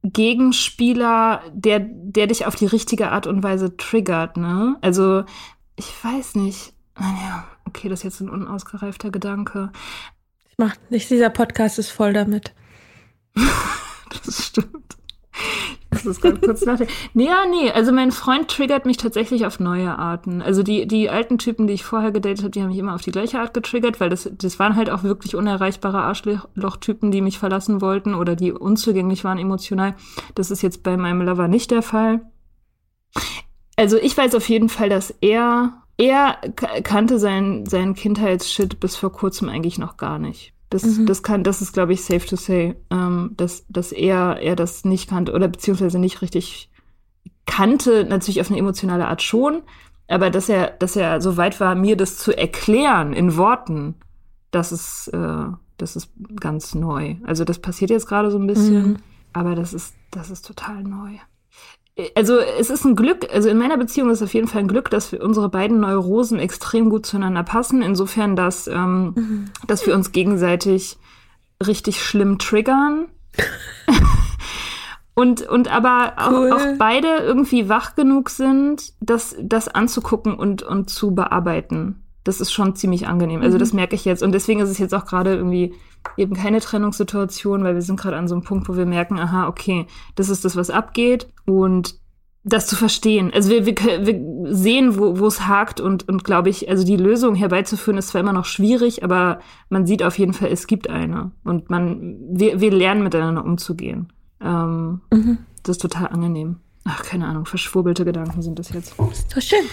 Gegenspieler, 0.04 1.42
der, 1.52 1.80
der 1.80 2.28
dich 2.28 2.46
auf 2.46 2.56
die 2.56 2.66
richtige 2.66 3.12
Art 3.12 3.28
und 3.28 3.44
Weise 3.44 3.76
triggert, 3.76 4.38
ne? 4.38 4.78
Also, 4.82 5.24
ich 5.76 5.92
weiß 6.04 6.36
nicht. 6.36 6.74
Naja, 6.98 7.46
okay, 7.66 7.90
das 7.90 8.00
ist 8.00 8.04
jetzt 8.04 8.22
ein 8.22 8.30
unausgereifter 8.30 9.12
Gedanke. 9.12 9.72
Macht 10.60 10.92
nicht, 10.92 11.10
dieser 11.10 11.30
Podcast 11.30 11.80
ist 11.80 11.90
voll 11.90 12.12
damit. 12.12 12.54
das 14.26 14.48
stimmt. 14.48 14.98
Das 15.90 16.06
ist 16.06 16.22
ganz 16.22 16.42
kurz 16.42 16.66
nachdenken. 16.66 16.94
Nee, 17.14 17.28
ja, 17.28 17.46
nee, 17.50 17.72
also 17.72 17.94
mein 17.94 18.12
Freund 18.12 18.50
triggert 18.50 18.86
mich 18.86 18.98
tatsächlich 18.98 19.46
auf 19.46 19.62
neue 19.62 19.98
Arten. 19.98 20.42
Also 20.42 20.62
die, 20.62 20.86
die 20.86 21.10
alten 21.10 21.38
Typen, 21.38 21.66
die 21.66 21.76
ich 21.76 21.86
vorher 21.86 22.12
gedatet 22.12 22.40
habe, 22.40 22.50
die 22.50 22.62
haben 22.62 22.68
mich 22.68 22.78
immer 22.78 22.94
auf 22.94 23.02
die 23.02 23.14
gleiche 23.14 23.40
Art 23.40 23.54
getriggert, 23.54 24.02
weil 24.02 24.10
das, 24.10 24.30
das 24.34 24.60
waren 24.60 24.76
halt 24.76 24.90
auch 24.90 25.04
wirklich 25.04 25.34
unerreichbare 25.34 26.02
Arschlochtypen, 26.02 27.10
die 27.10 27.22
mich 27.22 27.40
verlassen 27.40 27.80
wollten 27.80 28.14
oder 28.14 28.36
die 28.36 28.52
unzugänglich 28.52 29.24
waren 29.24 29.38
emotional. 29.38 29.96
Das 30.36 30.52
ist 30.52 30.62
jetzt 30.62 30.84
bei 30.84 30.98
meinem 30.98 31.22
Lover 31.22 31.48
nicht 31.48 31.72
der 31.72 31.84
Fall. 31.84 32.20
Also 33.78 33.96
ich 33.96 34.18
weiß 34.18 34.36
auf 34.36 34.50
jeden 34.50 34.68
Fall, 34.68 34.90
dass 34.90 35.16
er, 35.22 35.84
er 36.00 36.38
kannte 36.84 37.20
seinen, 37.20 37.66
seinen 37.66 37.94
Kindheitsshit 37.94 38.80
bis 38.80 38.96
vor 38.96 39.12
kurzem 39.12 39.50
eigentlich 39.50 39.78
noch 39.78 39.98
gar 39.98 40.18
nicht. 40.18 40.54
Das, 40.70 40.84
mhm. 40.84 41.06
das 41.06 41.24
kann, 41.24 41.44
das 41.44 41.62
ist, 41.62 41.74
glaube 41.74 41.92
ich, 41.92 42.04
safe 42.04 42.26
to 42.26 42.38
say, 42.38 42.76
ähm, 42.90 43.32
dass, 43.36 43.66
dass 43.68 43.92
er, 43.92 44.38
er 44.40 44.56
das 44.56 44.86
nicht 44.86 45.10
kannte 45.10 45.34
oder 45.34 45.50
beziehungsweise 45.50 46.00
nicht 46.00 46.22
richtig 46.22 46.70
kannte, 47.46 48.06
natürlich 48.06 48.40
auf 48.40 48.50
eine 48.50 48.60
emotionale 48.60 49.08
Art 49.08 49.22
schon, 49.22 49.62
aber 50.08 50.30
dass 50.30 50.48
er, 50.48 50.72
dass 50.72 50.96
er 50.96 51.20
so 51.20 51.36
weit 51.36 51.60
war, 51.60 51.76
mir 51.76 51.98
das 51.98 52.18
zu 52.18 52.36
erklären 52.36 53.12
in 53.12 53.36
Worten, 53.36 53.96
das 54.52 54.72
ist, 54.72 55.10
äh, 55.10 55.46
das 55.78 55.98
ist 55.98 56.12
ganz 56.40 56.76
neu. 56.76 57.16
Also 57.26 57.44
das 57.44 57.60
passiert 57.60 57.92
jetzt 57.92 58.08
gerade 58.08 58.32
so 58.32 58.40
ein 58.40 58.48
bisschen, 58.48 58.88
mhm. 58.88 58.98
aber 59.34 59.54
das 59.54 59.74
ist, 59.74 59.96
das 60.12 60.30
ist 60.30 60.46
total 60.46 60.84
neu 60.84 61.18
also 62.16 62.38
es 62.38 62.70
ist 62.70 62.86
ein 62.86 62.96
Glück, 62.96 63.28
also 63.34 63.50
in 63.50 63.58
meiner 63.58 63.78
Beziehung 63.78 64.10
ist 64.10 64.22
es 64.22 64.28
auf 64.28 64.34
jeden 64.34 64.48
Fall 64.48 64.62
ein 64.62 64.68
Glück, 64.68 64.90
dass 64.90 65.12
wir 65.12 65.24
unsere 65.24 65.50
beiden 65.50 65.80
Neurosen 65.80 66.40
extrem 66.40 66.90
gut 66.90 67.06
zueinander 67.06 67.44
passen. 67.44 67.82
Insofern, 67.82 68.36
dass, 68.36 68.68
ähm, 68.68 69.14
mhm. 69.16 69.46
dass 69.68 69.86
wir 69.86 69.96
uns 69.96 70.12
gegenseitig 70.12 70.98
richtig 71.66 72.02
schlimm 72.02 72.38
triggern. 72.38 73.08
Und, 75.16 75.42
und 75.42 75.68
aber 75.70 76.14
cool. 76.30 76.50
auch, 76.50 76.56
auch, 76.56 76.66
beide 76.78 77.18
irgendwie 77.18 77.68
wach 77.68 77.96
genug 77.96 78.30
sind, 78.30 78.94
das, 79.02 79.36
das 79.42 79.68
anzugucken 79.68 80.34
und, 80.34 80.64
und 80.64 80.90
zu 80.90 81.14
bearbeiten. 81.14 82.06
Das 82.24 82.40
ist 82.40 82.54
schon 82.54 82.78
ziemlich 82.78 83.06
angenehm. 83.06 83.42
Also 83.42 83.56
mhm. 83.58 83.60
das 83.60 83.74
merke 83.74 83.96
ich 83.96 84.06
jetzt. 84.06 84.24
Und 84.24 84.32
deswegen 84.32 84.62
ist 84.62 84.70
es 84.70 84.78
jetzt 84.78 84.96
auch 84.96 85.06
gerade 85.06 85.36
irgendwie 85.36 85.74
eben 86.18 86.36
keine 86.36 86.60
Trennungssituation, 86.60 87.64
weil 87.64 87.76
wir 87.76 87.82
sind 87.82 88.00
gerade 88.00 88.18
an 88.18 88.28
so 88.28 88.36
einem 88.36 88.44
Punkt, 88.44 88.70
wo 88.70 88.76
wir 88.76 88.86
merken, 88.86 89.20
aha, 89.20 89.48
okay, 89.48 89.86
das 90.16 90.30
ist 90.30 90.46
das, 90.46 90.56
was 90.56 90.70
abgeht. 90.70 91.28
Und 91.46 92.00
das 92.44 92.68
zu 92.68 92.76
verstehen. 92.76 93.32
Also 93.34 93.50
wir, 93.50 93.66
wir, 93.66 93.76
wir 93.76 94.56
sehen, 94.56 94.98
wo 94.98 95.28
es 95.28 95.48
hakt 95.48 95.82
und, 95.82 96.08
und 96.08 96.24
glaube 96.24 96.50
ich, 96.50 96.70
also 96.70 96.86
die 96.86 96.96
Lösung 96.96 97.36
herbeizuführen 97.36 97.98
ist 97.98 98.10
zwar 98.10 98.22
immer 98.22 98.34
noch 98.34 98.46
schwierig, 98.46 99.04
aber 99.04 99.40
man 99.70 99.86
sieht 99.86 100.04
auf 100.04 100.18
jeden 100.18 100.34
Fall, 100.34 100.50
es 100.50 100.66
gibt 100.66 100.90
eine. 100.90 101.32
Und 101.44 101.70
man, 101.70 102.18
wir, 102.30 102.62
wir 102.62 102.72
lernen 102.72 103.04
miteinander 103.04 103.44
umzugehen. 103.44 104.12
Ähm, 104.42 105.02
mhm. 105.12 105.40
Das 105.64 105.78
ist 105.78 105.82
total 105.82 106.08
angenehm. 106.08 106.58
Ach, 106.86 107.04
keine 107.04 107.28
Ahnung, 107.28 107.46
verschwurbelte 107.46 108.06
Gedanken 108.06 108.42
sind 108.42 108.58
das 108.58 108.70
jetzt. 108.70 108.96
Doch 108.98 109.42
schön. 109.42 109.66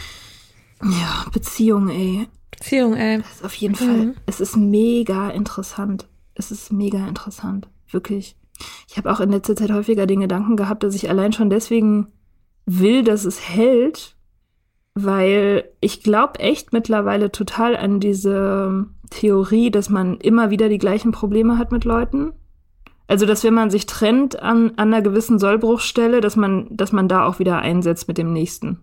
Ja, 0.83 1.25
Beziehung, 1.33 1.89
ey. 1.89 2.27
Beziehung, 2.51 2.95
ey. 2.95 3.19
Das 3.19 3.37
ist 3.37 3.45
auf 3.45 3.55
jeden 3.55 3.75
mhm. 3.75 3.77
Fall, 3.77 4.15
es 4.27 4.41
ist 4.41 4.57
mega 4.57 5.31
interessant. 5.31 6.07
Es 6.37 6.51
ist 6.51 6.73
mega 6.73 7.07
interessant. 7.07 7.69
Wirklich. 7.91 8.37
Ich 8.89 8.97
habe 8.97 9.11
auch 9.11 9.21
in 9.21 9.31
letzter 9.31 9.57
Zeit 9.57 9.73
häufiger 9.73 10.07
den 10.07 10.21
Gedanken 10.21 10.57
gehabt, 10.57 10.83
dass 10.83 10.95
ich 10.95 11.11
allein 11.11 11.33
schon 11.33 11.51
deswegen 11.51 12.13
will, 12.65 13.03
dass 13.03 13.25
es 13.25 13.49
hält, 13.49 14.17
weil 14.95 15.65
ich 15.81 16.03
glaube 16.03 16.39
echt 16.41 16.73
mittlerweile 16.73 17.31
total 17.31 17.77
an 17.77 18.01
diese 18.01 18.87
Theorie, 19.11 19.71
dass 19.71 19.91
man 19.91 20.17
immer 20.19 20.51
wieder 20.51 20.69
die 20.69 20.79
gleichen 20.79 21.13
Probleme 21.13 21.59
hat 21.59 21.73
mit 21.73 21.85
Leuten. 21.85 22.33
Also, 23.09 23.25
dass 23.25 23.45
wenn 23.45 23.55
man 23.55 23.71
sich 23.71 23.87
trennt 23.87 24.43
an, 24.43 24.73
an 24.77 24.93
einer 24.93 25.03
gewissen 25.03 25.39
Sollbruchstelle, 25.39 26.21
dass 26.21 26.35
man, 26.35 26.67
dass 26.71 26.93
man 26.93 27.09
da 27.09 27.25
auch 27.25 27.39
wieder 27.39 27.59
einsetzt 27.59 28.09
mit 28.09 28.19
dem 28.19 28.33
nächsten. 28.33 28.83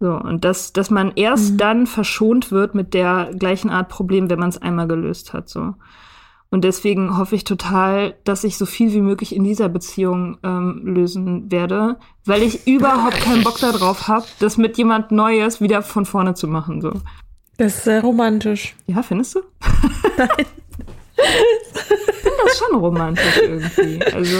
So, 0.00 0.12
und 0.12 0.44
dass, 0.44 0.72
dass 0.72 0.90
man 0.90 1.12
erst 1.14 1.52
mhm. 1.52 1.58
dann 1.58 1.86
verschont 1.86 2.50
wird 2.50 2.74
mit 2.74 2.94
der 2.94 3.30
gleichen 3.38 3.70
Art 3.70 3.88
Problem, 3.88 4.30
wenn 4.30 4.38
man 4.38 4.48
es 4.48 4.60
einmal 4.60 4.88
gelöst 4.88 5.32
hat. 5.32 5.48
So. 5.48 5.74
Und 6.54 6.62
deswegen 6.62 7.18
hoffe 7.18 7.34
ich 7.34 7.42
total, 7.42 8.14
dass 8.22 8.44
ich 8.44 8.56
so 8.58 8.64
viel 8.64 8.92
wie 8.92 9.00
möglich 9.00 9.34
in 9.34 9.42
dieser 9.42 9.68
Beziehung 9.68 10.38
ähm, 10.44 10.82
lösen 10.84 11.50
werde, 11.50 11.96
weil 12.26 12.44
ich 12.44 12.64
überhaupt 12.68 13.16
keinen 13.16 13.42
Bock 13.42 13.58
darauf 13.58 14.06
habe, 14.06 14.24
das 14.38 14.56
mit 14.56 14.78
jemand 14.78 15.10
Neues 15.10 15.60
wieder 15.60 15.82
von 15.82 16.06
vorne 16.06 16.34
zu 16.34 16.46
machen. 16.46 16.80
So. 16.80 16.92
Das 17.56 17.78
ist 17.78 17.82
sehr 17.82 18.02
romantisch. 18.02 18.76
Ja, 18.86 19.02
findest 19.02 19.34
du? 19.34 19.40
Nein. 20.16 20.28
ich 20.36 22.20
finde 22.20 22.36
das 22.44 22.56
schon 22.56 22.76
romantisch 22.76 23.36
irgendwie. 23.42 24.00
Also. 24.14 24.38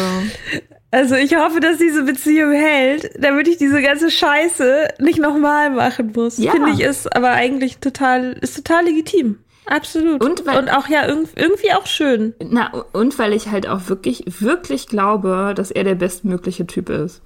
Also 0.92 1.16
ich 1.16 1.34
hoffe, 1.34 1.58
dass 1.58 1.78
diese 1.78 2.04
Beziehung 2.04 2.52
hält, 2.52 3.10
damit 3.18 3.48
ich 3.48 3.56
diese 3.56 3.82
ganze 3.82 4.12
Scheiße 4.12 4.86
nicht 5.00 5.18
nochmal 5.18 5.70
machen 5.70 6.12
muss. 6.14 6.38
Ja. 6.38 6.52
Finde 6.52 6.70
ich 6.70 6.80
ist 6.80 7.12
aber 7.16 7.30
eigentlich 7.30 7.78
total, 7.78 8.34
ist 8.40 8.54
total 8.54 8.84
legitim. 8.84 9.40
Absolut. 9.66 10.22
Und, 10.22 10.46
weil, 10.46 10.58
und 10.58 10.68
auch 10.70 10.88
ja 10.88 11.06
irgendwie 11.06 11.72
auch 11.72 11.86
schön. 11.86 12.34
Na, 12.42 12.70
und 12.92 13.18
weil 13.18 13.32
ich 13.32 13.50
halt 13.50 13.66
auch 13.66 13.88
wirklich, 13.88 14.24
wirklich 14.40 14.88
glaube, 14.88 15.54
dass 15.56 15.70
er 15.70 15.84
der 15.84 15.94
bestmögliche 15.94 16.66
Typ 16.66 16.90
ist. 16.90 17.22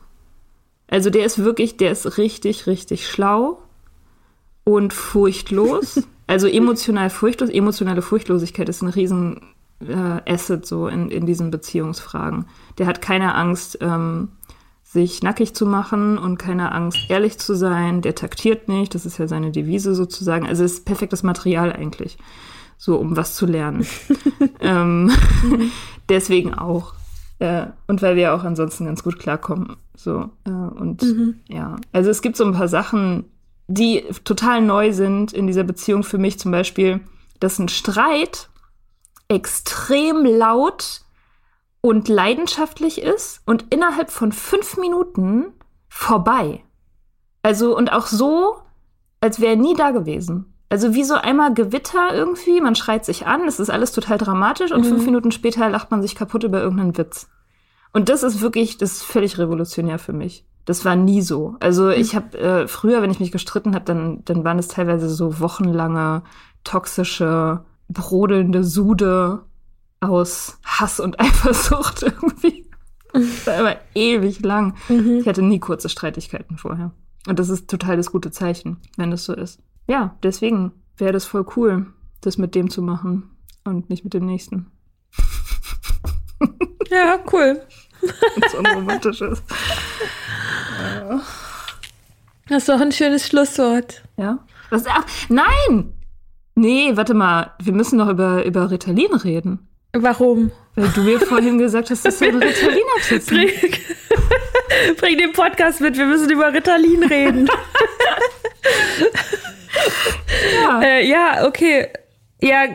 Also 0.89 1.11
der 1.11 1.25
ist 1.25 1.43
wirklich, 1.45 1.77
der 1.77 1.93
ist 1.93 2.19
richtig, 2.19 2.67
richtig 2.67 3.09
schlau 3.09 3.63
und 4.65 4.93
furchtlos. 4.93 6.03
also 6.27 6.47
emotional 6.47 7.11
furchtlos. 7.11 7.51
Emotionale 7.51 8.03
Furchtlosigkeit 8.03 8.69
ist 8.69 8.83
ein 8.83 8.89
riesen 8.89 9.55
äh, 9.81 10.33
Asset 10.33 10.67
so 10.67 10.89
in, 10.89 11.11
in 11.11 11.27
diesen 11.27 11.51
Beziehungsfragen. 11.51 12.47
Der 12.79 12.87
hat 12.87 13.03
keine 13.03 13.35
Angst, 13.35 13.79
ähm, 13.81 14.29
sich 14.91 15.23
nackig 15.23 15.55
zu 15.55 15.67
machen 15.67 16.17
und 16.17 16.39
keine 16.39 16.73
Angst, 16.73 16.99
ehrlich 17.11 17.39
zu 17.39 17.55
sein. 17.55 18.01
Der 18.01 18.15
taktiert 18.15 18.69
nicht, 18.69 18.95
das 18.95 19.05
ist 19.05 19.19
ja 19.19 19.29
seine 19.29 19.51
Devise 19.51 19.95
sozusagen. 19.95 20.47
Also 20.47 20.65
es 20.65 20.75
ist 20.75 20.87
perfektes 20.87 21.23
Material 21.23 21.75
eigentlich, 21.75 22.17
so 22.79 22.97
um 22.97 23.15
was 23.15 23.35
zu 23.35 23.45
lernen. 23.45 23.87
ähm, 24.61 25.11
deswegen 26.09 26.55
auch. 26.55 26.95
Äh, 27.39 27.67
und 27.87 28.01
weil 28.01 28.17
wir 28.17 28.33
auch 28.33 28.45
ansonsten 28.45 28.87
ganz 28.87 29.03
gut 29.03 29.19
klarkommen. 29.19 29.77
So, 29.95 30.31
äh, 30.45 30.51
und 30.51 31.03
mhm. 31.03 31.41
ja, 31.49 31.77
also 31.93 32.09
es 32.09 32.23
gibt 32.23 32.39
so 32.39 32.47
ein 32.47 32.55
paar 32.55 32.69
Sachen, 32.69 33.27
die 33.67 34.05
total 34.25 34.63
neu 34.63 34.95
sind 34.95 35.35
in 35.35 35.47
dieser 35.47 35.65
Beziehung 35.65 36.03
für 36.03 36.17
mich. 36.17 36.39
Zum 36.39 36.51
Beispiel, 36.51 37.01
dass 37.41 37.59
ein 37.59 37.69
Streit 37.69 38.49
extrem 39.29 40.25
laut 40.25 41.03
und 41.81 42.09
leidenschaftlich 42.09 43.03
ist 43.03 43.43
und 43.47 43.73
innerhalb 43.73 44.11
von 44.11 44.33
fünf 44.33 44.77
Minuten 44.77 45.53
vorbei. 45.89 46.65
Also 47.43 47.77
und 47.77 47.93
auch 47.93 48.07
so, 48.07 48.57
als 49.21 49.41
wäre 49.41 49.53
er 49.53 49.57
nie 49.57 49.75
da 49.75 49.91
gewesen. 49.91 50.53
Also 50.71 50.93
wie 50.93 51.05
so 51.05 51.15
einmal 51.15 51.55
Gewitter 51.55 52.15
irgendwie, 52.15 52.61
man 52.61 52.75
schreit 52.75 53.05
sich 53.05 53.27
an, 53.27 53.47
es 53.49 53.59
ist 53.59 53.71
alles 53.71 53.93
total 53.93 54.19
dramatisch 54.19 54.71
und 54.71 54.85
mhm. 54.85 54.89
fünf 54.89 55.07
Minuten 55.07 55.33
später 55.33 55.69
lacht 55.71 55.91
man 55.91 56.03
sich 56.03 56.15
kaputt 56.15 56.45
über 56.45 56.61
irgendeinen 56.61 56.99
Witz. 56.99 57.29
Und 57.93 58.11
das 58.11 58.23
ist 58.23 58.43
wirklich, 58.43 58.77
das 58.77 58.93
ist 58.93 59.03
völlig 59.03 59.39
revolutionär 59.39 59.99
für 59.99 60.13
mich. 60.13 60.45
Das 60.67 60.85
war 60.85 60.95
nie 60.95 61.23
so. 61.23 61.57
Also 61.61 61.85
mhm. 61.85 61.93
ich 61.93 62.15
habe 62.15 62.39
äh, 62.39 62.69
früher, 62.69 63.01
wenn 63.01 63.11
ich 63.11 63.21
mich 63.21 63.33
gestritten 63.33 63.75
habe, 63.75 63.87
dann, 63.87 64.23
dann 64.27 64.45
waren 64.45 64.59
es 64.59 64.69
teilweise 64.69 65.09
so 65.09 65.41
wochenlange 65.41 66.23
toxische, 66.65 67.65
brodelnde 67.89 68.63
Sude 68.63 69.45
aus 70.01 70.59
Hass 70.65 71.01
und 71.01 71.21
Eifersucht 71.21 72.03
irgendwie. 72.03 72.67
Das 73.13 73.47
war 73.47 73.59
immer 73.59 73.77
ewig 73.95 74.41
lang. 74.41 74.75
Mhm. 74.89 75.19
Ich 75.21 75.27
hatte 75.27 75.43
nie 75.43 75.59
kurze 75.59 75.89
Streitigkeiten 75.89 76.59
vorher. 76.59 76.93
Und 77.27 77.39
das 77.39 77.49
ist 77.49 77.69
total 77.69 77.97
das 77.97 78.13
gute 78.13 78.31
Zeichen, 78.31 78.79
wenn 78.97 79.11
das 79.11 79.25
so 79.25 79.35
ist. 79.35 79.61
Ja, 79.87 80.17
deswegen 80.23 80.73
wäre 80.97 81.13
das 81.13 81.25
voll 81.25 81.47
cool, 81.57 81.87
das 82.21 82.39
mit 82.39 82.55
dem 82.55 82.71
zu 82.71 82.83
machen 82.83 83.31
und 83.65 83.91
nicht 83.91 84.05
mit 84.05 84.15
dem 84.15 84.27
nächsten. 84.27 84.71
Ja, 86.91 87.19
cool. 87.33 87.61
so 88.51 88.59
unromantisch 88.59 89.21
ist. 89.21 89.43
Das 92.49 92.59
ist 92.59 92.69
doch 92.69 92.81
ein 92.81 92.93
schönes 92.93 93.27
Schlusswort. 93.27 94.03
Ja. 94.17 94.39
Was, 94.71 94.87
ach, 94.87 95.05
nein! 95.29 95.93
Nee, 96.55 96.97
warte 96.97 97.13
mal. 97.15 97.53
Wir 97.61 97.73
müssen 97.73 97.99
noch 97.99 98.09
über, 98.09 98.45
über 98.45 98.71
Ritalin 98.71 99.13
reden. 99.13 99.69
Warum? 100.03 100.51
Weil 100.75 100.89
du 100.91 101.03
mir 101.03 101.19
vorhin 101.21 101.59
gesagt 101.59 101.91
hast, 101.91 102.05
dass 102.05 102.19
du 102.19 102.27
ein 102.27 102.41
Ritalin 102.41 102.85
absetzen 102.97 103.37
bring, 103.37 103.51
bring 104.97 105.19
den 105.19 105.33
Podcast 105.33 105.81
mit, 105.81 105.97
wir 105.99 106.07
müssen 106.07 106.31
über 106.31 106.53
Ritalin 106.53 107.03
reden. 107.03 107.49
ja. 110.63 110.81
Äh, 110.81 111.09
ja, 111.09 111.47
okay. 111.47 111.89
Ja, 112.41 112.67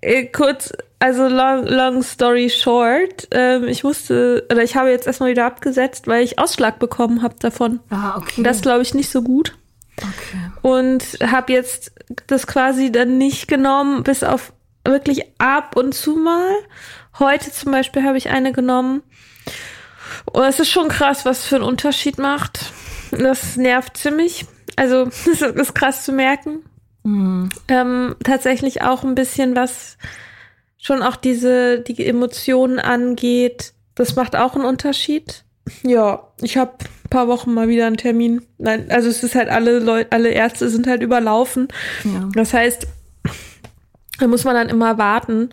äh, 0.00 0.26
kurz, 0.26 0.72
also 1.00 1.28
long, 1.28 1.66
long 1.66 2.02
story 2.02 2.48
short, 2.48 3.28
ähm, 3.30 3.64
ich 3.64 3.84
musste, 3.84 4.46
oder 4.50 4.62
ich 4.62 4.76
habe 4.76 4.90
jetzt 4.90 5.06
erstmal 5.06 5.30
wieder 5.30 5.44
abgesetzt, 5.44 6.06
weil 6.06 6.24
ich 6.24 6.38
Ausschlag 6.38 6.78
bekommen 6.78 7.22
habe 7.22 7.34
davon. 7.38 7.80
Ah, 7.90 8.16
okay. 8.16 8.42
Das 8.42 8.62
glaube 8.62 8.82
ich 8.82 8.94
nicht 8.94 9.10
so 9.10 9.20
gut. 9.22 9.56
Okay. 9.98 10.50
Und 10.62 11.02
habe 11.20 11.52
jetzt 11.52 11.92
das 12.26 12.46
quasi 12.46 12.90
dann 12.90 13.18
nicht 13.18 13.48
genommen, 13.48 14.02
bis 14.02 14.24
auf 14.24 14.52
wirklich 14.84 15.24
ab 15.38 15.76
und 15.76 15.94
zu 15.94 16.16
mal. 16.16 16.50
Heute 17.18 17.52
zum 17.52 17.72
Beispiel 17.72 18.02
habe 18.04 18.18
ich 18.18 18.30
eine 18.30 18.52
genommen. 18.52 19.02
Und 20.32 20.44
es 20.44 20.60
ist 20.60 20.70
schon 20.70 20.88
krass, 20.88 21.24
was 21.24 21.44
für 21.44 21.56
einen 21.56 21.64
Unterschied 21.64 22.18
macht. 22.18 22.72
Das 23.10 23.56
nervt 23.56 23.96
ziemlich. 23.96 24.46
Also, 24.76 25.04
das 25.26 25.42
ist 25.42 25.74
krass 25.74 26.04
zu 26.04 26.12
merken. 26.12 26.64
Mhm. 27.02 27.48
Ähm, 27.68 28.16
tatsächlich 28.24 28.82
auch 28.82 29.02
ein 29.04 29.14
bisschen, 29.14 29.56
was 29.56 29.96
schon 30.78 31.02
auch 31.02 31.16
diese, 31.16 31.80
die 31.80 32.04
Emotionen 32.04 32.78
angeht. 32.78 33.72
Das 33.94 34.16
macht 34.16 34.36
auch 34.36 34.54
einen 34.54 34.64
Unterschied. 34.64 35.44
Ja, 35.82 36.28
ich 36.40 36.56
habe 36.56 36.72
ein 36.80 37.10
paar 37.10 37.28
Wochen 37.28 37.52
mal 37.52 37.68
wieder 37.68 37.86
einen 37.86 37.96
Termin. 37.96 38.42
Nein, 38.58 38.90
also 38.90 39.08
es 39.08 39.22
ist 39.22 39.34
halt 39.34 39.48
alle 39.48 39.78
Leute, 39.78 40.12
alle 40.12 40.30
Ärzte 40.30 40.68
sind 40.68 40.86
halt 40.86 41.02
überlaufen. 41.02 41.68
Ja. 42.04 42.28
Das 42.34 42.54
heißt, 42.54 42.86
da 44.20 44.26
muss 44.26 44.44
man 44.44 44.54
dann 44.54 44.68
immer 44.68 44.98
warten, 44.98 45.50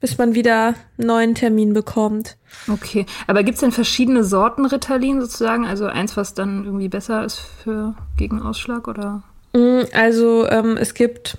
bis 0.00 0.18
man 0.18 0.34
wieder 0.34 0.74
einen 0.98 1.06
neuen 1.06 1.34
Termin 1.34 1.72
bekommt. 1.72 2.36
Okay, 2.68 3.06
aber 3.26 3.42
gibt 3.42 3.56
es 3.56 3.60
denn 3.60 3.72
verschiedene 3.72 4.24
Sorten 4.24 4.66
Ritalin 4.66 5.20
sozusagen? 5.20 5.66
Also 5.66 5.86
eins, 5.86 6.16
was 6.16 6.34
dann 6.34 6.64
irgendwie 6.64 6.88
besser 6.88 7.24
ist 7.24 7.38
für 7.38 7.94
gegen 8.16 8.42
Ausschlag 8.42 8.88
oder? 8.88 9.22
Mm, 9.54 9.82
also 9.92 10.46
ähm, 10.48 10.76
es 10.76 10.94
gibt 10.94 11.38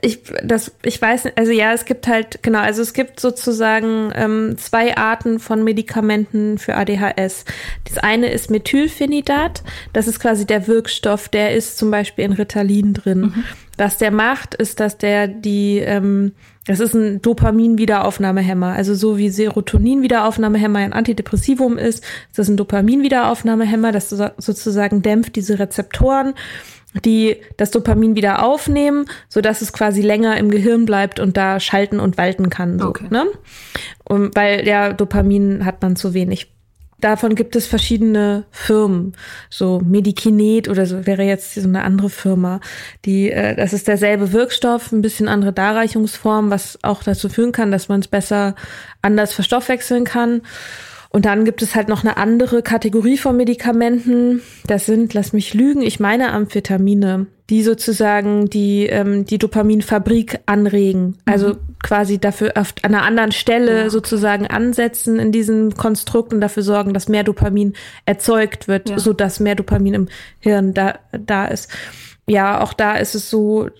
ich, 0.00 0.20
das, 0.42 0.72
ich 0.82 1.00
weiß, 1.00 1.36
also 1.36 1.52
ja, 1.52 1.72
es 1.72 1.84
gibt 1.84 2.08
halt, 2.08 2.42
genau, 2.42 2.58
also 2.60 2.82
es 2.82 2.92
gibt 2.92 3.20
sozusagen 3.20 4.10
ähm, 4.14 4.56
zwei 4.58 4.96
Arten 4.96 5.38
von 5.38 5.62
Medikamenten 5.62 6.58
für 6.58 6.74
ADHS. 6.74 7.44
Das 7.84 7.98
eine 7.98 8.30
ist 8.30 8.50
Methylphenidat, 8.50 9.62
das 9.92 10.08
ist 10.08 10.20
quasi 10.20 10.46
der 10.46 10.66
Wirkstoff, 10.66 11.28
der 11.28 11.54
ist 11.54 11.78
zum 11.78 11.90
Beispiel 11.90 12.24
in 12.24 12.32
Ritalin 12.32 12.94
drin. 12.94 13.20
Mhm. 13.20 13.44
Was 13.78 13.96
der 13.96 14.10
macht, 14.10 14.54
ist, 14.54 14.80
dass 14.80 14.98
der 14.98 15.28
die, 15.28 15.78
ähm, 15.78 16.32
das 16.66 16.80
ist 16.80 16.94
ein 16.94 17.22
Dopamin-Wiederaufnahmehemmer. 17.22 18.72
Also 18.72 18.94
so 18.94 19.16
wie 19.16 19.30
Serotonin-Wiederaufnahmehemmer 19.30 20.80
ein 20.80 20.92
Antidepressivum 20.92 21.78
ist, 21.78 22.04
ist 22.04 22.38
das 22.38 22.48
ein 22.48 22.56
Dopamin-Wiederaufnahmehemmer, 22.56 23.92
das 23.92 24.10
sozusagen 24.10 25.00
dämpft 25.02 25.36
diese 25.36 25.58
Rezeptoren 25.58 26.34
die 27.04 27.36
das 27.56 27.70
Dopamin 27.70 28.16
wieder 28.16 28.42
aufnehmen, 28.42 29.06
so 29.28 29.40
dass 29.40 29.62
es 29.62 29.72
quasi 29.72 30.00
länger 30.00 30.36
im 30.38 30.50
Gehirn 30.50 30.86
bleibt 30.86 31.20
und 31.20 31.36
da 31.36 31.60
schalten 31.60 32.00
und 32.00 32.16
walten 32.18 32.50
kann. 32.50 32.78
So, 32.78 32.88
okay. 32.88 33.06
ne? 33.10 33.26
Und 34.04 34.34
weil 34.36 34.66
ja 34.66 34.92
Dopamin 34.92 35.64
hat 35.64 35.82
man 35.82 35.96
zu 35.96 36.14
wenig. 36.14 36.50
Davon 37.00 37.36
gibt 37.36 37.54
es 37.54 37.68
verschiedene 37.68 38.44
Firmen, 38.50 39.12
so 39.50 39.80
Medikinet 39.84 40.68
oder 40.68 40.84
so 40.84 41.06
wäre 41.06 41.22
jetzt 41.22 41.54
so 41.54 41.68
eine 41.68 41.84
andere 41.84 42.10
Firma. 42.10 42.60
Die, 43.04 43.30
äh, 43.30 43.54
das 43.54 43.72
ist 43.72 43.86
derselbe 43.86 44.32
Wirkstoff, 44.32 44.90
ein 44.90 45.00
bisschen 45.00 45.28
andere 45.28 45.52
Darreichungsform, 45.52 46.50
was 46.50 46.78
auch 46.82 47.04
dazu 47.04 47.28
führen 47.28 47.52
kann, 47.52 47.70
dass 47.70 47.88
man 47.88 48.00
es 48.00 48.08
besser 48.08 48.56
anders 49.00 49.32
verstoffwechseln 49.32 50.04
kann. 50.04 50.42
Und 51.10 51.24
dann 51.24 51.44
gibt 51.44 51.62
es 51.62 51.74
halt 51.74 51.88
noch 51.88 52.04
eine 52.04 52.18
andere 52.18 52.62
Kategorie 52.62 53.16
von 53.16 53.36
Medikamenten. 53.36 54.42
Das 54.66 54.84
sind, 54.84 55.14
lass 55.14 55.32
mich 55.32 55.54
lügen, 55.54 55.80
ich 55.80 56.00
meine 56.00 56.32
Amphetamine, 56.32 57.26
die 57.48 57.62
sozusagen 57.62 58.50
die, 58.50 58.86
ähm, 58.86 59.24
die 59.24 59.38
Dopaminfabrik 59.38 60.40
anregen. 60.44 61.16
Also 61.24 61.54
mhm. 61.54 61.58
quasi 61.82 62.18
dafür 62.18 62.52
oft 62.56 62.84
an 62.84 62.94
einer 62.94 63.04
anderen 63.04 63.32
Stelle 63.32 63.84
ja. 63.84 63.90
sozusagen 63.90 64.46
ansetzen 64.46 65.18
in 65.18 65.32
diesem 65.32 65.74
Konstrukt 65.74 66.34
und 66.34 66.42
dafür 66.42 66.62
sorgen, 66.62 66.92
dass 66.92 67.08
mehr 67.08 67.24
Dopamin 67.24 67.72
erzeugt 68.04 68.68
wird, 68.68 68.90
ja. 68.90 68.98
so 68.98 69.14
dass 69.14 69.40
mehr 69.40 69.54
Dopamin 69.54 69.94
im 69.94 70.08
Hirn 70.40 70.74
da, 70.74 70.98
da 71.12 71.46
ist. 71.46 71.70
Ja, 72.26 72.60
auch 72.60 72.74
da 72.74 72.96
ist 72.96 73.14
es 73.14 73.30
so, 73.30 73.70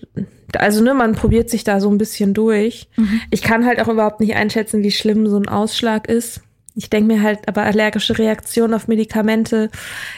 also 0.57 0.83
ne, 0.83 0.95
man 0.95 1.13
probiert 1.13 1.51
sich 1.51 1.63
da 1.63 1.79
so 1.79 1.91
ein 1.91 1.99
bisschen 1.99 2.33
durch. 2.33 2.89
Mhm. 2.97 3.21
Ich 3.29 3.43
kann 3.43 3.67
halt 3.67 3.79
auch 3.79 3.87
überhaupt 3.87 4.19
nicht 4.19 4.35
einschätzen, 4.35 4.81
wie 4.81 4.89
schlimm 4.89 5.27
so 5.27 5.37
ein 5.37 5.47
Ausschlag 5.47 6.09
ist. 6.09 6.41
Ich 6.75 6.89
denke 6.89 7.13
mir 7.13 7.21
halt, 7.23 7.47
aber 7.47 7.63
allergische 7.63 8.17
Reaktion 8.17 8.73
auf 8.73 8.87
Medikamente 8.87 9.69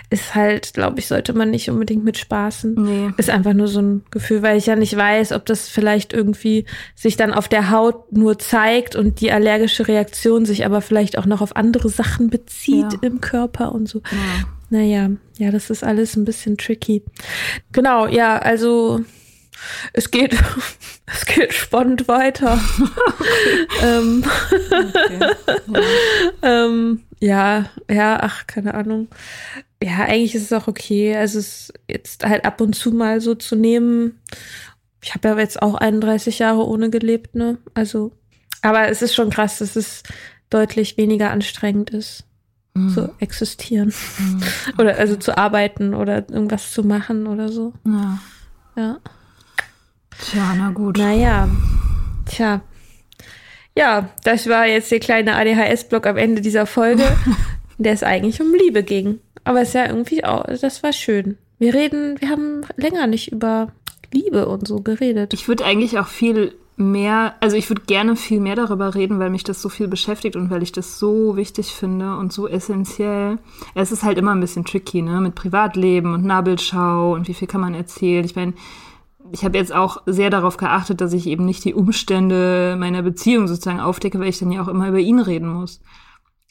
ist 0.10 0.36
halt, 0.36 0.74
glaube 0.74 1.00
ich, 1.00 1.08
sollte 1.08 1.34
man 1.34 1.50
nicht 1.50 1.70
unbedingt 1.70 2.04
mit 2.04 2.18
spaßen. 2.18 2.76
Nee. 2.76 3.12
Ist 3.18 3.30
einfach 3.30 3.54
nur 3.54 3.68
so 3.68 3.82
ein 3.82 4.04
Gefühl, 4.12 4.42
weil 4.42 4.58
ich 4.58 4.66
ja 4.66 4.76
nicht 4.76 4.96
weiß, 4.96 5.32
ob 5.32 5.46
das 5.46 5.70
vielleicht 5.70 6.14
irgendwie 6.14 6.66
sich 6.94 7.16
dann 7.16 7.34
auf 7.34 7.48
der 7.48 7.72
Haut 7.72 8.12
nur 8.12 8.38
zeigt 8.38 8.96
und 8.96 9.22
die 9.22 9.32
allergische 9.32 9.88
Reaktion 9.88 10.46
sich 10.46 10.66
aber 10.66 10.82
vielleicht 10.82 11.18
auch 11.18 11.26
noch 11.26 11.42
auf 11.42 11.56
andere 11.56 11.90
Sachen 11.90 12.30
bezieht 12.30 12.94
ja. 12.94 13.00
im 13.02 13.22
Körper 13.22 13.72
und 13.72 13.88
so. 13.88 14.00
Ja. 14.12 14.48
Naja, 14.70 15.10
ja, 15.38 15.52
das 15.52 15.70
ist 15.70 15.84
alles 15.84 16.16
ein 16.16 16.24
bisschen 16.26 16.58
tricky. 16.58 17.04
Genau, 17.74 18.08
ja, 18.08 18.38
also 18.38 19.02
es 19.94 20.12
geht, 20.12 20.34
es 21.06 21.26
geht 21.26 21.54
spannend 21.54 22.08
weiter. 22.08 22.60
ähm, 23.84 24.24
okay. 24.72 25.20
ja. 25.20 25.82
ähm, 26.66 27.04
ja, 27.20 27.70
ja, 27.90 28.20
ach, 28.22 28.48
keine 28.48 28.74
Ahnung. 28.74 29.08
Ja, 29.82 30.00
eigentlich 30.06 30.36
ist 30.36 30.44
es 30.44 30.54
auch 30.54 30.68
okay. 30.68 31.16
Also 31.16 31.40
es 31.40 31.72
jetzt 31.88 32.26
halt 32.26 32.46
ab 32.46 32.62
und 32.62 32.74
zu 32.74 32.92
mal 32.92 33.22
so 33.22 33.36
zu 33.36 33.56
nehmen. 33.56 34.20
Ich 35.04 35.14
habe 35.14 35.30
ja 35.30 35.38
jetzt 35.38 35.62
auch 35.62 35.76
31 35.76 36.40
Jahre 36.40 36.68
ohne 36.68 36.90
gelebt, 36.90 37.36
ne? 37.36 37.58
Also, 37.74 38.12
aber 38.62 38.90
es 38.90 39.02
ist 39.02 39.16
schon 39.16 39.32
krass, 39.32 39.58
dass 39.58 39.76
es 39.76 40.04
deutlich 40.50 40.98
weniger 40.98 41.32
anstrengend 41.32 41.90
ist, 41.90 42.24
mhm. 42.76 42.90
zu 42.90 43.14
existieren. 43.20 43.94
Mhm. 44.20 44.38
Okay. 44.38 44.82
Oder 44.82 44.98
also 44.98 45.16
zu 45.16 45.38
arbeiten 45.38 45.96
oder 45.96 46.30
irgendwas 46.30 46.72
zu 46.72 46.84
machen 46.84 47.26
oder 47.26 47.50
so. 47.50 47.74
Ja. 47.86 48.20
Ja. 48.76 49.00
Tja, 50.20 50.54
na 50.58 50.72
gut. 50.72 50.98
Naja, 50.98 51.50
tja. 52.26 52.62
Ja, 53.76 54.10
das 54.24 54.48
war 54.48 54.68
jetzt 54.68 54.92
der 54.92 55.00
kleine 55.00 55.36
ADHS-Block 55.36 56.06
am 56.06 56.18
Ende 56.18 56.42
dieser 56.42 56.66
Folge, 56.66 57.04
der 57.78 57.94
es 57.94 58.04
eigentlich 58.04 58.42
um 58.42 58.54
Liebe 58.54 58.84
ging. 58.84 59.20
Aber 59.44 59.62
es 59.62 59.70
ist 59.70 59.76
ja 59.76 59.88
irgendwie 59.88 60.24
auch, 60.24 60.44
das 60.46 60.84
war 60.84 60.94
schön. 60.94 61.38
Wir 61.58 61.74
reden, 61.74 62.20
wir 62.20 62.30
haben 62.30 62.62
länger 62.76 63.08
nicht 63.08 63.32
über 63.32 63.72
Liebe 64.12 64.48
und 64.48 64.68
so 64.68 64.82
geredet. 64.82 65.34
Ich 65.34 65.48
würde 65.48 65.66
eigentlich 65.66 65.98
auch 66.00 66.08
viel 66.08 66.54
mehr, 66.76 67.36
also 67.40 67.56
ich 67.56 67.70
würde 67.70 67.84
gerne 67.86 68.16
viel 68.16 68.40
mehr 68.40 68.56
darüber 68.56 68.96
reden, 68.96 69.20
weil 69.20 69.30
mich 69.30 69.44
das 69.44 69.62
so 69.62 69.70
viel 69.70 69.88
beschäftigt 69.88 70.36
und 70.36 70.50
weil 70.50 70.64
ich 70.64 70.72
das 70.72 71.00
so 71.00 71.38
wichtig 71.38 71.68
finde 71.74 72.18
und 72.18 72.34
so 72.34 72.48
essentiell. 72.48 73.38
Es 73.76 73.92
ist 73.92 74.04
halt 74.04 74.18
immer 74.18 74.32
ein 74.32 74.42
bisschen 74.42 74.66
tricky, 74.66 75.02
ne, 75.02 75.22
mit 75.22 75.36
Privatleben 75.36 76.14
und 76.14 76.26
Nabelschau 76.26 77.14
und 77.14 77.28
wie 77.28 77.34
viel 77.34 77.48
kann 77.48 77.62
man 77.62 77.76
erzählen. 77.76 78.26
Ich 78.26 78.36
meine, 78.36 78.54
ich 79.32 79.46
habe 79.46 79.58
jetzt 79.58 79.74
auch 79.74 80.02
sehr 80.06 80.30
darauf 80.30 80.58
geachtet, 80.58 81.02
dass 81.02 81.14
ich 81.14 81.28
eben 81.28 81.46
nicht 81.46 81.64
die 81.64 81.74
Umstände 81.74 82.76
meiner 82.78 83.02
Beziehung 83.02 83.48
sozusagen 83.48 83.80
aufdecke, 83.80 84.20
weil 84.20 84.30
ich 84.30 84.40
dann 84.40 84.52
ja 84.52 84.62
auch 84.62 84.68
immer 84.68 84.88
über 84.88 85.00
ihn 85.00 85.20
reden 85.20 85.48
muss. 85.48 85.82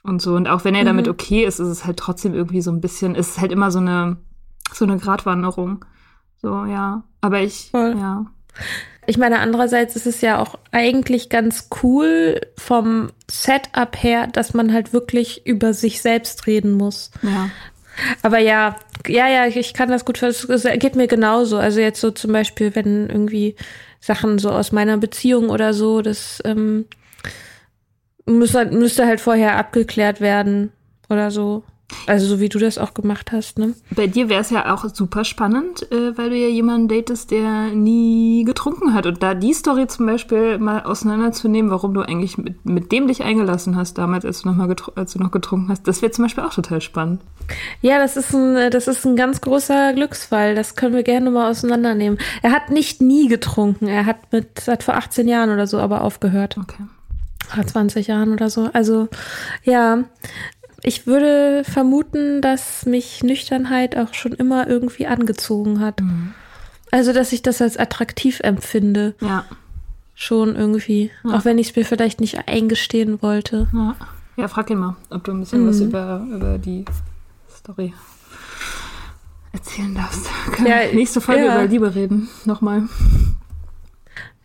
Und 0.02 0.22
so. 0.22 0.34
Und 0.34 0.48
auch 0.48 0.64
wenn 0.64 0.74
er 0.74 0.82
mhm. 0.82 0.86
damit 0.86 1.08
okay 1.08 1.44
ist, 1.44 1.58
ist 1.58 1.68
es 1.68 1.84
halt 1.84 1.98
trotzdem 1.98 2.34
irgendwie 2.34 2.62
so 2.62 2.70
ein 2.70 2.80
bisschen, 2.80 3.14
ist 3.14 3.30
es 3.30 3.40
halt 3.40 3.52
immer 3.52 3.70
so 3.70 3.78
eine, 3.78 4.16
so 4.72 4.84
eine 4.84 4.98
Gratwanderung. 4.98 5.84
So, 6.40 6.64
ja. 6.64 7.04
Aber 7.20 7.40
ich, 7.40 7.68
Voll. 7.70 7.96
ja. 7.98 8.26
Ich 9.06 9.18
meine, 9.18 9.40
andererseits 9.40 9.96
ist 9.96 10.06
es 10.06 10.20
ja 10.20 10.38
auch 10.38 10.58
eigentlich 10.70 11.28
ganz 11.28 11.68
cool 11.82 12.40
vom 12.56 13.10
Setup 13.30 14.02
her, 14.02 14.26
dass 14.26 14.54
man 14.54 14.72
halt 14.72 14.92
wirklich 14.92 15.46
über 15.46 15.74
sich 15.74 16.00
selbst 16.00 16.46
reden 16.46 16.72
muss. 16.72 17.10
Ja. 17.22 17.50
Aber 18.22 18.38
ja, 18.38 18.76
ja, 19.06 19.28
ja, 19.28 19.46
ich 19.46 19.74
kann 19.74 19.88
das 19.88 20.04
gut 20.04 20.18
verstehen. 20.18 20.52
Es 20.52 20.64
geht 20.78 20.96
mir 20.96 21.06
genauso. 21.06 21.58
Also 21.58 21.80
jetzt 21.80 22.00
so 22.00 22.10
zum 22.10 22.32
Beispiel, 22.32 22.74
wenn 22.74 23.08
irgendwie 23.08 23.56
Sachen 24.00 24.38
so 24.38 24.50
aus 24.50 24.72
meiner 24.72 24.96
Beziehung 24.96 25.50
oder 25.50 25.74
so, 25.74 26.02
das 26.02 26.40
ähm, 26.44 26.86
müsste, 28.26 28.66
müsste 28.66 29.06
halt 29.06 29.20
vorher 29.20 29.56
abgeklärt 29.56 30.20
werden 30.20 30.72
oder 31.08 31.30
so. 31.30 31.64
Also 32.06 32.26
so 32.26 32.40
wie 32.40 32.48
du 32.48 32.58
das 32.58 32.78
auch 32.78 32.94
gemacht 32.94 33.32
hast, 33.32 33.58
ne? 33.58 33.74
Bei 33.90 34.06
dir 34.06 34.28
wäre 34.28 34.40
es 34.40 34.50
ja 34.50 34.72
auch 34.72 34.84
super 34.92 35.24
spannend, 35.24 35.90
äh, 35.90 36.16
weil 36.16 36.30
du 36.30 36.36
ja 36.36 36.48
jemanden 36.48 36.88
datest, 36.88 37.30
der 37.30 37.68
nie 37.68 38.44
getrunken 38.44 38.94
hat. 38.94 39.06
Und 39.06 39.22
da 39.22 39.34
die 39.34 39.52
Story 39.52 39.86
zum 39.86 40.06
Beispiel 40.06 40.58
mal 40.58 40.82
auseinanderzunehmen, 40.82 41.70
warum 41.70 41.94
du 41.94 42.00
eigentlich 42.00 42.38
mit, 42.38 42.64
mit 42.64 42.92
dem 42.92 43.08
dich 43.08 43.22
eingelassen 43.22 43.76
hast 43.76 43.98
damals, 43.98 44.24
als 44.24 44.42
du 44.42 44.48
noch 44.48 44.56
mal 44.56 44.74
als 44.94 45.12
du 45.12 45.18
noch 45.18 45.30
getrunken 45.30 45.68
hast, 45.68 45.86
das 45.86 46.02
wäre 46.02 46.12
zum 46.12 46.24
Beispiel 46.24 46.44
auch 46.44 46.54
total 46.54 46.80
spannend. 46.80 47.20
Ja, 47.80 47.98
das 47.98 48.16
ist 48.16 48.34
ein, 48.34 48.70
das 48.70 48.88
ist 48.88 49.04
ein 49.04 49.16
ganz 49.16 49.40
großer 49.40 49.92
Glücksfall. 49.94 50.54
Das 50.54 50.76
können 50.76 50.94
wir 50.94 51.02
gerne 51.02 51.30
mal 51.30 51.50
auseinandernehmen. 51.50 52.18
Er 52.42 52.52
hat 52.52 52.70
nicht 52.70 53.00
nie 53.00 53.28
getrunken. 53.28 53.88
Er 53.88 54.06
hat 54.06 54.32
mit, 54.32 54.60
seit 54.60 54.82
vor 54.82 54.94
18 54.94 55.28
Jahren 55.28 55.50
oder 55.50 55.66
so 55.66 55.78
aber 55.78 56.02
aufgehört. 56.02 56.56
Okay. 56.58 56.84
Vor 57.48 57.66
20 57.66 58.06
Jahren 58.06 58.32
oder 58.32 58.48
so. 58.48 58.70
Also, 58.72 59.08
ja. 59.64 60.04
Ich 60.82 61.06
würde 61.06 61.62
vermuten, 61.64 62.40
dass 62.40 62.86
mich 62.86 63.22
Nüchternheit 63.22 63.96
auch 63.96 64.14
schon 64.14 64.32
immer 64.32 64.66
irgendwie 64.66 65.06
angezogen 65.06 65.80
hat. 65.80 66.00
Mhm. 66.00 66.32
Also, 66.90 67.12
dass 67.12 67.32
ich 67.32 67.42
das 67.42 67.60
als 67.62 67.76
attraktiv 67.76 68.40
empfinde. 68.40 69.14
Ja. 69.20 69.44
Schon 70.14 70.56
irgendwie. 70.56 71.10
Ja. 71.24 71.36
Auch 71.36 71.44
wenn 71.44 71.58
ich 71.58 71.70
es 71.70 71.76
mir 71.76 71.84
vielleicht 71.84 72.20
nicht 72.20 72.48
eingestehen 72.48 73.22
wollte. 73.22 73.68
Ja. 73.72 73.96
ja, 74.36 74.48
frag 74.48 74.70
ihn 74.70 74.78
mal, 74.78 74.96
ob 75.10 75.24
du 75.24 75.32
ein 75.32 75.40
bisschen 75.40 75.64
mhm. 75.64 75.68
was 75.68 75.80
über, 75.80 76.26
über 76.30 76.58
die 76.58 76.84
Story 77.54 77.94
erzählen 79.52 79.94
darfst. 79.94 80.26
Können 80.52 80.68
ja, 80.68 80.92
nächste 80.92 81.20
Folge 81.20 81.44
ja. 81.44 81.54
über 81.54 81.66
Liebe 81.66 81.94
reden. 81.94 82.28
Nochmal. 82.44 82.88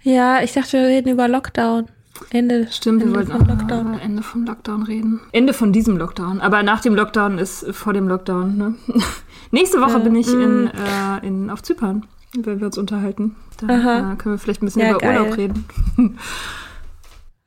Ja, 0.01 0.41
ich 0.43 0.53
dachte, 0.53 0.73
wir 0.73 0.87
reden 0.87 1.09
über 1.09 1.27
Lockdown. 1.27 1.87
Ende, 2.29 2.67
Stimmt, 2.71 3.01
Ende 3.01 3.13
wir 3.13 3.19
wollten 3.19 3.31
auch 3.31 3.47
Lockdown. 3.47 3.99
Ende 3.99 4.23
vom 4.23 4.45
Lockdown 4.45 4.83
reden. 4.83 5.21
Ende 5.31 5.53
von 5.53 5.71
diesem 5.73 5.97
Lockdown. 5.97 6.41
Aber 6.41 6.63
nach 6.63 6.81
dem 6.81 6.95
Lockdown 6.95 7.37
ist 7.37 7.65
vor 7.73 7.93
dem 7.93 8.07
Lockdown. 8.07 8.57
Ne? 8.57 8.75
Nächste 9.51 9.79
Woche 9.81 9.93
ja. 9.93 9.99
bin 9.99 10.15
ich 10.15 10.27
in, 10.27 10.65
mm. 10.65 10.67
äh, 10.67 11.27
in, 11.27 11.49
auf 11.49 11.63
Zypern, 11.63 12.05
wenn 12.35 12.59
wir 12.59 12.67
uns 12.67 12.77
unterhalten. 12.77 13.35
Da 13.59 13.67
äh, 13.67 14.15
können 14.15 14.35
wir 14.35 14.37
vielleicht 14.37 14.61
ein 14.61 14.65
bisschen 14.65 14.81
ja, 14.81 14.91
über 14.91 14.99
geil. 14.99 15.19
Urlaub 15.19 15.37
reden. 15.37 15.65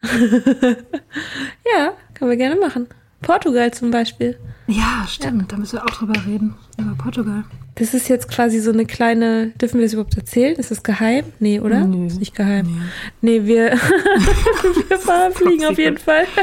ja, 0.03 1.93
können 2.15 2.31
wir 2.31 2.37
gerne 2.37 2.57
machen. 2.61 2.89
Portugal 3.21 3.73
zum 3.73 3.91
Beispiel. 3.91 4.39
Ja, 4.67 5.05
stimmt. 5.09 5.43
Ja. 5.43 5.49
Da 5.49 5.57
müssen 5.57 5.77
wir 5.77 5.85
auch 5.85 5.91
drüber 5.91 6.15
reden. 6.27 6.55
Über 6.79 6.95
Portugal. 6.97 7.45
Das 7.79 7.95
ist 7.95 8.09
jetzt 8.09 8.29
quasi 8.29 8.59
so 8.59 8.73
eine 8.73 8.87
kleine, 8.87 9.53
dürfen 9.61 9.79
wir 9.79 9.87
es 9.87 9.93
überhaupt 9.93 10.17
erzählen? 10.17 10.57
Ist 10.57 10.73
das 10.73 10.83
geheim? 10.83 11.27
Nee, 11.39 11.61
oder? 11.61 11.85
Nee. 11.85 12.09
Ist 12.09 12.19
nicht 12.19 12.35
geheim. 12.35 12.91
Nee, 13.21 13.39
nee 13.39 13.47
wir, 13.47 13.73
wir 14.89 14.99
fahren, 14.99 15.33
fliegen 15.33 15.65
auf 15.65 15.79
jeden 15.79 15.99
Fall. 15.99 16.27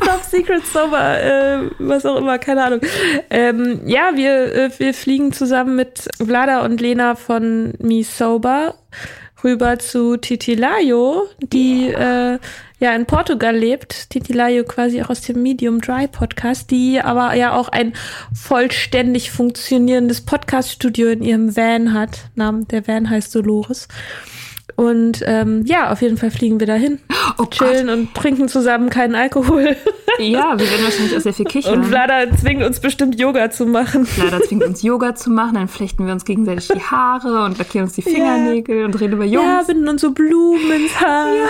Top 0.00 0.22
Secret 0.28 0.66
Summer, 0.66 1.20
äh, 1.20 1.70
was 1.78 2.04
auch 2.04 2.16
immer, 2.16 2.38
keine 2.38 2.64
Ahnung. 2.64 2.80
Ähm, 3.30 3.82
ja, 3.86 4.10
wir, 4.14 4.54
äh, 4.54 4.70
wir 4.78 4.92
fliegen 4.92 5.32
zusammen 5.32 5.76
mit 5.76 6.08
Vlada 6.18 6.64
und 6.64 6.80
Lena 6.80 7.14
von 7.14 7.74
Me 7.78 8.02
Sober 8.02 8.74
rüber 9.44 9.78
zu 9.78 10.16
Titilayo, 10.16 11.28
die 11.40 11.88
yeah. 11.88 12.34
äh, 12.34 12.38
ja 12.82 12.94
in 12.96 13.06
Portugal 13.06 13.56
lebt. 13.56 14.10
Titilayo 14.10 14.64
quasi 14.64 15.00
auch 15.02 15.10
aus 15.10 15.20
dem 15.20 15.40
Medium 15.40 15.80
Dry 15.80 16.08
Podcast, 16.08 16.70
die 16.72 17.00
aber 17.00 17.32
ja 17.34 17.54
auch 17.54 17.68
ein 17.68 17.92
vollständig 18.34 19.30
funktionierendes 19.30 20.22
Podcast-Studio 20.22 21.08
in 21.10 21.22
ihrem 21.22 21.56
Van 21.56 21.94
hat. 21.94 22.24
Der 22.36 22.88
Van 22.88 23.08
heißt 23.08 23.34
Dolores. 23.36 23.86
Und 24.76 25.22
ähm, 25.26 25.64
ja, 25.66 25.92
auf 25.92 26.02
jeden 26.02 26.16
Fall 26.16 26.30
fliegen 26.30 26.60
wir 26.60 26.66
dahin. 26.66 26.98
Oh 27.38 27.44
chillen 27.46 27.86
Gott. 27.86 27.96
und 27.96 28.14
trinken 28.14 28.48
zusammen 28.48 28.90
keinen 28.90 29.14
Alkohol. 29.14 29.76
Ja, 30.18 30.58
wir 30.58 30.70
werden 30.70 30.84
wahrscheinlich 30.84 31.16
auch 31.16 31.20
sehr 31.20 31.32
viel 31.32 31.46
kichern. 31.46 31.78
Und 31.78 31.84
Vlada 31.86 32.24
zwingt 32.36 32.62
uns 32.62 32.80
bestimmt 32.80 33.18
Yoga 33.18 33.50
zu 33.50 33.64
machen. 33.64 34.04
Vlada 34.04 34.40
zwingt 34.42 34.62
uns 34.62 34.82
Yoga 34.82 35.14
zu 35.14 35.30
machen, 35.30 35.54
dann 35.54 35.68
flechten 35.68 36.04
wir 36.04 36.12
uns 36.12 36.24
gegenseitig 36.24 36.68
die 36.68 36.82
Haare 36.82 37.44
und 37.44 37.58
lackieren 37.58 37.86
uns 37.86 37.94
die 37.94 38.02
Fingernägel 38.02 38.76
yeah. 38.76 38.84
und 38.84 39.00
reden 39.00 39.14
über 39.14 39.24
Jungs. 39.24 39.46
Ja, 39.46 39.62
binden 39.62 39.88
uns 39.88 40.02
so 40.02 40.12
Blumen 40.12 40.70
ins 40.70 41.00
Haar. 41.00 41.28
Ja, 41.34 41.48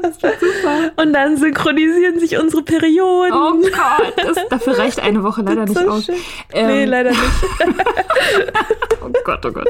das 0.00 0.22
wird 0.22 0.34
super. 0.40 1.02
Und 1.02 1.12
dann 1.12 1.36
synchronisieren 1.36 2.20
sich 2.20 2.38
unsere 2.38 2.62
Perioden. 2.62 3.32
Oh 3.32 3.52
Gott, 3.62 4.14
das, 4.16 4.48
dafür 4.48 4.78
reicht 4.78 5.00
eine 5.00 5.22
Woche 5.22 5.42
leider 5.42 5.64
nicht 5.64 5.78
so 5.78 5.88
aus. 5.88 6.08
Ähm, 6.52 6.66
nee, 6.66 6.84
leider 6.84 7.10
nicht. 7.10 7.20
oh 9.04 9.10
Gott, 9.24 9.44
oh 9.44 9.50
Gott. 9.50 9.68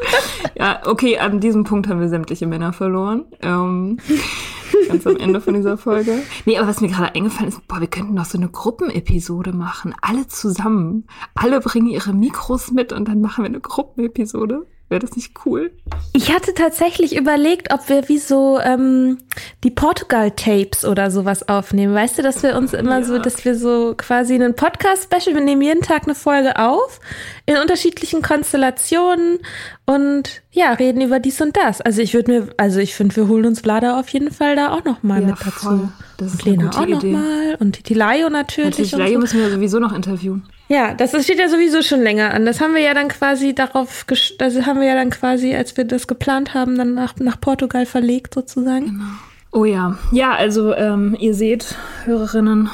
Ja, 0.54 0.80
okay, 0.84 1.18
an 1.18 1.40
diesem 1.40 1.64
Punkt 1.64 1.88
haben 1.88 2.00
wir 2.00 2.08
sämtliche 2.08 2.46
Männer 2.46 2.72
verloren. 2.78 3.26
Ähm, 3.42 3.98
ganz 4.88 5.06
am 5.06 5.16
Ende 5.16 5.40
von 5.40 5.54
dieser 5.54 5.76
Folge. 5.76 6.22
Nee, 6.46 6.56
aber 6.58 6.68
was 6.68 6.80
mir 6.80 6.88
gerade 6.88 7.14
eingefallen 7.14 7.48
ist, 7.48 7.66
boah, 7.68 7.80
wir 7.80 7.88
könnten 7.88 8.14
noch 8.14 8.24
so 8.24 8.38
eine 8.38 8.48
Gruppenepisode 8.48 9.52
machen. 9.52 9.94
Alle 10.00 10.26
zusammen. 10.28 11.06
Alle 11.34 11.60
bringen 11.60 11.88
ihre 11.88 12.14
Mikros 12.14 12.70
mit 12.70 12.92
und 12.92 13.08
dann 13.08 13.20
machen 13.20 13.44
wir 13.44 13.48
eine 13.48 13.60
Gruppenepisode. 13.60 14.66
Wäre 14.88 15.00
das 15.00 15.16
nicht 15.16 15.34
cool? 15.44 15.70
Ich 16.14 16.32
hatte 16.32 16.54
tatsächlich 16.54 17.14
überlegt, 17.14 17.74
ob 17.74 17.90
wir 17.90 18.08
wie 18.08 18.16
so 18.16 18.58
ähm, 18.58 19.18
die 19.62 19.70
Portugal-Tapes 19.70 20.86
oder 20.86 21.10
sowas 21.10 21.46
aufnehmen. 21.46 21.94
Weißt 21.94 22.16
du, 22.16 22.22
dass 22.22 22.42
wir 22.42 22.56
uns 22.56 22.72
immer 22.72 23.00
ja. 23.00 23.04
so, 23.04 23.18
dass 23.18 23.44
wir 23.44 23.54
so 23.54 23.94
quasi 23.98 24.34
einen 24.34 24.56
Podcast-Special, 24.56 25.34
wir 25.34 25.42
nehmen 25.42 25.60
jeden 25.60 25.82
Tag 25.82 26.04
eine 26.04 26.14
Folge 26.14 26.58
auf 26.58 27.00
in 27.44 27.58
unterschiedlichen 27.58 28.22
Konstellationen 28.22 29.40
und 29.84 30.42
ja, 30.50 30.72
reden 30.72 31.02
über 31.02 31.20
dies 31.20 31.40
und 31.40 31.56
das. 31.56 31.80
Also 31.80 32.00
ich 32.00 32.14
würde 32.14 32.32
mir, 32.32 32.48
also 32.56 32.80
ich 32.80 32.94
finde, 32.94 33.14
wir 33.16 33.28
holen 33.28 33.44
uns 33.44 33.60
Vlada 33.60 33.98
auf 33.98 34.08
jeden 34.08 34.30
Fall 34.30 34.56
da 34.56 34.70
auch 34.72 34.84
noch 34.84 35.02
mal 35.02 35.20
ja, 35.20 35.28
mit 35.28 35.36
dazu. 35.40 35.50
Voll. 35.50 35.88
Das 36.16 36.34
ist 36.34 36.46
und 36.46 36.50
Lena 36.50 36.70
auch 36.70 36.86
noch 36.86 37.02
mal 37.02 37.56
und 37.60 37.84
Tilayo 37.84 38.30
natürlich. 38.30 38.70
Natürlich, 38.70 38.90
Tilayo 38.90 39.12
so. 39.14 39.18
müssen 39.18 39.40
wir 39.40 39.50
sowieso 39.50 39.78
noch 39.78 39.92
interviewen. 39.92 40.44
Ja, 40.68 40.94
das 40.94 41.10
steht 41.22 41.38
ja 41.38 41.48
sowieso 41.48 41.82
schon 41.82 42.02
länger 42.02 42.34
an. 42.34 42.44
Das 42.44 42.60
haben 42.60 42.74
wir 42.74 42.82
ja 42.82 42.92
dann 42.92 43.08
quasi 43.08 43.54
darauf, 43.54 44.04
das 44.38 44.66
haben 44.66 44.80
wir 44.80 44.86
ja 44.86 44.94
dann 44.94 45.10
quasi, 45.10 45.54
als 45.54 45.76
wir 45.76 45.84
das 45.84 46.06
geplant 46.06 46.54
haben, 46.54 46.76
dann 46.76 46.94
nach, 46.94 47.16
nach 47.16 47.40
Portugal 47.40 47.86
verlegt 47.86 48.34
sozusagen. 48.34 48.86
Genau. 48.86 49.04
Oh 49.50 49.64
ja, 49.64 49.98
ja, 50.12 50.34
also 50.34 50.74
ähm, 50.74 51.16
ihr 51.18 51.32
seht, 51.34 51.74
Hörerinnen, 52.04 52.68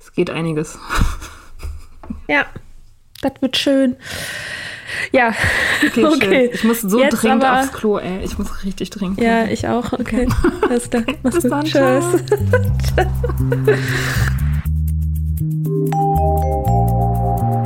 es 0.00 0.12
geht 0.12 0.30
einiges. 0.30 0.78
Ja, 2.26 2.46
das 3.20 3.32
wird 3.40 3.56
schön. 3.58 3.96
Ja, 5.12 5.32
okay. 5.86 6.04
okay. 6.04 6.50
Ich 6.52 6.64
muss 6.64 6.80
so 6.80 7.00
Jetzt 7.00 7.22
dringend 7.22 7.44
aber, 7.44 7.60
aufs 7.60 7.72
Klo, 7.72 7.98
ey. 7.98 8.20
Ich 8.22 8.38
muss 8.38 8.64
richtig 8.64 8.90
dringend. 8.90 9.20
Ja, 9.20 9.44
ich 9.44 9.66
auch. 9.68 9.92
Okay. 9.92 10.28
Alles 10.68 10.90
klar. 10.90 11.04
Bis 11.22 11.42
dann. 11.42 11.64
Tschüss. 11.64 12.04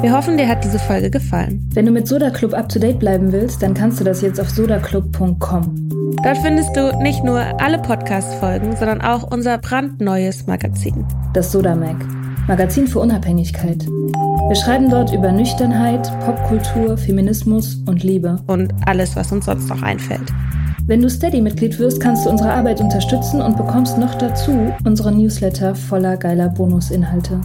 Wir 0.01 0.13
hoffen, 0.13 0.37
dir 0.37 0.47
hat 0.47 0.63
diese 0.63 0.79
Folge 0.79 1.11
gefallen. 1.11 1.69
Wenn 1.75 1.85
du 1.85 1.91
mit 1.91 2.07
Soda 2.07 2.31
Club 2.31 2.55
up 2.55 2.69
to 2.69 2.79
date 2.79 3.01
bleiben 3.01 3.33
willst, 3.33 3.63
dann 3.63 3.75
kannst 3.75 3.99
du 3.99 4.05
das 4.05 4.23
jetzt 4.23 4.41
auf 4.41 4.49
sodaclub.com. 4.49 6.17
Dort 6.23 6.39
findest 6.39 6.77
du 6.77 6.97
nicht 7.01 7.25
nur 7.25 7.41
alle 7.61 7.79
Podcast-Folgen, 7.79 8.77
sondern 8.77 9.01
auch 9.01 9.31
unser 9.31 9.59
brandneues 9.59 10.47
Magazin. 10.47 11.05
Das 11.35 11.51
Soda 11.51 11.75
Mag. 11.75 11.97
Magazin 12.49 12.87
für 12.87 13.01
Unabhängigkeit. 13.01 13.87
Wir 13.87 14.57
schreiben 14.57 14.89
dort 14.89 15.13
über 15.13 15.31
Nüchternheit, 15.31 16.11
Popkultur, 16.25 16.97
Feminismus 16.97 17.83
und 17.87 18.03
Liebe. 18.03 18.41
Und 18.47 18.73
alles, 18.87 19.15
was 19.17 19.31
uns 19.31 19.45
sonst 19.45 19.69
noch 19.69 19.83
einfällt. 19.83 20.33
Wenn 20.87 21.03
du 21.03 21.11
Steady-Mitglied 21.11 21.79
wirst, 21.79 22.01
kannst 22.01 22.25
du 22.25 22.31
unsere 22.31 22.51
Arbeit 22.51 22.81
unterstützen 22.81 23.43
und 23.43 23.59
bekommst 23.59 23.99
noch 23.99 24.15
dazu 24.15 24.73
unsere 24.87 25.13
Newsletter 25.13 25.75
voller 25.75 26.17
geiler 26.17 26.49
Bonusinhalte. 26.49 27.39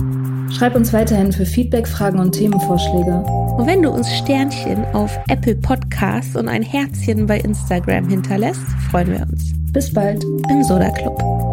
Schreib 0.49 0.74
uns 0.74 0.93
weiterhin 0.93 1.34
für 1.34 1.45
Feedback, 1.45 1.86
Fragen 1.86 2.20
und 2.20 2.32
Themenvorschläge. 2.32 3.26
Und 3.58 3.68
wenn 3.68 3.82
du 3.82 3.91
uns 3.91 4.10
Sternchen 4.10 4.86
auf 4.93 5.20
Apple 5.28 5.56
Podcasts 5.56 6.38
und 6.38 6.47
ein 6.47 6.64
Herzchen 6.64 7.28
bei 7.28 7.39
Instagram 7.39 8.08
hinterlässt, 8.08 8.62
freuen 8.89 9.12
wir 9.12 9.28
uns. 9.30 9.51
Bis 9.74 9.93
bald 9.93 10.24
im 10.49 10.64
Soda 10.64 10.89
Club. 10.91 11.53